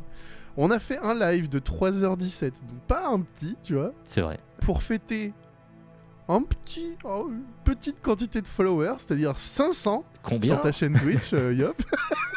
On 0.56 0.70
a 0.72 0.80
fait 0.80 0.98
un 0.98 1.14
live 1.14 1.48
de 1.48 1.60
3h17, 1.60 2.42
donc 2.46 2.80
pas 2.88 3.06
un 3.08 3.20
petit, 3.20 3.54
tu 3.62 3.74
vois, 3.74 3.92
C'est 4.02 4.22
vrai. 4.22 4.40
pour 4.62 4.82
fêter 4.82 5.32
un 6.28 6.42
petit, 6.42 6.94
une 7.04 7.42
petite 7.64 8.02
quantité 8.02 8.42
de 8.42 8.48
followers, 8.48 8.96
c'est-à-dire 8.98 9.38
500 9.38 10.04
Combien 10.22 10.54
sur 10.54 10.60
ta 10.60 10.72
chaîne 10.72 10.98
Twitch, 10.98 11.32
euh, 11.32 11.54
Yop. 11.54 11.82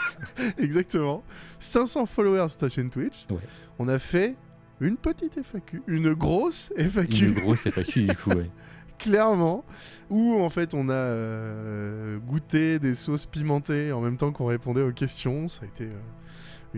Exactement. 0.58 1.24
500 1.60 2.06
followers 2.06 2.48
sur 2.50 2.58
ta 2.58 2.70
chaîne 2.70 2.90
Twitch. 2.90 3.26
Ouais. 3.30 3.38
On 3.80 3.88
a 3.88 4.00
fait 4.00 4.36
une 4.80 4.98
petite 4.98 5.38
FAQ, 5.44 5.84
une 5.88 6.14
grosse 6.14 6.72
FAQ. 6.78 7.26
Une 7.26 7.34
grosse 7.34 7.68
FAQ 7.68 8.04
du 8.04 8.16
coup, 8.16 8.30
ouais. 8.32 8.50
clairement, 8.98 9.66
où 10.10 10.42
en 10.42 10.50
fait 10.50 10.74
on 10.74 10.88
a 10.90 10.94
euh, 10.94 12.18
goûté 12.20 12.80
des 12.80 12.94
sauces 12.94 13.26
pimentées 13.26 13.92
en 13.92 14.00
même 14.00 14.18
temps 14.18 14.32
qu'on 14.32 14.46
répondait 14.46 14.84
aux 14.84 14.94
questions. 14.94 15.48
Ça 15.48 15.66
a 15.66 15.68
été 15.68 15.86
euh, 15.86 16.00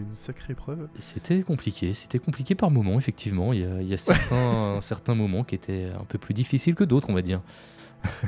une 0.01 0.11
sacrée 0.11 0.53
épreuve. 0.53 0.87
C'était 0.99 1.41
compliqué, 1.43 1.93
c'était 1.93 2.19
compliqué 2.19 2.55
par 2.55 2.71
moments, 2.71 2.97
effectivement. 2.97 3.53
Il 3.53 3.59
y 3.61 3.65
a, 3.65 3.81
il 3.81 3.87
y 3.87 3.93
a 3.93 3.97
certains, 3.97 4.77
certains 4.81 5.15
moments 5.15 5.43
qui 5.43 5.55
étaient 5.55 5.91
un 5.99 6.03
peu 6.05 6.17
plus 6.17 6.33
difficiles 6.33 6.75
que 6.75 6.83
d'autres, 6.83 7.09
on 7.09 7.13
va 7.13 7.21
dire. 7.21 7.41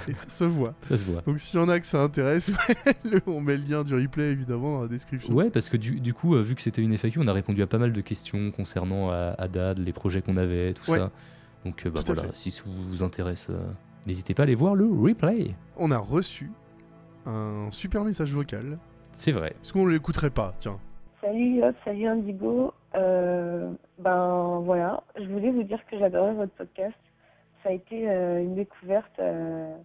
Et 0.07 0.13
ça 0.13 0.29
se 0.29 0.43
voit. 0.45 0.73
Ça 0.81 0.95
se 0.95 1.03
voit. 1.05 1.21
Donc 1.23 1.37
s'il 1.39 1.59
y 1.59 1.63
en 1.63 1.67
a 1.67 1.77
que 1.81 1.85
ça 1.85 2.01
intéresse, 2.01 2.53
le- 3.03 3.21
on 3.27 3.41
met 3.41 3.57
le 3.57 3.63
lien 3.65 3.83
du 3.83 3.93
replay 3.93 4.31
évidemment 4.31 4.75
dans 4.77 4.81
la 4.83 4.87
description. 4.87 5.33
Ouais, 5.33 5.49
parce 5.49 5.67
que 5.67 5.75
du, 5.75 5.99
du 5.99 6.13
coup, 6.13 6.35
euh, 6.35 6.41
vu 6.41 6.55
que 6.55 6.61
c'était 6.61 6.81
une 6.81 6.93
FAQ, 6.97 7.19
on 7.19 7.27
a 7.27 7.33
répondu 7.33 7.61
à 7.61 7.67
pas 7.67 7.77
mal 7.77 7.91
de 7.91 7.99
questions 8.01 8.51
concernant 8.51 9.11
euh, 9.11 9.33
Haddad, 9.37 9.79
les 9.79 9.91
projets 9.91 10.21
qu'on 10.21 10.37
avait, 10.37 10.73
tout 10.73 10.89
Ouais. 10.91 10.99
ça. 10.99 11.11
Donc 11.65 11.85
euh, 11.85 11.89
bah, 11.89 12.03
Tout 12.03 12.13
voilà, 12.13 12.29
si 12.33 12.51
ça 12.51 12.63
vous 12.65 13.03
intéresse, 13.03 13.47
euh, 13.49 13.57
n'hésitez 14.07 14.33
pas 14.33 14.43
à 14.43 14.45
aller 14.45 14.55
voir 14.55 14.75
le 14.75 14.85
replay. 14.87 15.53
On 15.75 15.91
a 15.91 15.97
reçu 15.97 16.51
un 17.25 17.67
super 17.71 18.05
message 18.05 18.31
vocal. 18.33 18.77
C'est 19.11 19.33
vrai. 19.33 19.49
Est-ce 19.61 19.73
qu'on 19.73 19.87
l'écouterait 19.87 20.29
pas 20.29 20.53
Tiens. 20.59 20.79
Salut 21.25 21.55
Yop, 21.55 21.75
salut 21.83 22.05
Indigo. 22.05 22.71
Euh, 22.93 23.71
ben 23.97 24.59
voilà, 24.63 25.01
je 25.17 25.23
voulais 25.23 25.49
vous 25.49 25.63
dire 25.63 25.83
que 25.87 25.97
j'adorais 25.97 26.35
votre 26.35 26.51
podcast. 26.51 26.95
Ça 27.63 27.69
a 27.69 27.71
été 27.71 28.07
euh, 28.07 28.43
une 28.43 28.53
découverte 28.53 29.17
euh, 29.17 29.75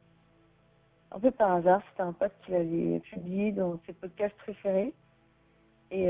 un 1.11 1.19
peu 1.19 1.31
par 1.31 1.53
hasard. 1.53 1.81
C'était 1.89 2.03
un 2.03 2.13
pote 2.13 2.35
qui 2.45 2.51
l'avait 2.51 3.01
publié 3.01 3.53
dans 3.53 3.81
ses 3.87 3.95
podcasts 3.95 4.37
préférés. 4.37 4.93
Et, 5.91 6.09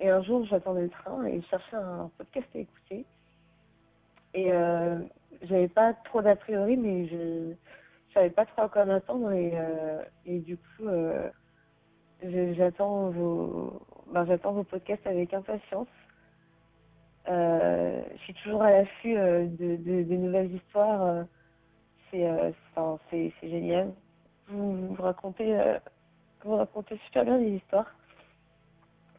et 0.00 0.08
un 0.08 0.22
jour, 0.22 0.46
j'attendais 0.46 0.82
le 0.82 0.90
train 0.90 1.24
et 1.24 1.40
je 1.40 1.46
cherchais 1.48 1.76
un 1.76 2.08
podcast 2.16 2.46
à 2.54 2.58
écouter. 2.58 3.04
Et 4.34 4.50
j'avais 5.42 5.68
pas 5.68 5.94
trop 6.04 6.22
d'a 6.22 6.36
priori, 6.36 6.76
mais 6.76 7.08
je, 7.08 7.54
je 8.08 8.14
savais 8.14 8.30
pas 8.30 8.46
trop 8.46 8.62
à 8.62 8.68
quoi 8.68 8.84
m'attendre. 8.84 9.32
Et, 9.32 10.38
du 10.38 10.56
coup, 10.56 10.88
j'attends 12.22 13.10
vos, 13.10 13.82
ben, 14.12 14.24
j'attends 14.26 14.52
vos 14.52 14.64
podcasts 14.64 15.06
avec 15.06 15.32
impatience. 15.34 15.88
Euh, 17.28 18.02
je 18.12 18.18
suis 18.18 18.34
toujours 18.34 18.62
à 18.62 18.70
l'affût 18.70 19.16
euh, 19.16 19.46
de, 19.46 19.76
de, 19.76 20.02
de 20.02 20.14
nouvelles 20.16 20.54
histoires. 20.54 21.02
euh, 21.02 21.24
c'est, 22.10 22.26
c'est, 23.10 23.32
génial. 23.48 23.92
Vous, 24.48 24.94
vous 24.94 25.02
racontez, 25.02 25.58
vous 26.44 26.56
racontez 26.56 26.98
super 27.06 27.24
bien 27.24 27.38
des 27.38 27.56
histoires. 27.56 27.92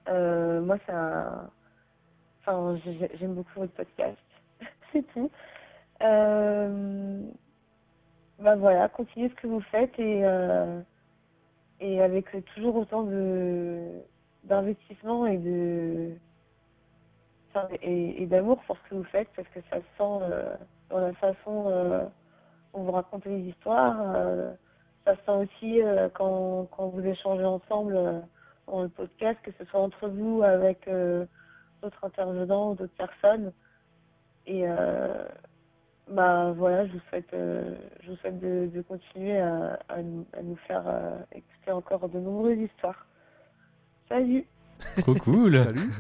Moi, 0.08 0.78
un, 0.94 1.50
enfin, 2.42 2.78
j'ai- 2.86 3.10
j'aime 3.16 3.34
beaucoup 3.34 3.60
votre 3.60 3.74
podcast. 3.74 4.18
c'est 4.94 5.02
tout. 5.14 5.30
Ben 6.00 7.32
voilà, 8.58 8.88
continuez 8.90 9.30
ce 9.30 9.36
que 9.36 9.48
vous 9.48 9.62
faites 9.62 9.98
et 10.00 10.24
et 11.80 12.02
avec 12.02 12.28
toujours 12.56 12.76
autant 12.76 13.04
de 13.04 14.02
d'investissement 14.46 15.26
et 15.26 15.38
de 15.38 16.12
et, 17.82 18.26
d'amour 18.26 18.62
pour 18.68 18.78
ce 18.78 18.90
que 18.90 18.96
vous 18.96 19.04
faites 19.06 19.30
parce 19.36 19.48
que 19.50 19.60
ça 19.70 19.78
se 19.78 19.82
sent 19.98 20.24
euh, 20.24 20.56
dans 20.90 21.00
la 21.00 21.14
façon 21.14 21.66
euh, 21.68 22.04
dont 22.74 22.84
vous 22.84 22.92
racontez 22.92 23.30
les 23.30 23.50
histoires 23.50 23.98
euh, 24.16 24.52
ça 25.06 25.16
se 25.16 25.22
sent 25.24 25.32
aussi 25.32 25.82
euh, 25.82 26.10
quand, 26.14 26.68
quand 26.72 26.88
vous 26.88 27.06
échangez 27.06 27.46
ensemble 27.46 28.24
dans 28.68 28.84
le 28.84 28.90
podcast 28.90 29.40
que 29.44 29.52
ce 29.58 29.66
soit 29.66 29.80
entre 29.80 30.10
vous 30.10 30.44
avec 30.44 30.90
d'autres 31.82 32.04
intervenants 32.04 32.72
ou 32.72 32.76
d'autres 32.76 32.98
personnes 32.98 33.54
et 34.48 34.66
bah 36.08 36.52
voilà, 36.56 36.86
je 36.86 36.94
vous 36.94 37.00
souhaite, 37.10 37.30
je 37.32 38.12
vous 38.12 38.16
souhaite 38.18 38.40
de, 38.40 38.70
de 38.72 38.82
continuer 38.84 39.40
à, 39.40 39.80
à, 39.90 40.04
nous, 40.04 40.24
à 40.34 40.44
nous 40.44 40.56
faire 40.68 40.84
écouter 41.32 41.72
encore 41.72 42.08
de 42.10 42.20
nombreuses 42.20 42.60
histoires. 42.60 43.08
Salut 44.10 44.46
Trop 44.98 45.14
cool. 45.16 45.64
Salut. 45.64 45.92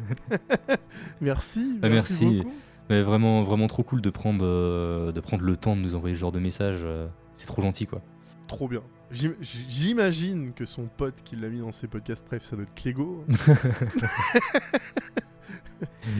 merci. 1.22 1.80
Ah, 1.82 1.89
merci. 1.89 2.26
beaucoup. 2.43 2.53
Mais 2.89 3.01
vraiment, 3.01 3.41
vraiment 3.43 3.68
trop 3.68 3.82
cool 3.84 4.01
de 4.01 4.10
prendre, 4.12 4.45
euh, 4.45 5.12
de 5.12 5.20
prendre 5.20 5.43
le 5.43 5.58
temps 5.58 5.76
de 5.76 5.82
nous 5.82 5.95
envoyer 5.95 6.14
ce 6.16 6.20
genre 6.20 6.32
de 6.32 6.39
message. 6.39 6.82
euh, 6.84 7.08
c'est 7.34 7.47
trop 7.47 7.62
gentil, 7.62 7.88
quoi. 7.88 8.01
Trop 8.47 8.68
bien. 8.68 8.82
J'im- 9.12 9.36
J'imagine 9.41 10.53
que 10.53 10.66
son 10.66 10.86
pote 10.86 11.16
qui 11.24 11.36
l'a 11.36 11.49
mis 11.49 11.60
dans 11.62 11.72
ses 11.72 11.88
podcasts, 11.88 12.24
bref, 12.28 12.43
ça 12.43 12.56
doit 12.56 12.64
être 12.64 12.76
Clégo. 12.76 13.26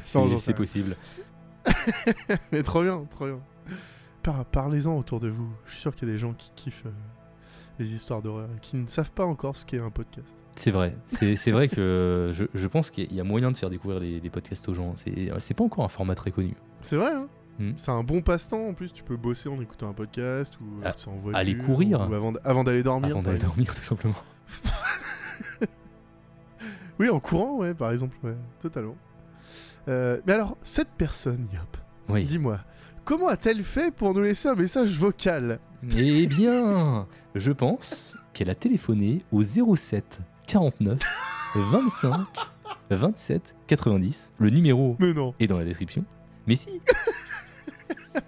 C'est 0.04 0.18
Non, 0.20 0.28
j'en 0.28 0.38
sais 0.38 0.46
c'est 0.46 0.52
rien. 0.52 0.58
possible. 0.58 0.96
Mais 2.52 2.64
trop 2.64 2.82
bien, 2.84 3.06
trop 3.10 3.26
bien. 3.28 3.40
Par- 4.24 4.46
Parlez-en 4.46 4.98
autour 4.98 5.20
de 5.20 5.28
vous. 5.30 5.50
Je 5.66 5.72
suis 5.74 5.82
sûr 5.82 5.94
qu'il 5.96 6.08
y 6.08 6.12
a 6.12 6.14
des 6.14 6.20
gens 6.20 6.34
qui 6.34 6.52
kiffent 6.56 6.86
euh, 6.88 6.92
les 7.80 7.94
histoires 7.94 8.22
d'horreur 8.22 8.48
et 8.56 8.60
qui 8.62 8.76
ne 8.78 8.88
savent 8.88 9.12
pas 9.12 9.26
encore 9.26 9.56
ce 9.58 9.66
qu'est 9.66 9.80
un 9.82 9.90
podcast. 9.92 10.36
C'est 10.56 10.72
vrai. 10.72 10.96
C'est 11.08 11.52
vrai 11.52 11.68
que 11.68 12.32
je, 12.34 12.46
je 12.54 12.68
pense 12.68 12.90
qu'il 12.90 13.14
y 13.14 13.20
a 13.20 13.24
moyen 13.24 13.52
de 13.52 13.58
faire 13.58 13.70
découvrir 13.70 14.00
les, 14.00 14.20
les 14.20 14.30
podcasts 14.30 14.68
aux 14.70 14.74
gens. 14.74 14.94
C'est 14.96 15.54
pas 15.54 15.64
encore 15.64 15.84
un 15.86 15.90
format 15.90 16.16
très 16.16 16.32
connu. 16.32 16.56
C'est 16.82 16.96
vrai, 16.98 17.12
hein 17.14 17.28
Hmm. 17.58 17.72
C'est 17.78 17.92
un 17.92 18.04
bon 18.04 18.22
passe-temps 18.22 18.68
en 18.68 18.74
plus. 18.74 18.92
Tu 18.92 19.02
peux 19.02 19.16
bosser 19.16 19.48
en 19.48 19.56
écoutant 19.62 19.88
un 19.88 19.94
podcast 19.94 20.60
ou 20.60 20.66
Ah, 20.84 20.94
en 21.08 21.12
voiture, 21.16 21.38
aller 21.40 21.58
courir. 21.58 22.02
ou 22.02 22.14
avant, 22.44 22.64
d'aller 22.66 22.84
dormir. 22.84 23.12
Avant 23.12 23.22
d'aller 23.22 23.40
dormir, 23.40 23.74
tout 23.74 23.82
simplement. 23.82 24.14
Oui, 27.00 27.10
en 27.10 27.20
courant, 27.20 27.58
ouais, 27.58 27.74
par 27.74 27.92
exemple, 27.92 28.16
ouais, 28.24 28.36
totalement. 28.62 28.96
Euh, 29.88 30.20
mais 30.26 30.34
alors, 30.34 30.58
cette 30.64 30.90
personne, 30.98 31.48
Yop, 31.54 31.78
Oui. 32.10 32.24
dis-moi, 32.26 32.60
comment 33.06 33.28
a-t-elle 33.28 33.64
fait 33.64 33.94
pour 33.94 34.14
nous 34.14 34.22
laisser 34.22 34.50
un 34.50 34.56
message 34.56 34.98
vocal? 34.98 35.60
Eh 35.96 36.26
bien, 36.28 37.08
je 37.36 37.52
pense 37.52 38.18
qu'elle 38.34 38.50
a 38.50 38.56
téléphoné 38.56 39.22
au 39.32 39.42
07 39.44 40.20
49 40.48 41.00
25 41.56 42.12
27 42.90 43.56
90. 43.68 44.34
Le 44.40 44.50
numéro 44.50 44.96
Mais 45.00 45.14
non. 45.14 45.34
est 45.40 45.48
dans 45.48 45.58
la 45.58 45.66
description. 45.66 46.04
Mais 46.48 46.56
si 46.56 46.70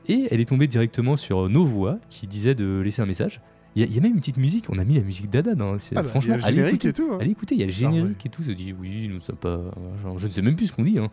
Et 0.08 0.28
elle 0.32 0.40
est 0.40 0.46
tombée 0.46 0.68
directement 0.68 1.16
sur 1.16 1.50
nos 1.50 1.66
voix 1.66 1.98
qui 2.10 2.28
disaient 2.28 2.56
de 2.56 2.80
laisser 2.80 3.02
un 3.02 3.06
message. 3.06 3.42
Il 3.76 3.82
y, 3.82 3.84
a- 3.84 3.88
il 3.88 3.94
y 3.96 4.00
a 4.00 4.02
même 4.02 4.14
une 4.14 4.20
petite 4.20 4.38
musique, 4.38 4.66
on 4.70 4.80
a 4.80 4.84
mis 4.84 4.96
la 4.96 5.02
musique 5.02 5.30
d'Adan. 5.30 5.60
hein. 5.60 5.78
Ah 5.96 6.02
bah, 6.02 6.04
Franchement, 6.04 6.36
il 6.36 6.42
y 6.42 6.44
a 6.46 6.46
le 6.46 6.46
allez 6.48 6.56
générique 6.58 6.86
écouter, 6.86 6.88
et 6.90 6.94
tout, 7.06 7.14
hein. 7.14 7.18
allez 7.22 7.32
écouter, 7.32 7.56
il 7.56 7.60
y 7.60 7.64
a 7.64 7.68
le 7.68 7.72
générique 7.72 8.26
et 8.26 8.30
tout. 8.30 8.42
Ça 8.42 8.54
dit 8.54 8.74
oui, 8.74 9.08
nous 9.08 9.20
sommes 9.20 9.36
pas. 9.36 9.60
genre, 10.02 10.18
je 10.18 10.28
ne 10.28 10.32
sais 10.32 10.42
même 10.42 10.56
plus 10.56 10.68
ce 10.68 10.74
qu'on 10.74 10.84
dit. 10.84 10.98
hein. 10.98 11.10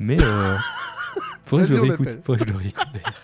Mais 0.00 0.16
euh, 0.20 0.56
faudrait, 1.44 1.66
que 1.66 1.70
je 1.70 1.74
le 1.76 1.80
réécoute, 1.82 2.06
appelle. 2.08 2.22
faudrait 2.22 2.44
que 2.44 2.48
je 2.48 2.52
le 2.52 2.58
réécoute 2.58 2.86
d'ailleurs. 2.92 3.14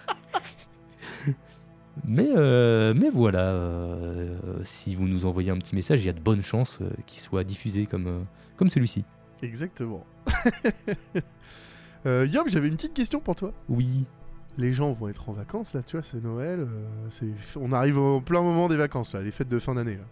Mais, 2.06 2.28
euh, 2.36 2.92
mais 2.96 3.08
voilà, 3.08 3.52
euh, 3.52 4.36
si 4.62 4.94
vous 4.94 5.06
nous 5.06 5.26
envoyez 5.26 5.50
un 5.50 5.58
petit 5.58 5.74
message, 5.74 6.02
il 6.02 6.06
y 6.06 6.10
a 6.10 6.12
de 6.12 6.20
bonnes 6.20 6.42
chances 6.42 6.80
euh, 6.80 6.90
qu'il 7.06 7.20
soit 7.20 7.44
diffusé 7.44 7.86
comme, 7.86 8.26
comme 8.56 8.68
celui-ci. 8.68 9.04
Exactement. 9.42 10.04
Yop, 12.04 12.48
j'avais 12.48 12.68
une 12.68 12.76
petite 12.76 12.94
question 12.94 13.20
pour 13.20 13.36
toi. 13.36 13.52
Oui. 13.68 14.04
Les 14.58 14.72
gens 14.72 14.92
vont 14.92 15.08
être 15.08 15.28
en 15.30 15.32
vacances, 15.32 15.74
là, 15.74 15.82
tu 15.82 15.96
vois, 15.96 16.02
c'est 16.04 16.22
Noël. 16.22 16.66
on 17.56 17.72
arrive 17.72 17.98
au 17.98 18.20
plein 18.20 18.42
moment 18.42 18.68
des 18.68 18.76
vacances, 18.76 19.14
là, 19.14 19.22
les 19.22 19.30
fêtes 19.30 19.48
de 19.48 19.58
fin 19.58 19.74
d'année. 19.74 19.96
là. 19.96 20.04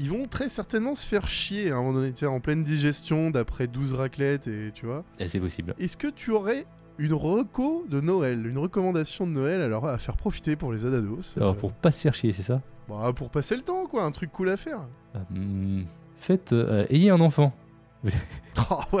Ils 0.00 0.10
vont 0.10 0.26
très 0.26 0.48
certainement 0.48 0.94
se 0.94 1.06
faire 1.06 1.28
chier 1.28 1.70
à 1.70 1.74
un 1.76 1.78
moment 1.78 1.92
donné, 1.94 2.12
tu 2.12 2.20
sais, 2.20 2.26
en 2.26 2.40
pleine 2.40 2.64
digestion, 2.64 3.30
d'après 3.30 3.68
12 3.68 3.92
raclettes, 3.92 4.48
et 4.48 4.72
tu 4.74 4.86
vois. 4.86 5.04
Et 5.20 5.28
c'est 5.28 5.38
possible. 5.40 5.74
Est-ce 5.78 5.96
que 5.96 6.08
tu 6.08 6.32
aurais 6.32 6.66
une 6.98 7.12
reco 7.12 7.86
de 7.88 8.00
Noël, 8.00 8.44
une 8.46 8.58
recommandation 8.58 9.26
de 9.26 9.32
Noël 9.32 9.60
alors 9.60 9.86
à 9.86 9.98
faire 9.98 10.16
profiter 10.16 10.56
pour 10.56 10.72
les 10.72 10.84
Adados 10.86 11.36
Alors 11.36 11.52
euh, 11.52 11.54
pour 11.56 11.72
pas 11.72 11.90
se 11.90 12.00
faire 12.02 12.14
chier, 12.14 12.32
c'est 12.32 12.42
ça? 12.42 12.60
bah, 12.88 13.12
pour 13.14 13.30
passer 13.30 13.54
le 13.56 13.62
temps, 13.62 13.86
quoi, 13.86 14.04
un 14.04 14.10
truc 14.12 14.30
cool 14.32 14.48
à 14.50 14.56
faire. 14.56 14.80
Euh, 15.14 15.18
hmm, 15.30 15.84
Faites, 16.16 16.52
euh, 16.52 16.86
ayez 16.90 17.10
un 17.10 17.20
enfant. 17.20 17.52
Oh. 18.70 19.00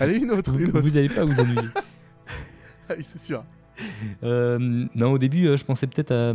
Allez, 0.00 0.16
une 0.16 0.30
autre, 0.32 0.54
une 0.58 0.68
autre. 0.70 0.80
Vous 0.80 0.94
n'allez 0.94 1.08
pas 1.08 1.24
vous 1.24 1.40
ennuyer. 1.40 1.68
Ah 2.88 2.94
oui, 2.96 3.02
c'est 3.02 3.18
sûr. 3.18 3.42
Euh, 4.22 4.58
non, 4.94 5.12
au 5.12 5.18
début, 5.18 5.46
euh, 5.46 5.56
je 5.56 5.64
pensais 5.64 5.86
peut-être 5.86 6.10
à, 6.12 6.30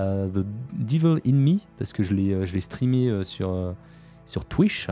à 0.00 0.26
The 0.28 0.44
Devil 0.74 1.20
in 1.26 1.32
Me, 1.34 1.58
parce 1.78 1.92
que 1.92 2.02
je 2.02 2.14
l'ai 2.14 2.32
euh, 2.32 2.46
je 2.46 2.54
l'ai 2.54 2.60
streamé 2.60 3.24
sur, 3.24 3.74
sur 4.26 4.44
Twitch. 4.44 4.88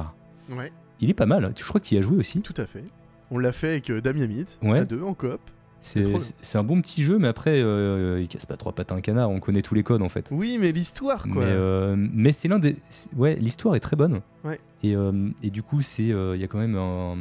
Ouais, 0.50 0.72
Il 1.00 1.08
est 1.10 1.14
pas 1.14 1.26
mal, 1.26 1.52
je 1.56 1.64
crois 1.64 1.80
que 1.80 1.86
tu 1.86 1.94
y 1.94 1.98
as 1.98 2.02
joué 2.02 2.16
aussi. 2.18 2.40
tout 2.42 2.54
à 2.56 2.66
fait. 2.66 2.84
On 3.30 3.38
l'a 3.38 3.52
fait 3.52 3.68
avec 3.68 3.90
Damien 3.92 4.26
Ouais. 4.62 4.80
à 4.80 4.84
deux, 4.84 5.02
en 5.02 5.14
coop. 5.14 5.40
C'est 5.80 6.56
un 6.58 6.62
bon 6.64 6.80
petit 6.82 7.02
jeu, 7.02 7.18
mais 7.18 7.28
après, 7.28 7.60
euh, 7.60 8.20
il 8.20 8.28
casse 8.28 8.46
pas 8.46 8.56
trois 8.56 8.72
pattes 8.72 8.92
à 8.92 8.94
un 8.94 9.00
canard, 9.00 9.30
on 9.30 9.40
connaît 9.40 9.62
tous 9.62 9.74
les 9.74 9.82
codes 9.82 10.02
en 10.02 10.08
fait. 10.08 10.28
Oui, 10.30 10.58
mais 10.60 10.72
l'histoire, 10.72 11.22
quoi. 11.28 11.44
Mais, 11.44 11.50
euh, 11.52 11.96
mais 11.96 12.32
c'est 12.32 12.48
l'un 12.48 12.58
des. 12.58 12.76
Ouais, 13.16 13.36
l'histoire 13.36 13.74
est 13.76 13.80
très 13.80 13.96
bonne. 13.96 14.20
Ouais. 14.44 14.60
Et, 14.82 14.94
euh, 14.94 15.30
et 15.42 15.50
du 15.50 15.62
coup, 15.62 15.82
c'est 15.82 16.04
il 16.04 16.36
y 16.40 16.44
a 16.44 16.48
quand 16.48 16.58
même 16.58 16.76
un, 16.76 17.14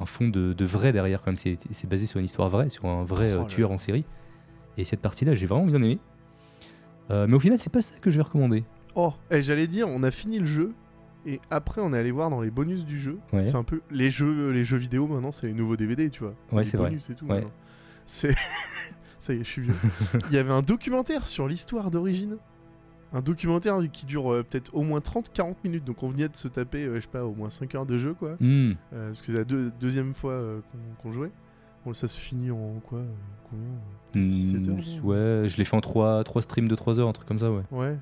un 0.00 0.06
fond 0.06 0.28
de, 0.28 0.52
de 0.52 0.64
vrai 0.64 0.92
derrière. 0.92 1.22
Quand 1.22 1.30
même, 1.32 1.36
c'est 1.36 1.88
basé 1.88 2.06
sur 2.06 2.18
une 2.20 2.26
histoire 2.26 2.48
vraie, 2.48 2.68
sur 2.68 2.86
un 2.86 3.04
vrai 3.04 3.34
Oh 3.40 3.44
tueur 3.44 3.70
en 3.72 3.78
série. 3.78 4.04
Et 4.78 4.84
cette 4.84 5.00
partie-là, 5.00 5.34
j'ai 5.34 5.46
vraiment 5.46 5.66
bien 5.66 5.82
aimé. 5.82 5.98
Mais 7.10 7.34
au 7.34 7.40
final, 7.40 7.58
c'est 7.58 7.72
pas 7.72 7.82
ça 7.82 7.94
que 8.00 8.10
je 8.10 8.16
vais 8.16 8.22
recommander. 8.22 8.62
Oh, 8.94 9.12
et 9.30 9.42
j'allais 9.42 9.66
dire, 9.66 9.88
on 9.88 10.02
a 10.02 10.10
fini 10.10 10.38
le 10.38 10.46
jeu. 10.46 10.72
Et 11.26 11.38
après, 11.50 11.80
on 11.82 11.92
est 11.92 11.98
allé 11.98 12.10
voir 12.12 12.30
dans 12.30 12.40
les 12.40 12.50
bonus 12.50 12.84
du 12.86 12.98
jeu. 12.98 13.18
Ouais. 13.32 13.44
C'est 13.46 13.56
un 13.56 13.62
peu 13.62 13.82
les 13.90 14.10
jeux, 14.10 14.50
les 14.50 14.64
jeux 14.64 14.78
vidéo 14.78 15.06
maintenant, 15.06 15.32
c'est 15.32 15.46
les 15.48 15.52
nouveaux 15.54 15.76
DVD, 15.76 16.08
tu 16.08 16.20
vois. 16.22 16.34
Ouais, 16.50 16.64
c'est 16.64 16.76
vrai. 16.78 16.92
et 16.94 17.14
tout. 17.14 17.26
Ouais. 17.26 17.44
C'est. 18.10 18.34
Ça 19.18 19.34
y 19.34 19.36
est, 19.40 19.44
je 19.44 19.48
suis 19.50 19.62
vieux. 19.62 19.74
Il 20.30 20.34
y 20.34 20.38
avait 20.38 20.52
un 20.52 20.62
documentaire 20.62 21.26
sur 21.26 21.46
l'histoire 21.46 21.90
d'origine. 21.90 22.38
Un 23.12 23.20
documentaire 23.20 23.78
qui 23.92 24.06
dure 24.06 24.32
euh, 24.32 24.42
peut-être 24.42 24.74
au 24.74 24.82
moins 24.82 25.00
30-40 25.00 25.56
minutes. 25.64 25.84
Donc 25.84 26.02
on 26.02 26.08
venait 26.08 26.28
de 26.28 26.36
se 26.36 26.48
taper, 26.48 26.84
euh, 26.84 26.94
je 26.96 27.00
sais 27.00 27.08
pas, 27.08 27.24
au 27.24 27.34
moins 27.34 27.50
5 27.50 27.74
heures 27.74 27.86
de 27.86 27.98
jeu, 27.98 28.14
quoi. 28.14 28.36
Hmm. 28.40 28.72
Euh, 28.92 29.08
parce 29.08 29.20
que 29.20 29.26
c'est 29.26 29.32
la 29.32 29.44
deux- 29.44 29.70
deuxième 29.80 30.14
fois 30.14 30.40
qu'on 31.02 31.12
jouait. 31.12 31.30
Bon, 31.84 31.92
ça 31.94 32.08
se 32.08 32.18
finit 32.18 32.50
en 32.50 32.80
quoi 32.86 33.00
Combien 33.50 34.26
Six, 34.28 34.50
sept 34.52 34.66
Hmm, 34.66 34.70
heures, 34.70 35.04
ouais, 35.04 35.48
je 35.48 35.56
l'ai 35.56 35.64
fait 35.64 35.76
en 35.76 35.80
3, 35.80 36.24
trois 36.24 36.42
streams 36.42 36.68
de 36.68 36.74
3 36.74 36.98
heures, 37.00 37.08
un 37.08 37.12
truc 37.12 37.26
comme 37.28 37.38
ça, 37.38 37.50
ouais. 37.50 37.62
Ouais. 37.70 37.96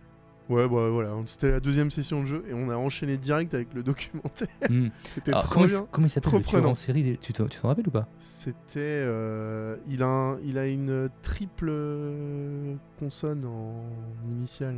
Ouais, 0.48 0.66
bah 0.66 0.88
voilà, 0.88 1.10
c'était 1.26 1.50
la 1.50 1.60
deuxième 1.60 1.90
session 1.90 2.22
de 2.22 2.26
jeu 2.26 2.42
et 2.48 2.54
on 2.54 2.70
a 2.70 2.74
enchaîné 2.76 3.18
direct 3.18 3.52
avec 3.52 3.74
le 3.74 3.82
documentaire. 3.82 4.48
Hmm. 4.70 4.88
C'était 5.04 5.32
trop 5.32 5.48
comment, 5.48 5.64
il, 5.66 5.68
bien. 5.68 5.78
s- 5.80 5.86
comment 5.90 6.06
il 6.06 6.10
s'appelle 6.10 6.66
en 6.66 6.74
série 6.74 7.02
des- 7.02 7.16
Tu 7.18 7.32
t'en 7.32 7.46
rappelles 7.68 7.86
ou 7.88 7.90
pas? 7.90 8.06
C'était. 8.18 8.78
euh, 8.78 9.76
il, 9.88 10.02
a 10.02 10.06
un- 10.08 10.38
il 10.44 10.56
a 10.58 10.66
une 10.66 11.10
triple 11.22 11.70
consonne 12.98 13.44
en 13.44 13.82
initiale. 14.30 14.76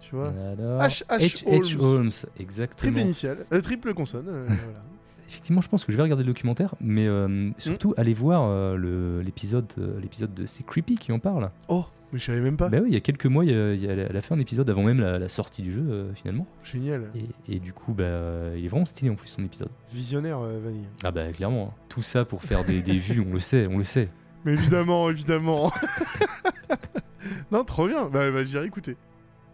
Tu 0.00 0.14
vois? 0.16 0.28
Alors, 0.28 0.82
H. 0.82 1.04
H. 1.08 1.18
H. 1.18 1.44
H. 1.46 1.76
Holmes. 1.76 1.84
Holmes, 1.84 2.10
exactement. 2.38 2.92
Triple 2.92 3.00
initiale. 3.00 3.46
euh, 3.52 3.60
triple 3.60 3.94
consonne. 3.94 4.26
euh, 4.28 4.44
voilà. 4.46 4.80
Effectivement, 5.28 5.60
je 5.62 5.68
pense 5.68 5.84
que 5.84 5.90
je 5.92 5.96
vais 5.96 6.02
regarder 6.02 6.22
le 6.22 6.28
documentaire, 6.32 6.74
mais 6.80 7.06
euh, 7.06 7.50
surtout 7.58 7.94
aller 7.96 8.12
voir 8.12 8.42
euh, 8.48 9.22
l'épisode 9.22 9.72
euh, 9.78 9.98
l'épisode 10.00 10.34
de 10.34 10.46
C'est 10.46 10.64
Creepy 10.64 10.96
qui 10.96 11.10
en 11.12 11.18
parle. 11.18 11.50
Oh, 11.68 11.84
mais 12.14 12.18
je 12.20 12.24
savais 12.24 12.40
même 12.40 12.56
pas. 12.56 12.68
Bah 12.70 12.78
oui, 12.80 12.88
il 12.88 12.94
y 12.94 12.96
a 12.96 13.00
quelques 13.00 13.26
mois, 13.26 13.44
il 13.44 13.50
y 13.50 13.54
a- 13.54 13.74
il 13.74 13.84
y 13.84 13.88
a- 13.88 13.92
elle 13.92 14.16
a 14.16 14.20
fait 14.22 14.32
un 14.32 14.38
épisode 14.38 14.70
avant 14.70 14.82
même 14.84 15.00
la, 15.00 15.18
la 15.18 15.28
sortie 15.28 15.60
du 15.62 15.70
jeu, 15.72 15.84
euh, 15.86 16.14
finalement. 16.14 16.46
Génial. 16.62 17.10
Et, 17.48 17.56
et 17.56 17.58
du 17.58 17.72
coup, 17.74 17.92
bah, 17.92 18.04
euh, 18.04 18.54
il 18.56 18.64
est 18.64 18.68
vraiment 18.68 18.86
stylé 18.86 19.10
en 19.10 19.16
plus 19.16 19.28
son 19.28 19.44
épisode. 19.44 19.68
Visionnaire, 19.92 20.38
euh, 20.38 20.60
Vanille. 20.64 20.86
Ah 21.02 21.10
bah 21.10 21.30
clairement, 21.32 21.74
hein. 21.76 21.80
tout 21.90 22.00
ça 22.02 22.24
pour 22.24 22.42
faire 22.42 22.64
des, 22.64 22.80
des 22.80 22.96
vues, 22.96 23.20
on 23.28 23.32
le 23.34 23.40
sait, 23.40 23.66
on 23.66 23.76
le 23.78 23.84
sait. 23.84 24.08
Mais 24.44 24.54
évidemment, 24.54 25.10
évidemment. 25.10 25.72
non, 27.50 27.64
trop 27.64 27.88
bien. 27.88 28.06
Bah, 28.08 28.30
bah 28.30 28.44
j'irai 28.44 28.66
écouter. 28.66 28.96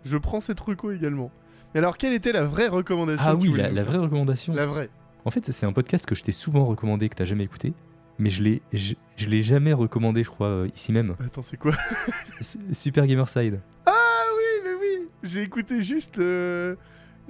Je 0.05 0.17
prends 0.17 0.41
cette 0.41 0.61
reco 0.61 0.91
également. 0.93 1.31
Mais 1.75 1.79
alors, 1.79 1.97
quelle 1.99 2.13
était 2.13 2.33
la 2.33 2.45
vraie 2.45 2.69
recommandation 2.69 3.25
Ah 3.29 3.33
que 3.35 3.37
tu 3.39 3.43
oui, 3.45 3.51
voulais 3.51 3.63
la, 3.65 3.69
nous 3.71 3.75
la 3.77 3.83
faire 3.85 3.93
vraie 3.93 4.03
recommandation. 4.03 4.55
La 4.55 4.67
vraie. 4.67 4.91
En 5.25 5.31
fait, 5.31 5.51
c'est 5.53 5.67
un 5.67 5.73
podcast 5.73 6.07
que 6.07 6.15
je 6.15 6.23
t'ai 6.23 6.33
souvent 6.33 6.65
recommandé, 6.65 7.09
que 7.09 7.15
t'as 7.15 7.25
jamais 7.27 7.45
écouté, 7.45 7.73
mais 8.21 8.31
je 8.31 8.43
l'ai, 8.43 8.63
je, 8.73 8.95
je 9.17 9.27
l'ai 9.27 9.43
jamais 9.43 9.73
recommandé, 9.73 10.23
je 10.23 10.29
crois, 10.31 10.47
euh, 10.47 10.69
ici 10.75 10.93
même. 10.93 11.17
Attends, 11.25 11.43
c'est 11.43 11.57
quoi 11.57 11.73
Super 12.73 13.07
Gamerside. 13.07 13.61
Ah 13.87 14.23
oui, 14.37 14.63
mais 14.65 14.75
oui 14.81 15.09
J'ai 15.23 15.43
écouté 15.43 15.83
juste 15.83 16.17
le... 16.19 16.77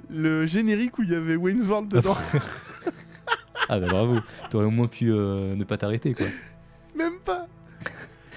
le 0.09 0.45
générique 0.45 0.99
où 0.99 1.03
il 1.03 1.09
y 1.09 1.15
avait 1.15 1.35
Wayne's 1.35 1.65
World 1.65 1.89
dedans. 1.89 2.17
Ah 3.69 3.79
bah 3.79 3.87
bravo, 3.87 4.19
t'aurais 4.49 4.65
au 4.65 4.71
moins 4.71 4.87
pu 4.87 5.11
euh, 5.13 5.55
ne 5.55 5.63
pas 5.63 5.77
t'arrêter 5.77 6.13
quoi. 6.13 6.25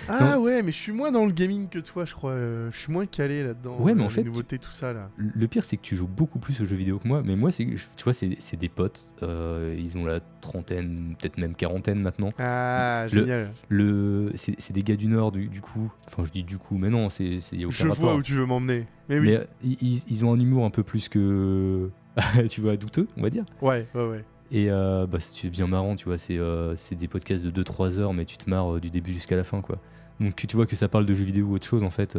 Ah 0.08 0.38
ouais, 0.40 0.62
mais 0.62 0.72
je 0.72 0.76
suis 0.78 0.92
moins 0.92 1.10
dans 1.10 1.24
le 1.26 1.32
gaming 1.32 1.68
que 1.68 1.78
toi, 1.78 2.04
je 2.04 2.14
crois. 2.14 2.30
euh, 2.32 2.70
je 2.72 2.76
suis 2.78 2.92
moins 2.92 3.06
calé 3.06 3.42
là-dedans. 3.42 3.80
Ouais, 3.80 3.94
mais 3.94 4.02
euh, 4.02 4.04
en 4.04 4.08
les 4.08 4.14
fait, 4.14 4.24
nouveautés, 4.24 4.58
tout 4.58 4.70
ça, 4.70 4.92
là. 4.92 5.10
Le 5.16 5.46
pire, 5.48 5.64
c'est 5.64 5.76
que 5.76 5.82
tu 5.82 5.96
joues 5.96 6.06
beaucoup 6.08 6.38
plus 6.38 6.60
aux 6.60 6.64
jeux 6.64 6.76
vidéo 6.76 6.98
que 6.98 7.08
moi, 7.08 7.22
mais 7.24 7.36
moi, 7.36 7.50
c'est, 7.50 7.64
tu 7.66 8.04
vois, 8.04 8.12
c'est, 8.12 8.36
c'est 8.38 8.56
des 8.56 8.68
potes, 8.68 9.14
euh, 9.22 9.74
ils 9.78 9.96
ont 9.96 10.04
la 10.04 10.20
trentaine, 10.40 11.14
peut-être 11.18 11.38
même 11.38 11.54
quarantaine 11.54 12.00
maintenant. 12.00 12.30
Ah, 12.38 13.06
Le- 13.12 13.20
génial. 13.20 13.52
Le, 13.68 14.32
c'est, 14.34 14.72
des 14.72 14.82
gars 14.82 14.96
du 14.96 15.06
Nord, 15.06 15.32
du, 15.32 15.48
du 15.48 15.60
coup. 15.60 15.92
Enfin, 16.06 16.24
je 16.24 16.30
dis 16.30 16.42
du 16.44 16.58
coup, 16.58 16.76
mais 16.76 16.90
non, 16.90 17.08
c'est, 17.10 17.38
aucun 17.64 17.70
Je 17.70 17.82
rapport. 17.88 17.96
vois 18.04 18.14
où 18.16 18.22
tu 18.22 18.32
veux 18.34 18.46
m'emmener. 18.46 18.86
Mais 19.08 19.18
oui. 19.18 19.28
Mais 19.30 19.36
euh, 19.36 19.44
ils, 19.62 20.02
ils 20.08 20.24
ont 20.24 20.32
un 20.32 20.38
humour 20.40 20.64
un 20.64 20.70
peu 20.70 20.82
plus 20.82 21.08
que, 21.08 21.90
tu 22.50 22.60
vois, 22.60 22.76
douteux, 22.76 23.08
on 23.16 23.22
va 23.22 23.30
dire. 23.30 23.44
Ouais, 23.62 23.86
ouais, 23.94 24.06
ouais. 24.08 24.24
Et 24.50 24.70
euh, 24.70 25.06
bah, 25.06 25.18
c'est 25.20 25.48
bien 25.48 25.66
marrant, 25.66 25.96
tu 25.96 26.06
vois, 26.06 26.18
c'est, 26.18 26.38
euh, 26.38 26.76
c'est 26.76 26.94
des 26.94 27.08
podcasts 27.08 27.44
de 27.44 27.62
2-3 27.62 27.98
heures, 27.98 28.12
mais 28.12 28.24
tu 28.24 28.36
te 28.36 28.48
marres 28.48 28.76
euh, 28.76 28.80
du 28.80 28.90
début 28.90 29.12
jusqu'à 29.12 29.36
la 29.36 29.44
fin, 29.44 29.60
quoi. 29.60 29.78
Donc 30.20 30.36
tu 30.36 30.54
vois 30.54 30.66
que 30.66 30.76
ça 30.76 30.88
parle 30.88 31.06
de 31.06 31.14
jeux 31.14 31.24
vidéo 31.24 31.46
ou 31.46 31.54
autre 31.54 31.66
chose, 31.66 31.82
en 31.82 31.90
fait, 31.90 32.16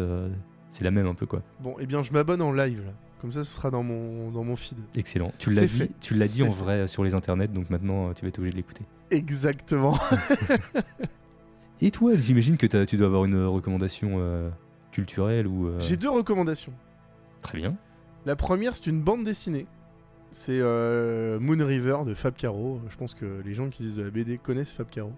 c'est 0.70 0.84
la 0.84 0.92
même 0.92 1.08
un 1.08 1.14
peu, 1.14 1.26
quoi. 1.26 1.42
Bon, 1.62 1.76
eh 1.80 1.86
bien, 1.86 2.04
je 2.04 2.12
m'abonne 2.12 2.42
en 2.42 2.52
live, 2.52 2.84
là. 2.86 2.92
Comme 3.22 3.32
ça, 3.32 3.44
ce 3.44 3.56
sera 3.56 3.72
dans 3.72 3.82
mon, 3.82 4.30
dans 4.32 4.44
mon 4.44 4.56
feed. 4.56 4.78
Excellent. 4.96 5.32
Tu 5.40 5.50
l'as 5.50 5.66
dit, 5.66 5.90
tu 6.02 6.14
l'as 6.14 6.28
dit 6.28 6.44
en 6.44 6.52
fait. 6.52 6.64
vrai 6.64 6.88
sur 6.88 7.04
les 7.04 7.16
internets, 7.16 7.48
donc 7.48 7.70
maintenant 7.70 8.14
tu 8.14 8.22
vas 8.22 8.28
être 8.28 8.38
obligé 8.38 8.52
de 8.52 8.58
l'écouter. 8.58 8.84
Exactement. 9.10 9.98
Et 11.82 11.92
toi, 11.92 12.16
j'imagine 12.16 12.58
que 12.58 12.68
tu 12.86 12.98
dois 12.98 13.08
avoir 13.08 13.26
une 13.26 13.46
recommandation 13.46 14.20
culturelle 14.92 15.48
ou. 15.48 15.72
J'ai 15.80 15.98
deux 15.98 16.10
recommandations. 16.10 16.74
Très 17.42 17.58
bien. 17.58 17.76
La 18.26 18.36
première, 18.36 18.76
c'est 18.76 18.88
une 18.88 19.02
bande 19.02 19.24
dessinée. 19.24 19.66
C'est 20.38 20.60
euh, 20.60 21.40
Moon 21.40 21.66
River 21.66 22.00
de 22.06 22.14
Fab 22.14 22.36
Caro. 22.36 22.82
Je 22.90 22.98
pense 22.98 23.14
que 23.14 23.42
les 23.46 23.54
gens 23.54 23.70
qui 23.70 23.84
lisent 23.84 23.96
de 23.96 24.04
la 24.04 24.10
BD 24.10 24.38
connaissent 24.38 24.74
Fab 24.74 24.90
Caro. 24.90 25.14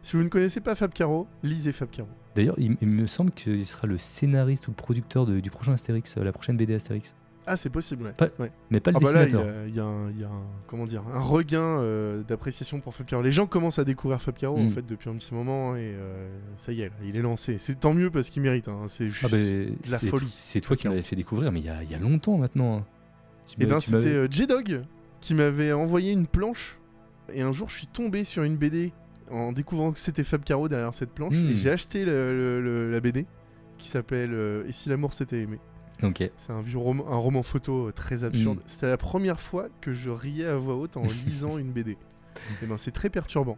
Si 0.00 0.16
vous 0.16 0.22
ne 0.22 0.28
connaissez 0.30 0.60
pas 0.62 0.74
Fab 0.74 0.90
Caro, 0.90 1.26
lisez 1.42 1.70
Fab 1.72 1.90
Caro. 1.90 2.08
D'ailleurs, 2.34 2.54
il, 2.56 2.74
il 2.80 2.88
me 2.88 3.04
semble 3.06 3.30
qu'il 3.32 3.64
sera 3.66 3.86
le 3.86 3.98
scénariste 3.98 4.66
ou 4.66 4.70
le 4.70 4.76
producteur 4.76 5.26
de- 5.26 5.40
du 5.40 5.50
prochain 5.50 5.74
Astérix, 5.74 6.16
euh, 6.16 6.24
la 6.24 6.32
prochaine 6.32 6.56
BD 6.56 6.74
Astérix. 6.74 7.14
Ah, 7.46 7.56
c'est 7.56 7.68
possible, 7.68 8.04
ouais. 8.04 8.12
Pas- 8.12 8.30
Ouais. 8.38 8.50
Mais 8.70 8.80
pas 8.80 8.90
le 8.92 8.96
Ah 8.96 9.00
bah 9.02 9.12
là, 9.12 9.24
il 9.24 9.28
y 9.28 9.32
dessinateur. 9.32 9.54
a- 9.54 9.66
il 9.68 9.74
y, 9.76 9.80
a 9.80 9.84
un- 9.84 10.10
il 10.12 10.18
y 10.20 10.24
a 10.24 10.28
un, 10.28 10.42
comment 10.66 10.86
dire, 10.86 11.02
un 11.12 11.20
regain 11.20 11.60
euh, 11.60 12.22
d'appréciation 12.22 12.80
pour 12.80 12.94
Fab 12.94 13.04
Caro. 13.06 13.22
Les 13.22 13.32
gens 13.32 13.46
commencent 13.46 13.78
à 13.78 13.84
découvrir 13.84 14.22
Fab 14.22 14.34
Caro 14.34 14.56
en 14.56 14.62
Mm. 14.64 14.70
fait 14.70 14.86
depuis 14.86 15.10
un 15.10 15.14
petit 15.16 15.34
moment 15.34 15.76
et 15.76 15.80
euh, 15.94 16.26
ça 16.56 16.72
y 16.72 16.80
est, 16.80 16.86
là, 16.86 16.94
il 17.04 17.16
est 17.18 17.22
lancé. 17.22 17.58
C'est 17.58 17.78
tant 17.78 17.92
mieux 17.92 18.10
parce 18.10 18.30
qu'il 18.30 18.40
mérite. 18.40 18.68
hein. 18.68 18.84
C'est 18.88 19.10
juste 19.10 19.24
Ah 19.26 19.28
bah, 19.30 19.36
de 19.36 19.74
la 19.90 19.98
folie. 19.98 20.32
C'est 20.38 20.62
toi 20.62 20.74
qui 20.74 20.88
m'avais 20.88 21.02
fait 21.02 21.16
découvrir, 21.16 21.52
mais 21.52 21.60
il 21.60 21.66
y 21.66 21.68
a, 21.68 21.82
il 21.82 21.90
y 21.90 21.94
a 21.94 21.98
longtemps 21.98 22.38
maintenant. 22.38 22.78
hein. 22.78 22.84
M'as- 23.58 23.66
ben 23.66 23.80
c'était 23.80 24.08
euh, 24.14 24.28
J-Dog 24.30 24.82
qui 25.20 25.34
m'avait 25.34 25.72
envoyé 25.72 26.12
une 26.12 26.26
planche 26.26 26.78
et 27.32 27.42
un 27.42 27.52
jour 27.52 27.68
je 27.68 27.76
suis 27.78 27.86
tombé 27.86 28.24
sur 28.24 28.42
une 28.42 28.56
BD 28.56 28.92
en 29.30 29.52
découvrant 29.52 29.92
que 29.92 29.98
c'était 29.98 30.24
Fab 30.24 30.42
Caro 30.44 30.68
derrière 30.68 30.92
cette 30.94 31.10
planche 31.10 31.34
Hmm. 31.36 31.50
et 31.50 31.54
j'ai 31.54 31.70
acheté 31.70 32.04
le- 32.04 32.32
le- 32.36 32.60
le- 32.60 32.90
la 32.92 33.00
BD 33.00 33.26
qui 33.78 33.88
s'appelle 33.88 34.30
euh, 34.32 34.64
Et 34.68 34.72
si 34.72 34.88
l'amour 34.88 35.12
s'était 35.12 35.40
aimé. 35.40 35.58
Ok. 36.02 36.28
C'est 36.36 36.52
un 36.52 36.60
vieux 36.60 36.78
roman, 36.78 37.06
un 37.10 37.16
roman 37.16 37.42
photo 37.42 37.88
euh, 37.88 37.92
très 37.92 38.24
absurde. 38.24 38.58
Hmm. 38.58 38.62
C'était 38.66 38.88
la 38.88 38.96
première 38.96 39.40
fois 39.40 39.68
que 39.80 39.92
je 39.92 40.10
riais 40.10 40.46
à 40.46 40.56
voix 40.56 40.74
haute 40.76 40.96
en 40.96 41.02
lisant 41.26 41.56
une 41.58 41.70
BD. 41.72 41.96
Et 42.62 42.66
ben 42.66 42.76
c'est 42.78 42.90
très 42.90 43.10
perturbant. 43.10 43.56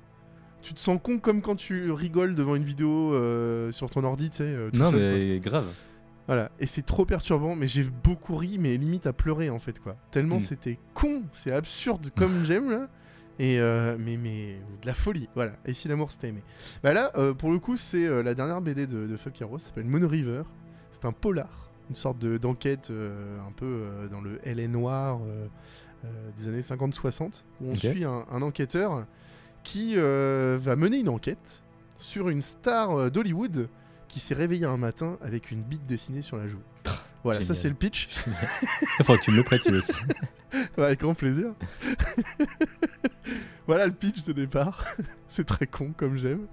Tu 0.62 0.74
te 0.74 0.80
sens 0.80 0.98
con 1.02 1.18
comme 1.18 1.42
quand 1.42 1.54
tu 1.56 1.90
rigoles 1.92 2.34
devant 2.34 2.56
une 2.56 2.64
vidéo 2.64 3.14
euh, 3.14 3.70
sur 3.72 3.88
ton 3.88 4.02
ordi, 4.04 4.30
tu 4.30 4.38
sais. 4.38 4.42
euh, 4.44 4.68
Non, 4.72 4.90
seul, 4.90 4.94
quoi. 4.94 5.00
mais 5.00 5.38
grave. 5.40 5.66
Voilà, 6.26 6.50
et 6.58 6.66
c'est 6.66 6.82
trop 6.84 7.04
perturbant, 7.04 7.54
mais 7.54 7.68
j'ai 7.68 7.84
beaucoup 7.84 8.34
ri, 8.36 8.58
mais 8.58 8.76
limite 8.76 9.06
à 9.06 9.12
pleurer 9.12 9.48
en 9.50 9.58
fait, 9.60 9.78
quoi. 9.78 9.96
Tellement 10.10 10.36
Mm. 10.36 10.40
c'était 10.40 10.78
con, 10.94 11.22
c'est 11.32 11.52
absurde 11.52 12.10
comme 12.16 12.30
j'aime, 12.44 12.70
là. 12.70 12.88
Et 13.38 13.60
euh, 13.60 13.96
mais, 13.98 14.16
mais 14.16 14.56
de 14.80 14.86
la 14.86 14.94
folie, 14.94 15.28
voilà. 15.34 15.52
Et 15.66 15.72
si 15.74 15.88
l'amour 15.88 16.10
s'était 16.10 16.28
aimé. 16.28 16.42
Bah 16.82 16.92
là, 16.94 17.12
euh, 17.16 17.34
pour 17.34 17.50
le 17.52 17.58
coup, 17.58 17.76
c'est 17.76 18.06
euh, 18.06 18.22
la 18.22 18.34
dernière 18.34 18.60
BD 18.62 18.86
de, 18.86 19.06
de 19.06 19.16
Fab 19.16 19.32
Caro, 19.34 19.58
ça 19.58 19.66
s'appelle 19.68 19.84
Moon 19.84 20.08
River. 20.08 20.42
C'est 20.90 21.04
un 21.04 21.12
polar, 21.12 21.70
une 21.90 21.94
sorte 21.94 22.18
de- 22.18 22.38
d'enquête 22.38 22.90
un 22.90 23.52
peu 23.52 23.84
dans 24.10 24.20
le 24.22 24.40
LA 24.46 24.66
noir 24.68 25.20
des 26.38 26.48
années 26.48 26.60
50-60, 26.62 27.44
où 27.60 27.70
on 27.70 27.74
suit 27.74 28.04
un, 28.04 28.24
un 28.32 28.40
enquêteur 28.42 29.04
qui 29.62 29.96
va 29.96 30.74
mener 30.76 30.98
une 30.98 31.08
enquête 31.10 31.62
sur 31.98 32.28
une 32.30 32.40
star 32.40 33.10
d'Hollywood 33.10 33.68
qui 34.08 34.20
s'est 34.20 34.34
réveillé 34.34 34.64
un 34.66 34.76
matin 34.76 35.18
avec 35.22 35.50
une 35.50 35.62
bite 35.62 35.86
dessinée 35.86 36.22
sur 36.22 36.36
la 36.36 36.46
joue. 36.48 36.60
Voilà, 37.24 37.42
ça 37.42 37.54
c'est 37.54 37.68
le 37.68 37.74
pitch. 37.74 38.08
Il 39.00 39.04
faudra 39.04 39.18
que 39.18 39.24
tu 39.24 39.30
me 39.32 39.36
le 39.36 39.42
prêtes 39.42 39.62
celui 39.62 39.78
aussi. 39.78 39.92
Ouais, 40.78 40.84
avec 40.84 41.00
grand 41.00 41.14
plaisir. 41.14 41.48
voilà 43.66 43.86
le 43.86 43.92
pitch 43.92 44.24
de 44.24 44.32
départ. 44.32 44.84
c'est 45.26 45.44
très 45.44 45.66
con 45.66 45.92
comme 45.96 46.16
j'aime. 46.16 46.46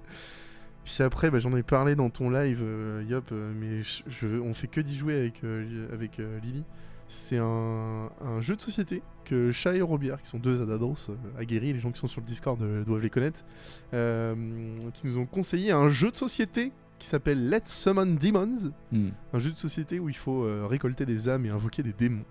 Puis 0.84 1.02
après, 1.02 1.32
bah, 1.32 1.40
j'en 1.40 1.56
ai 1.56 1.64
parlé 1.64 1.96
dans 1.96 2.10
ton 2.10 2.30
live, 2.30 2.60
euh, 2.62 3.04
Yop, 3.08 3.30
euh, 3.32 3.54
mais 3.56 3.84
je, 3.84 4.02
je- 4.08 4.40
on 4.40 4.54
fait 4.54 4.68
que 4.68 4.82
d'y 4.82 4.98
jouer 4.98 5.16
avec, 5.16 5.44
euh, 5.44 5.88
avec 5.94 6.18
Lily. 6.18 6.64
C'est 7.08 7.38
un, 7.38 8.10
un 8.22 8.42
jeu 8.42 8.56
de 8.56 8.62
société 8.62 9.02
que 9.24 9.52
Chat 9.52 9.76
et 9.76 9.82
Robière, 9.82 10.22
qui 10.22 10.28
sont 10.30 10.40
deux 10.40 10.62
Adados 10.62 10.96
euh, 11.10 11.16
aguerris, 11.40 11.72
les 11.72 11.80
gens 11.80 11.92
qui 11.92 12.00
sont 12.00 12.08
sur 12.08 12.20
le 12.22 12.26
Discord 12.26 12.60
doivent 12.86 13.02
les 13.02 13.10
connaître, 13.10 13.44
qui 13.92 15.08
nous 15.08 15.18
ont 15.18 15.26
conseillé 15.26 15.72
un 15.72 15.90
jeu 15.90 16.12
de 16.12 16.18
société 16.18 16.72
qui 17.00 17.08
s'appelle 17.08 17.50
Let's 17.50 17.72
Summon 17.72 18.16
Demons. 18.20 18.72
Hmm. 18.92 19.10
Un 19.34 19.40
jeu 19.40 19.52
de 19.52 19.58
société 19.58 20.00
où 20.00 20.10
il 20.10 20.16
faut 20.16 20.44
euh, 20.44 20.66
récolter 20.68 21.06
des 21.06 21.28
âmes 21.30 21.46
et 21.46 21.50
invoquer 21.50 21.84
des 21.84 21.94
démons. 21.94 22.26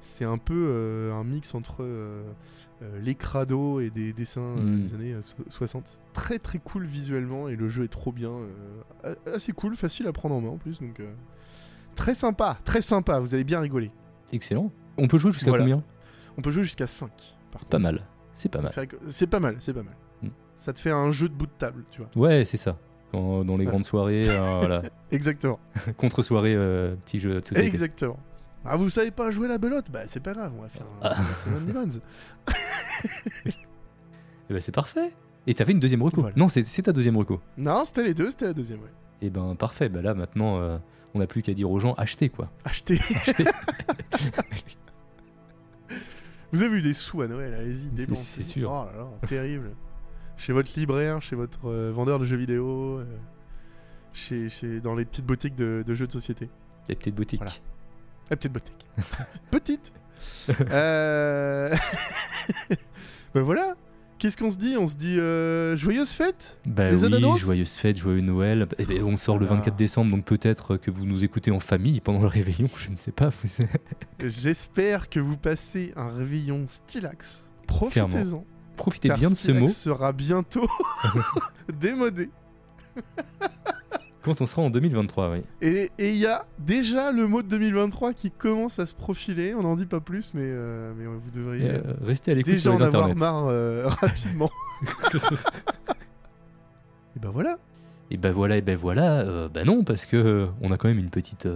C'est 0.00 0.24
un 0.24 0.38
peu 0.38 0.54
euh, 0.68 1.12
un 1.12 1.24
mix 1.24 1.54
entre 1.54 1.78
euh, 1.82 2.22
les 3.02 3.14
crados 3.16 3.80
et 3.80 3.90
des 3.90 4.12
dessins 4.12 4.40
euh, 4.40 4.60
Mm. 4.62 4.82
des 4.82 4.94
années 4.94 5.12
euh, 5.14 5.22
so- 5.22 5.36
60. 5.48 6.02
Très 6.12 6.38
très 6.38 6.58
cool 6.60 6.84
visuellement 6.84 7.48
et 7.48 7.56
le 7.56 7.68
jeu 7.68 7.84
est 7.84 7.88
trop 7.88 8.12
bien. 8.12 8.30
assez 9.32 9.52
cool, 9.52 9.74
facile 9.76 10.06
à 10.06 10.12
prendre 10.12 10.34
en 10.36 10.40
main 10.40 10.50
en 10.50 10.56
plus. 10.58 10.78
Donc 10.80 11.00
très 11.96 12.14
sympa, 12.14 12.58
très 12.64 12.80
sympa, 12.80 13.18
vous 13.20 13.34
allez 13.34 13.44
bien 13.44 13.58
rigoler. 13.60 13.90
Excellent. 14.32 14.70
On 14.98 15.08
peut 15.08 15.18
jouer 15.18 15.32
jusqu'à 15.32 15.48
Voilà. 15.50 15.64
combien? 15.64 15.82
On 16.36 16.42
peut 16.42 16.50
jouer 16.52 16.62
jusqu'à 16.62 16.86
5. 16.86 17.10
Par 17.50 17.60
contre. 17.62 17.70
Pas 17.70 17.78
mal. 17.80 18.06
C'est 18.34 18.48
pas 18.48 18.60
mal. 18.60 18.70
C'est 19.08 19.26
pas 19.26 19.40
mal, 19.40 19.56
c'est 19.58 19.74
pas 19.74 19.82
mal. 19.82 19.96
Mm. 20.22 20.28
Ça 20.58 20.72
te 20.72 20.78
fait 20.78 20.90
un 20.92 21.10
jeu 21.10 21.28
de 21.28 21.34
bout 21.34 21.46
de 21.46 21.52
table, 21.58 21.84
tu 21.90 22.00
vois. 22.02 22.10
Ouais, 22.28 22.44
c'est 22.44 22.56
ça. 22.56 22.78
Dans, 23.12 23.44
dans 23.44 23.56
les 23.56 23.64
grandes 23.64 23.84
soirées, 23.84 24.24
euh, 24.28 24.56
voilà. 24.60 24.82
Exactement. 25.10 25.58
Contre-soirée, 25.96 26.54
euh, 26.54 26.94
petit 27.06 27.18
jeu 27.20 27.40
de 27.40 27.46
société. 27.46 27.66
Exactement. 27.66 28.18
Ah, 28.64 28.76
vous 28.76 28.90
savez 28.90 29.10
pas 29.10 29.30
jouer 29.30 29.48
la 29.48 29.56
belote? 29.56 29.90
Bah, 29.90 30.00
c'est 30.06 30.22
pas 30.22 30.34
grave, 30.34 30.52
on 30.58 30.62
va 30.62 30.68
faire 30.68 30.82
un 30.82 31.06
Ah. 31.08 31.16
Barcelone 31.16 31.64
Demons. 31.66 32.00
Eh 34.50 34.54
ben 34.54 34.60
c'est 34.60 34.72
parfait. 34.74 35.12
Et 35.46 35.52
t'avais 35.54 35.72
une 35.72 35.80
deuxième 35.80 36.02
reco. 36.02 36.22
Voilà. 36.22 36.34
Non, 36.36 36.48
c'est 36.48 36.62
c'est 36.64 36.82
ta 36.82 36.92
deuxième 36.92 37.16
reco. 37.18 37.38
Non, 37.58 37.84
c'était 37.84 38.02
les 38.02 38.14
deux, 38.14 38.30
c'était 38.30 38.46
la 38.46 38.54
deuxième, 38.54 38.80
ouais. 38.80 38.88
Et 39.20 39.28
ben 39.30 39.54
parfait. 39.54 39.88
Bah 39.90 40.00
là 40.00 40.14
maintenant, 40.14 40.58
euh, 40.58 40.78
on 41.14 41.18
n'a 41.18 41.26
plus 41.26 41.42
qu'à 41.42 41.52
dire 41.52 41.70
aux 41.70 41.78
gens 41.78 41.92
achetez 41.94 42.30
quoi. 42.30 42.50
Achetez. 42.64 42.98
Achetez. 43.26 43.44
Vous 46.52 46.62
avez 46.62 46.78
eu 46.78 46.82
des 46.82 46.94
sous 46.94 47.20
à 47.20 47.28
Noël, 47.28 47.52
allez-y, 47.54 47.82
C'est- 47.88 47.94
dépensez. 47.94 48.42
c'est 48.42 48.48
sûr. 48.48 48.70
Oh 48.70 48.86
là 48.90 48.98
là, 49.02 49.06
terrible. 49.26 49.72
Chez 50.38 50.52
votre 50.54 50.70
libraire, 50.78 51.20
chez 51.20 51.36
votre 51.36 51.66
euh, 51.68 51.92
vendeur 51.92 52.18
de 52.18 52.24
jeux 52.24 52.36
vidéo, 52.36 52.98
euh, 53.00 53.04
chez, 54.14 54.48
chez- 54.48 54.80
dans 54.80 54.94
les 54.94 55.04
petites 55.04 55.26
boutiques 55.26 55.54
de, 55.56 55.84
de 55.86 55.94
jeux 55.94 56.06
de 56.06 56.12
société. 56.12 56.48
Les 56.88 56.94
petites 56.94 57.14
boutiques. 57.14 57.40
Voilà. 57.40 57.52
La 58.30 58.36
petite 58.36 58.52
boutique. 58.52 58.86
Petite. 59.50 59.92
euh... 60.72 61.74
ben 63.34 63.42
voilà. 63.42 63.74
Qu'est-ce 64.18 64.36
qu'on 64.36 64.50
se 64.50 64.56
dit? 64.58 64.76
On 64.76 64.86
se 64.86 64.96
dit 64.96 65.16
euh, 65.18 65.76
joyeuse 65.76 66.10
fête? 66.10 66.58
Bah 66.66 66.90
Les 66.90 67.04
oui, 67.04 67.38
joyeuse 67.38 67.74
fête, 67.74 67.96
joyeux 67.96 68.20
Noël. 68.20 68.66
Eh 68.78 68.84
ben, 68.84 69.04
on 69.04 69.16
sort 69.16 69.38
le 69.38 69.46
Voilà. 69.46 69.60
24 69.62 69.76
décembre, 69.76 70.10
donc 70.10 70.24
peut-être 70.24 70.76
que 70.76 70.90
vous 70.90 71.06
nous 71.06 71.24
écoutez 71.24 71.52
en 71.52 71.60
famille 71.60 72.00
pendant 72.00 72.20
le 72.22 72.26
réveillon, 72.26 72.66
je 72.76 72.90
ne 72.90 72.96
sais 72.96 73.12
pas. 73.12 73.28
vous- 73.28 73.64
J'espère 74.20 75.08
que 75.08 75.20
vous 75.20 75.36
passez 75.36 75.92
un 75.94 76.08
réveillon 76.08 76.64
stylax. 76.66 77.48
Profitez-en. 77.68 78.44
Profitez 78.78 79.08
car 79.08 79.18
bien 79.18 79.30
de 79.30 79.34
ce 79.34 79.52
mot 79.52 79.68
sera 79.68 80.12
bientôt 80.12 80.66
démodé. 81.80 82.30
quand 84.22 84.40
on 84.40 84.46
sera 84.46 84.62
en 84.62 84.70
2023, 84.70 85.30
oui. 85.32 85.42
Et 85.60 85.90
il 85.98 86.16
y 86.16 86.26
a 86.26 86.46
déjà 86.58 87.12
le 87.12 87.26
mot 87.26 87.42
de 87.42 87.48
2023 87.48 88.14
qui 88.14 88.30
commence 88.30 88.78
à 88.78 88.86
se 88.86 88.94
profiler. 88.94 89.54
On 89.54 89.62
n'en 89.62 89.74
dit 89.76 89.86
pas 89.86 90.00
plus, 90.00 90.32
mais, 90.32 90.42
euh, 90.44 90.92
mais 90.96 91.04
vous 91.06 91.30
devriez 91.32 91.70
euh, 91.70 91.82
restez 92.02 92.30
à 92.30 92.34
l'écoute 92.34 92.52
déjà 92.52 92.62
sur 92.62 92.72
les 92.72 92.82
en 92.82 92.86
avoir 92.86 93.14
marre 93.16 93.46
euh, 93.48 93.88
rapidement. 94.00 94.50
et 97.16 97.20
ben 97.20 97.30
voilà. 97.30 97.58
Et 98.10 98.16
ben 98.16 98.30
voilà, 98.30 98.56
et 98.56 98.62
ben 98.62 98.76
voilà. 98.76 99.48
bah 99.48 99.64
non, 99.64 99.84
parce 99.84 100.06
que 100.06 100.48
on 100.62 100.70
a 100.70 100.78
quand 100.78 100.88
même 100.88 100.98
une 100.98 101.10
petite, 101.10 101.46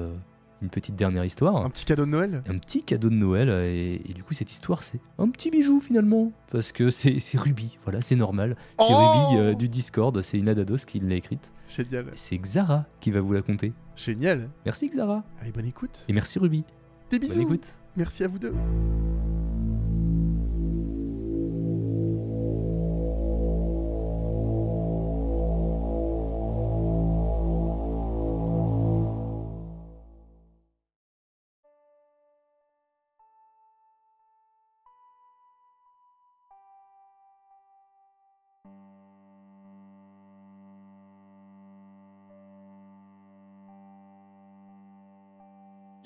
une 0.63 0.71
petite 0.71 0.95
dernière 0.95 1.25
histoire. 1.25 1.57
Un 1.65 1.71
petit 1.71 1.85
cadeau 1.85 2.05
de 2.07 2.11
Noël? 2.11 2.43
un 2.49 2.59
petit 2.59 2.83
cadeau 2.85 3.09
de 3.11 3.15
Noël 3.15 3.49
et, 3.51 4.01
et 4.09 4.13
du 4.15 4.23
coup 4.23 4.33
cette 4.35 4.51
histoire 4.51 4.83
c'est 4.83 5.01
un 5.19 5.29
petit 5.29 5.51
bijou 5.51 5.81
finalement 5.81 6.33
parce 6.51 6.73
que 6.73 6.89
c'est 6.91 7.19
c'est 7.21 7.39
Ruby 7.39 7.79
voilà 7.85 8.01
c'est 8.01 8.17
normal 8.17 8.57
c'est 8.81 8.87
Oh 8.91 8.95
Ruby 8.97 9.41
euh, 9.41 9.55
du 9.55 9.69
Discord 9.69 10.21
c'est 10.23 10.39
une 10.39 10.49
Adados 10.49 10.85
qui 10.87 11.01
l'a 11.01 11.17
écrite 11.17 11.53
Génial. 11.69 12.07
c'est 12.15 12.39
Xara 12.39 12.87
qui 13.01 13.11
va 13.11 13.21
vous 13.21 13.33
la 13.33 13.43
conter 13.43 13.73
Génial. 13.97 14.49
merci 14.65 14.89
Xara 14.89 15.25
Allez, 15.41 15.53
bonne 15.53 15.67
écoute. 15.67 16.05
et 16.09 16.13
merci 16.13 16.39
Ruby 16.39 16.65
Des 17.11 17.19
bonne 17.19 17.29
bisous. 17.29 17.43
écoute 17.43 17.67
Merci 17.97 18.25
à 18.25 18.29
vous 18.29 18.39
deux. 18.39 18.55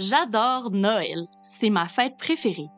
J'adore 0.09 0.70
Noël. 0.70 1.26
C'est 1.48 1.70
ma 1.70 1.88
fête 1.88 2.16
préférée. 2.16 2.68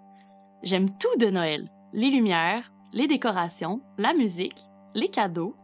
J'aime 0.62 0.89
tout 0.97 1.14
de 1.18 1.26
Noël. 1.26 1.70
Les 1.93 2.09
lumières, 2.09 2.72
les 2.95 3.07
décorations, 3.07 3.83
la 3.99 4.14
musique, 4.14 4.64
les 4.95 5.09
cadeaux, 5.09 5.55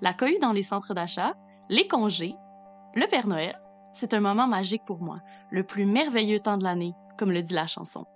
la 0.00 0.14
cohue 0.14 0.38
dans 0.38 0.52
les 0.52 0.62
centres 0.62 0.94
d'achat, 0.94 1.34
les 1.68 1.86
congés, 1.86 2.34
le 2.94 3.06
Père 3.06 3.26
Noël. 3.26 3.54
C'est 3.92 4.14
un 4.14 4.20
moment 4.20 4.46
magique 4.46 4.86
pour 4.86 5.02
moi, 5.02 5.20
le 5.50 5.62
plus 5.62 5.84
merveilleux 5.84 6.40
temps 6.40 6.56
de 6.56 6.64
l'année, 6.64 6.94
comme 7.18 7.32
le 7.32 7.42
dit 7.42 7.52
la 7.52 7.66
chanson. 7.66 8.06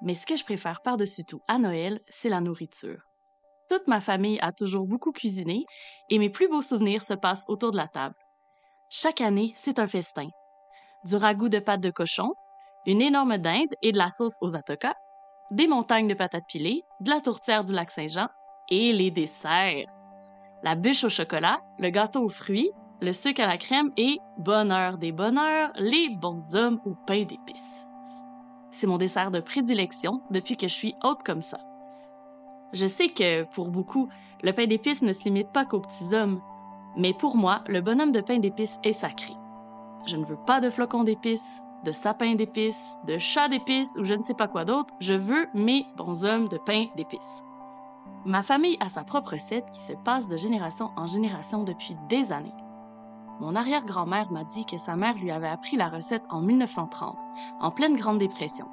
Mais 0.00 0.14
ce 0.14 0.26
que 0.26 0.34
je 0.34 0.44
préfère 0.44 0.82
par-dessus 0.82 1.24
tout 1.24 1.42
à 1.46 1.58
Noël, 1.58 2.00
c'est 2.08 2.30
la 2.30 2.40
nourriture. 2.40 3.04
Toute 3.68 3.86
ma 3.86 4.00
famille 4.00 4.40
a 4.40 4.50
toujours 4.50 4.88
beaucoup 4.88 5.12
cuisiné 5.12 5.66
et 6.10 6.18
mes 6.18 6.30
plus 6.30 6.48
beaux 6.48 6.62
souvenirs 6.62 7.02
se 7.02 7.14
passent 7.14 7.44
autour 7.46 7.70
de 7.70 7.76
la 7.76 7.86
table. 7.86 8.16
Chaque 8.90 9.20
année, 9.20 9.52
c'est 9.54 9.78
un 9.78 9.86
festin 9.86 10.30
du 11.04 11.16
ragoût 11.16 11.48
de 11.48 11.58
pâte 11.58 11.80
de 11.80 11.90
cochon, 11.90 12.32
une 12.86 13.00
énorme 13.00 13.38
dinde 13.38 13.74
et 13.82 13.92
de 13.92 13.98
la 13.98 14.08
sauce 14.08 14.38
aux 14.40 14.56
atokas, 14.56 14.94
des 15.50 15.66
montagnes 15.66 16.08
de 16.08 16.14
patates 16.14 16.46
pilées, 16.48 16.84
de 17.00 17.10
la 17.10 17.20
tourtière 17.20 17.64
du 17.64 17.72
lac 17.72 17.90
Saint-Jean 17.90 18.28
et 18.68 18.92
les 18.92 19.10
desserts. 19.10 19.86
La 20.62 20.74
bûche 20.74 21.04
au 21.04 21.08
chocolat, 21.08 21.60
le 21.78 21.90
gâteau 21.90 22.24
aux 22.24 22.28
fruits, 22.28 22.70
le 23.00 23.12
sucre 23.12 23.42
à 23.42 23.46
la 23.46 23.58
crème 23.58 23.90
et, 23.96 24.18
bonheur 24.38 24.96
des 24.96 25.12
bonheurs, 25.12 25.72
les 25.76 26.08
bons 26.08 26.54
hommes 26.54 26.80
au 26.84 26.94
pain 27.06 27.24
d'épices. 27.24 27.86
C'est 28.70 28.86
mon 28.86 28.96
dessert 28.96 29.30
de 29.30 29.40
prédilection 29.40 30.22
depuis 30.30 30.56
que 30.56 30.68
je 30.68 30.74
suis 30.74 30.94
haute 31.02 31.22
comme 31.24 31.42
ça. 31.42 31.58
Je 32.72 32.86
sais 32.86 33.08
que, 33.08 33.42
pour 33.54 33.70
beaucoup, 33.70 34.08
le 34.42 34.52
pain 34.52 34.66
d'épices 34.66 35.02
ne 35.02 35.12
se 35.12 35.24
limite 35.24 35.52
pas 35.52 35.66
qu'aux 35.66 35.80
petits 35.80 36.14
hommes, 36.14 36.40
mais 36.96 37.12
pour 37.12 37.36
moi, 37.36 37.62
le 37.66 37.80
bonhomme 37.80 38.12
de 38.12 38.20
pain 38.20 38.38
d'épices 38.38 38.78
est 38.84 38.92
sacré. 38.92 39.34
Je 40.06 40.16
ne 40.16 40.24
veux 40.24 40.36
pas 40.36 40.60
de 40.60 40.68
flocons 40.68 41.04
d'épices, 41.04 41.62
de 41.84 41.92
sapins 41.92 42.34
d'épices, 42.34 42.98
de 43.06 43.18
chats 43.18 43.48
d'épices 43.48 43.96
ou 43.98 44.04
je 44.04 44.14
ne 44.14 44.22
sais 44.22 44.34
pas 44.34 44.48
quoi 44.48 44.64
d'autre. 44.64 44.94
Je 45.00 45.14
veux 45.14 45.46
mes 45.54 45.86
bonshommes 45.96 46.48
de 46.48 46.58
pain 46.58 46.86
d'épices. 46.96 47.44
Ma 48.24 48.42
famille 48.42 48.76
a 48.80 48.88
sa 48.88 49.04
propre 49.04 49.32
recette 49.32 49.70
qui 49.70 49.80
se 49.80 49.92
passe 50.04 50.28
de 50.28 50.36
génération 50.36 50.90
en 50.96 51.06
génération 51.06 51.64
depuis 51.64 51.96
des 52.08 52.32
années. 52.32 52.54
Mon 53.40 53.56
arrière-grand-mère 53.56 54.30
m'a 54.30 54.44
dit 54.44 54.66
que 54.66 54.78
sa 54.78 54.94
mère 54.94 55.16
lui 55.16 55.30
avait 55.30 55.48
appris 55.48 55.76
la 55.76 55.88
recette 55.88 56.22
en 56.30 56.40
1930, 56.40 57.16
en 57.60 57.70
pleine 57.70 57.96
Grande 57.96 58.18
Dépression. 58.18 58.68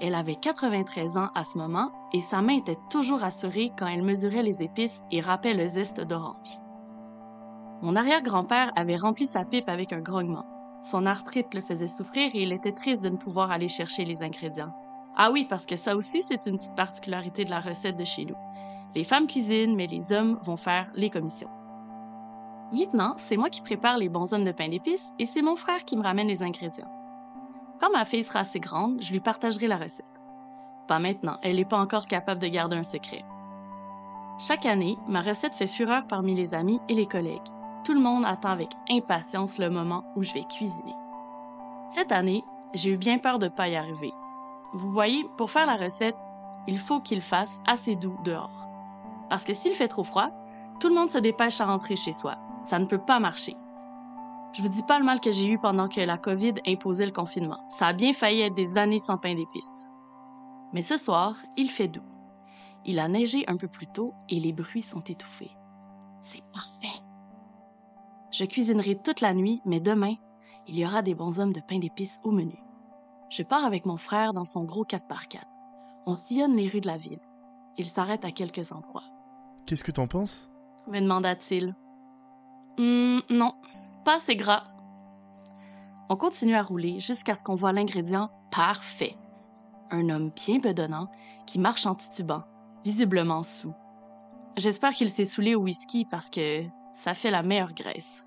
Elle 0.00 0.14
avait 0.14 0.34
93 0.34 1.16
ans 1.16 1.30
à 1.34 1.44
ce 1.44 1.56
moment 1.56 1.90
et 2.12 2.20
sa 2.20 2.42
main 2.42 2.56
était 2.56 2.78
toujours 2.90 3.22
assurée 3.24 3.70
quand 3.78 3.86
elle 3.86 4.02
mesurait 4.02 4.42
les 4.42 4.62
épices 4.62 5.02
et 5.10 5.20
râpait 5.20 5.54
le 5.54 5.66
zeste 5.66 6.00
d'orange. 6.00 6.61
Mon 7.82 7.96
arrière-grand-père 7.96 8.70
avait 8.76 8.96
rempli 8.96 9.26
sa 9.26 9.44
pipe 9.44 9.68
avec 9.68 9.92
un 9.92 10.00
grognement. 10.00 10.46
Son 10.80 11.04
arthrite 11.04 11.52
le 11.52 11.60
faisait 11.60 11.88
souffrir 11.88 12.30
et 12.32 12.42
il 12.42 12.52
était 12.52 12.70
triste 12.70 13.02
de 13.02 13.08
ne 13.08 13.16
pouvoir 13.16 13.50
aller 13.50 13.66
chercher 13.66 14.04
les 14.04 14.22
ingrédients. 14.22 14.72
Ah 15.16 15.32
oui, 15.32 15.46
parce 15.48 15.66
que 15.66 15.74
ça 15.74 15.96
aussi, 15.96 16.22
c'est 16.22 16.46
une 16.46 16.56
petite 16.56 16.76
particularité 16.76 17.44
de 17.44 17.50
la 17.50 17.58
recette 17.58 17.96
de 17.96 18.04
chez 18.04 18.24
nous. 18.24 18.36
Les 18.94 19.02
femmes 19.02 19.26
cuisinent, 19.26 19.74
mais 19.74 19.88
les 19.88 20.12
hommes 20.12 20.38
vont 20.42 20.56
faire 20.56 20.90
les 20.94 21.10
commissions. 21.10 21.50
Maintenant, 22.72 23.14
c'est 23.16 23.36
moi 23.36 23.50
qui 23.50 23.62
prépare 23.62 23.98
les 23.98 24.08
bons 24.08 24.32
hommes 24.32 24.44
de 24.44 24.52
pain 24.52 24.68
d'épices 24.68 25.12
et 25.18 25.26
c'est 25.26 25.42
mon 25.42 25.56
frère 25.56 25.84
qui 25.84 25.96
me 25.96 26.04
ramène 26.04 26.28
les 26.28 26.42
ingrédients. 26.42 26.90
Quand 27.80 27.90
ma 27.90 28.04
fille 28.04 28.22
sera 28.22 28.40
assez 28.40 28.60
grande, 28.60 29.02
je 29.02 29.12
lui 29.12 29.20
partagerai 29.20 29.66
la 29.66 29.76
recette. 29.76 30.06
Pas 30.86 31.00
maintenant, 31.00 31.38
elle 31.42 31.56
n'est 31.56 31.64
pas 31.64 31.80
encore 31.80 32.06
capable 32.06 32.40
de 32.40 32.46
garder 32.46 32.76
un 32.76 32.84
secret. 32.84 33.24
Chaque 34.38 34.66
année, 34.66 34.96
ma 35.08 35.20
recette 35.20 35.54
fait 35.54 35.66
fureur 35.66 36.06
parmi 36.06 36.34
les 36.34 36.54
amis 36.54 36.80
et 36.88 36.94
les 36.94 37.06
collègues. 37.06 37.40
Tout 37.84 37.94
le 37.94 38.00
monde 38.00 38.24
attend 38.24 38.50
avec 38.50 38.70
impatience 38.88 39.58
le 39.58 39.68
moment 39.68 40.04
où 40.14 40.22
je 40.22 40.32
vais 40.32 40.44
cuisiner. 40.44 40.94
Cette 41.88 42.12
année, 42.12 42.44
j'ai 42.74 42.92
eu 42.92 42.96
bien 42.96 43.18
peur 43.18 43.38
de 43.38 43.46
ne 43.46 43.50
pas 43.50 43.68
y 43.68 43.76
arriver. 43.76 44.12
Vous 44.72 44.90
voyez, 44.92 45.24
pour 45.36 45.50
faire 45.50 45.66
la 45.66 45.76
recette, 45.76 46.16
il 46.68 46.78
faut 46.78 47.00
qu'il 47.00 47.20
fasse 47.20 47.60
assez 47.66 47.96
doux 47.96 48.16
dehors. 48.24 48.68
Parce 49.28 49.44
que 49.44 49.52
s'il 49.52 49.74
fait 49.74 49.88
trop 49.88 50.04
froid, 50.04 50.30
tout 50.78 50.88
le 50.88 50.94
monde 50.94 51.10
se 51.10 51.18
dépêche 51.18 51.60
à 51.60 51.66
rentrer 51.66 51.96
chez 51.96 52.12
soi. 52.12 52.36
Ça 52.64 52.78
ne 52.78 52.86
peut 52.86 52.98
pas 52.98 53.18
marcher. 53.18 53.56
Je 54.52 54.62
vous 54.62 54.68
dis 54.68 54.82
pas 54.84 54.98
le 54.98 55.04
mal 55.04 55.20
que 55.20 55.32
j'ai 55.32 55.48
eu 55.48 55.58
pendant 55.58 55.88
que 55.88 56.00
la 56.00 56.18
COVID 56.18 56.54
imposait 56.66 57.06
le 57.06 57.12
confinement. 57.12 57.64
Ça 57.68 57.88
a 57.88 57.92
bien 57.92 58.12
failli 58.12 58.42
être 58.42 58.54
des 58.54 58.78
années 58.78 58.98
sans 58.98 59.18
pain 59.18 59.34
d'épices. 59.34 59.88
Mais 60.72 60.82
ce 60.82 60.96
soir, 60.96 61.34
il 61.56 61.70
fait 61.70 61.88
doux. 61.88 62.02
Il 62.84 62.98
a 62.98 63.08
neigé 63.08 63.44
un 63.48 63.56
peu 63.56 63.68
plus 63.68 63.86
tôt 63.86 64.14
et 64.28 64.38
les 64.38 64.52
bruits 64.52 64.82
sont 64.82 65.00
étouffés. 65.00 65.56
C'est 66.20 66.44
parfait. 66.52 67.02
Je 68.32 68.44
cuisinerai 68.44 68.96
toute 68.96 69.20
la 69.20 69.34
nuit, 69.34 69.60
mais 69.66 69.78
demain, 69.78 70.14
il 70.66 70.78
y 70.78 70.86
aura 70.86 71.02
des 71.02 71.14
bonshommes 71.14 71.52
de 71.52 71.60
pain 71.60 71.78
d'épices 71.78 72.18
au 72.24 72.30
menu. 72.30 72.56
Je 73.30 73.42
pars 73.42 73.64
avec 73.64 73.86
mon 73.86 73.96
frère 73.98 74.32
dans 74.32 74.44
son 74.44 74.64
gros 74.64 74.84
4x4. 74.84 75.42
On 76.06 76.14
sillonne 76.14 76.56
les 76.56 76.68
rues 76.68 76.80
de 76.80 76.86
la 76.86 76.96
ville. 76.96 77.20
Il 77.76 77.86
s'arrête 77.86 78.24
à 78.24 78.30
quelques 78.30 78.72
endroits. 78.72 79.04
Qu'est-ce 79.66 79.84
que 79.84 79.92
t'en 79.92 80.06
penses? 80.06 80.50
Me 80.88 81.00
demanda-t-il. 81.00 81.74
Hum, 82.78 83.22
non, 83.30 83.54
pas 84.04 84.16
assez 84.16 84.34
gras. 84.34 84.64
On 86.08 86.16
continue 86.16 86.54
à 86.54 86.62
rouler 86.62 87.00
jusqu'à 87.00 87.34
ce 87.34 87.44
qu'on 87.44 87.54
voit 87.54 87.72
l'ingrédient 87.72 88.30
parfait. 88.50 89.16
Un 89.90 90.08
homme 90.08 90.30
bien 90.30 90.58
bedonnant 90.58 91.08
qui 91.46 91.58
marche 91.58 91.86
en 91.86 91.94
titubant, 91.94 92.44
visiblement 92.84 93.42
sous. 93.42 93.74
J'espère 94.56 94.92
qu'il 94.92 95.08
s'est 95.08 95.24
saoulé 95.24 95.54
au 95.54 95.60
whisky 95.60 96.04
parce 96.04 96.28
que 96.28 96.64
ça 96.92 97.14
fait 97.14 97.30
la 97.30 97.42
meilleure 97.42 97.74
graisse. 97.74 98.26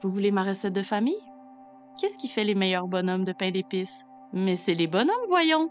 Vous 0.00 0.10
voulez 0.10 0.30
ma 0.30 0.42
recette 0.42 0.72
de 0.72 0.82
famille? 0.82 1.14
Qu'est-ce 1.98 2.18
qui 2.18 2.28
fait 2.28 2.44
les 2.44 2.54
meilleurs 2.54 2.88
bonhommes 2.88 3.24
de 3.24 3.32
pain 3.32 3.50
d'épices? 3.50 4.04
Mais 4.32 4.56
c'est 4.56 4.74
les 4.74 4.86
bonhommes, 4.86 5.14
voyons. 5.28 5.70